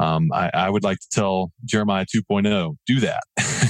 Um, 0.00 0.28
I, 0.32 0.50
I, 0.54 0.70
would 0.70 0.84
like 0.84 0.98
to 1.00 1.08
tell 1.10 1.50
Jeremiah 1.64 2.06
2.0, 2.06 2.76
do 2.86 3.00
that, 3.00 3.22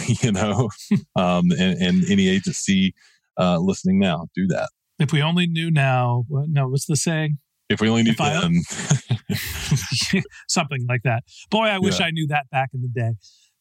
you 0.23 0.31
know, 0.31 0.69
um, 1.16 1.51
and, 1.59 1.81
and, 1.81 2.05
any 2.11 2.29
agency 2.29 2.93
uh, 3.41 3.59
listening 3.59 3.99
now, 3.99 4.27
do 4.35 4.47
that. 4.49 4.69
If 4.99 5.11
we 5.11 5.23
only 5.23 5.47
knew 5.47 5.71
now, 5.71 6.27
no, 6.29 6.69
what's 6.69 6.85
the 6.85 6.97
saying? 6.97 7.39
If 7.69 7.81
we 7.81 7.89
only 7.89 8.03
knew 8.03 8.14
then. 8.14 8.62
Something 10.49 10.87
like 10.89 11.03
that. 11.05 11.25
Boy, 11.51 11.66
I 11.66 11.79
wish 11.79 12.01
yeah. 12.01 12.07
I 12.07 12.11
knew 12.11 12.27
that 12.29 12.49
back 12.51 12.71
in 12.73 12.81
the 12.81 12.89
day. 12.89 13.12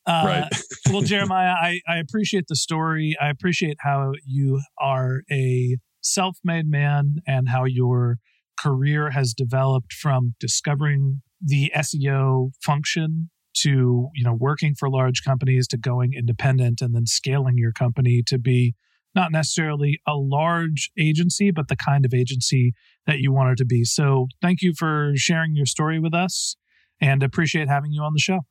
Uh, 0.05 0.23
right. 0.25 0.61
well, 0.89 1.01
Jeremiah, 1.01 1.53
I, 1.53 1.81
I 1.87 1.97
appreciate 1.97 2.45
the 2.47 2.55
story. 2.55 3.17
I 3.21 3.29
appreciate 3.29 3.77
how 3.81 4.13
you 4.25 4.61
are 4.79 5.23
a 5.29 5.77
self 6.01 6.37
made 6.43 6.67
man 6.69 7.17
and 7.27 7.49
how 7.49 7.65
your 7.65 8.17
career 8.57 9.11
has 9.11 9.33
developed 9.33 9.91
from 9.91 10.35
discovering 10.39 11.21
the 11.41 11.71
SEO 11.75 12.51
function 12.63 13.29
to 13.53 14.09
you 14.13 14.23
know 14.23 14.33
working 14.33 14.75
for 14.75 14.89
large 14.89 15.23
companies 15.23 15.67
to 15.67 15.77
going 15.77 16.13
independent 16.13 16.81
and 16.81 16.95
then 16.95 17.05
scaling 17.05 17.55
your 17.57 17.71
company 17.71 18.21
to 18.25 18.37
be 18.37 18.75
not 19.17 19.31
necessarily 19.31 19.99
a 20.07 20.13
large 20.15 20.91
agency, 20.97 21.51
but 21.51 21.67
the 21.67 21.75
kind 21.75 22.05
of 22.05 22.13
agency 22.13 22.73
that 23.07 23.17
you 23.17 23.33
want 23.33 23.51
it 23.51 23.57
to 23.57 23.65
be. 23.65 23.83
So 23.83 24.27
thank 24.41 24.61
you 24.61 24.73
for 24.77 25.11
sharing 25.15 25.55
your 25.55 25.65
story 25.65 25.99
with 25.99 26.13
us 26.13 26.55
and 27.01 27.23
appreciate 27.23 27.67
having 27.67 27.91
you 27.91 28.03
on 28.03 28.13
the 28.13 28.19
show. 28.19 28.41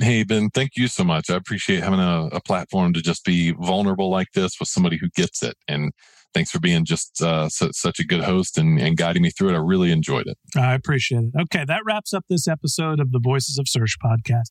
Hey, 0.00 0.24
Ben, 0.24 0.50
thank 0.50 0.72
you 0.76 0.88
so 0.88 1.04
much. 1.04 1.30
I 1.30 1.36
appreciate 1.36 1.82
having 1.82 2.00
a, 2.00 2.28
a 2.32 2.40
platform 2.40 2.92
to 2.94 3.02
just 3.02 3.24
be 3.24 3.52
vulnerable 3.52 4.10
like 4.10 4.28
this 4.34 4.58
with 4.58 4.68
somebody 4.68 4.98
who 4.98 5.08
gets 5.14 5.42
it. 5.42 5.56
And 5.68 5.92
thanks 6.34 6.50
for 6.50 6.58
being 6.58 6.84
just 6.84 7.22
uh, 7.22 7.48
su- 7.48 7.72
such 7.72 8.00
a 8.00 8.04
good 8.04 8.22
host 8.22 8.58
and, 8.58 8.80
and 8.80 8.96
guiding 8.96 9.22
me 9.22 9.30
through 9.30 9.50
it. 9.50 9.54
I 9.54 9.58
really 9.58 9.92
enjoyed 9.92 10.26
it. 10.26 10.38
I 10.56 10.74
appreciate 10.74 11.24
it. 11.24 11.40
Okay, 11.42 11.64
that 11.66 11.82
wraps 11.84 12.12
up 12.12 12.24
this 12.28 12.48
episode 12.48 12.98
of 12.98 13.12
the 13.12 13.20
Voices 13.22 13.58
of 13.58 13.68
Search 13.68 13.96
podcast. 14.04 14.50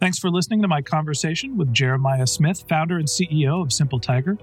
Thanks 0.00 0.18
for 0.18 0.28
listening 0.28 0.60
to 0.62 0.68
my 0.68 0.82
conversation 0.82 1.56
with 1.56 1.72
Jeremiah 1.72 2.26
Smith, 2.26 2.64
founder 2.68 2.98
and 2.98 3.06
CEO 3.06 3.62
of 3.62 3.72
Simple 3.72 4.00
Tiger. 4.00 4.36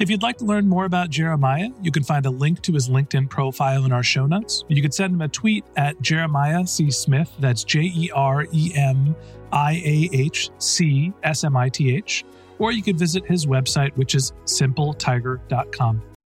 If 0.00 0.10
you'd 0.10 0.22
like 0.22 0.36
to 0.38 0.44
learn 0.44 0.68
more 0.68 0.84
about 0.84 1.10
Jeremiah, 1.10 1.68
you 1.80 1.92
can 1.92 2.02
find 2.02 2.26
a 2.26 2.30
link 2.30 2.60
to 2.62 2.72
his 2.72 2.88
LinkedIn 2.88 3.30
profile 3.30 3.84
in 3.84 3.92
our 3.92 4.02
show 4.02 4.26
notes. 4.26 4.64
You 4.68 4.82
can 4.82 4.90
send 4.90 5.14
him 5.14 5.22
a 5.22 5.28
tweet 5.28 5.64
at 5.76 6.00
Jeremiah 6.02 6.66
C. 6.66 6.90
Smith, 6.90 7.32
that's 7.38 7.62
J 7.62 7.82
E 7.82 8.10
R 8.14 8.46
E 8.52 8.72
M 8.74 9.14
I 9.52 9.74
A 9.84 10.10
H 10.12 10.50
C 10.58 11.12
S 11.22 11.44
M 11.44 11.56
I 11.56 11.68
T 11.68 11.94
H, 11.94 12.24
or 12.58 12.72
you 12.72 12.82
can 12.82 12.98
visit 12.98 13.24
his 13.26 13.46
website, 13.46 13.96
which 13.96 14.16
is 14.16 14.32
simpletiger.com. 14.44 16.02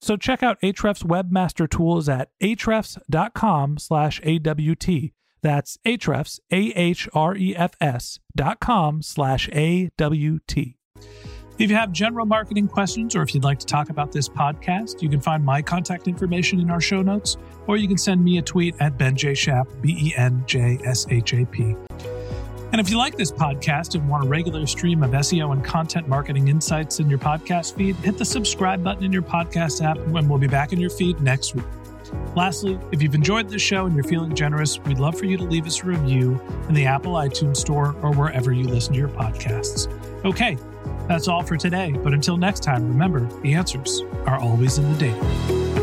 So 0.00 0.16
check 0.16 0.42
out 0.42 0.60
Ahrefs 0.60 1.04
Webmaster 1.04 1.68
Tools 1.68 2.08
at 2.08 2.30
ahrefs.com 2.42 3.78
slash 3.78 4.20
AWT. 4.24 5.10
That's 5.42 5.78
Ahrefs, 5.86 6.40
A-H-R-E-F-S 6.50 8.20
dot 8.34 8.60
com 8.60 9.02
slash 9.02 9.48
A-W-T. 9.52 10.76
If 11.58 11.70
you 11.70 11.76
have 11.76 11.90
general 11.90 12.26
marketing 12.26 12.68
questions 12.68 13.16
or 13.16 13.22
if 13.22 13.34
you'd 13.34 13.44
like 13.44 13.58
to 13.60 13.66
talk 13.66 13.88
about 13.88 14.12
this 14.12 14.28
podcast, 14.28 15.00
you 15.00 15.08
can 15.08 15.20
find 15.20 15.44
my 15.44 15.62
contact 15.62 16.06
information 16.06 16.60
in 16.60 16.70
our 16.70 16.80
show 16.80 17.00
notes, 17.00 17.38
or 17.66 17.78
you 17.78 17.88
can 17.88 17.96
send 17.96 18.22
me 18.22 18.38
a 18.38 18.42
tweet 18.42 18.74
at 18.80 18.98
Ben 18.98 19.16
J. 19.16 19.34
Shap, 19.34 19.66
B 19.80 19.96
E 19.98 20.14
N 20.16 20.42
J 20.46 20.78
S 20.84 21.06
H 21.08 21.32
A 21.32 21.46
P. 21.46 21.74
And 22.76 22.86
if 22.86 22.90
you 22.90 22.98
like 22.98 23.16
this 23.16 23.32
podcast 23.32 23.94
and 23.94 24.06
want 24.06 24.22
a 24.22 24.28
regular 24.28 24.66
stream 24.66 25.02
of 25.02 25.12
SEO 25.12 25.54
and 25.54 25.64
content 25.64 26.08
marketing 26.08 26.48
insights 26.48 27.00
in 27.00 27.08
your 27.08 27.18
podcast 27.18 27.74
feed, 27.74 27.96
hit 27.96 28.18
the 28.18 28.24
subscribe 28.26 28.84
button 28.84 29.02
in 29.02 29.14
your 29.14 29.22
podcast 29.22 29.82
app, 29.82 29.96
and 29.96 30.28
we'll 30.28 30.38
be 30.38 30.46
back 30.46 30.74
in 30.74 30.78
your 30.78 30.90
feed 30.90 31.18
next 31.22 31.54
week. 31.54 31.64
Lastly, 32.34 32.78
if 32.92 33.00
you've 33.00 33.14
enjoyed 33.14 33.48
this 33.48 33.62
show 33.62 33.86
and 33.86 33.94
you're 33.94 34.04
feeling 34.04 34.34
generous, 34.34 34.78
we'd 34.80 34.98
love 34.98 35.18
for 35.18 35.24
you 35.24 35.38
to 35.38 35.44
leave 35.44 35.66
us 35.66 35.82
a 35.82 35.86
review 35.86 36.38
in 36.68 36.74
the 36.74 36.84
Apple 36.84 37.14
iTunes 37.14 37.56
Store 37.56 37.96
or 38.02 38.12
wherever 38.12 38.52
you 38.52 38.64
listen 38.64 38.92
to 38.92 38.98
your 38.98 39.08
podcasts. 39.08 39.88
Okay, 40.26 40.58
that's 41.08 41.28
all 41.28 41.42
for 41.42 41.56
today. 41.56 41.92
But 41.92 42.12
until 42.12 42.36
next 42.36 42.62
time, 42.62 42.86
remember 42.86 43.20
the 43.40 43.54
answers 43.54 44.02
are 44.26 44.38
always 44.38 44.76
in 44.76 44.92
the 44.92 44.98
data. 44.98 45.75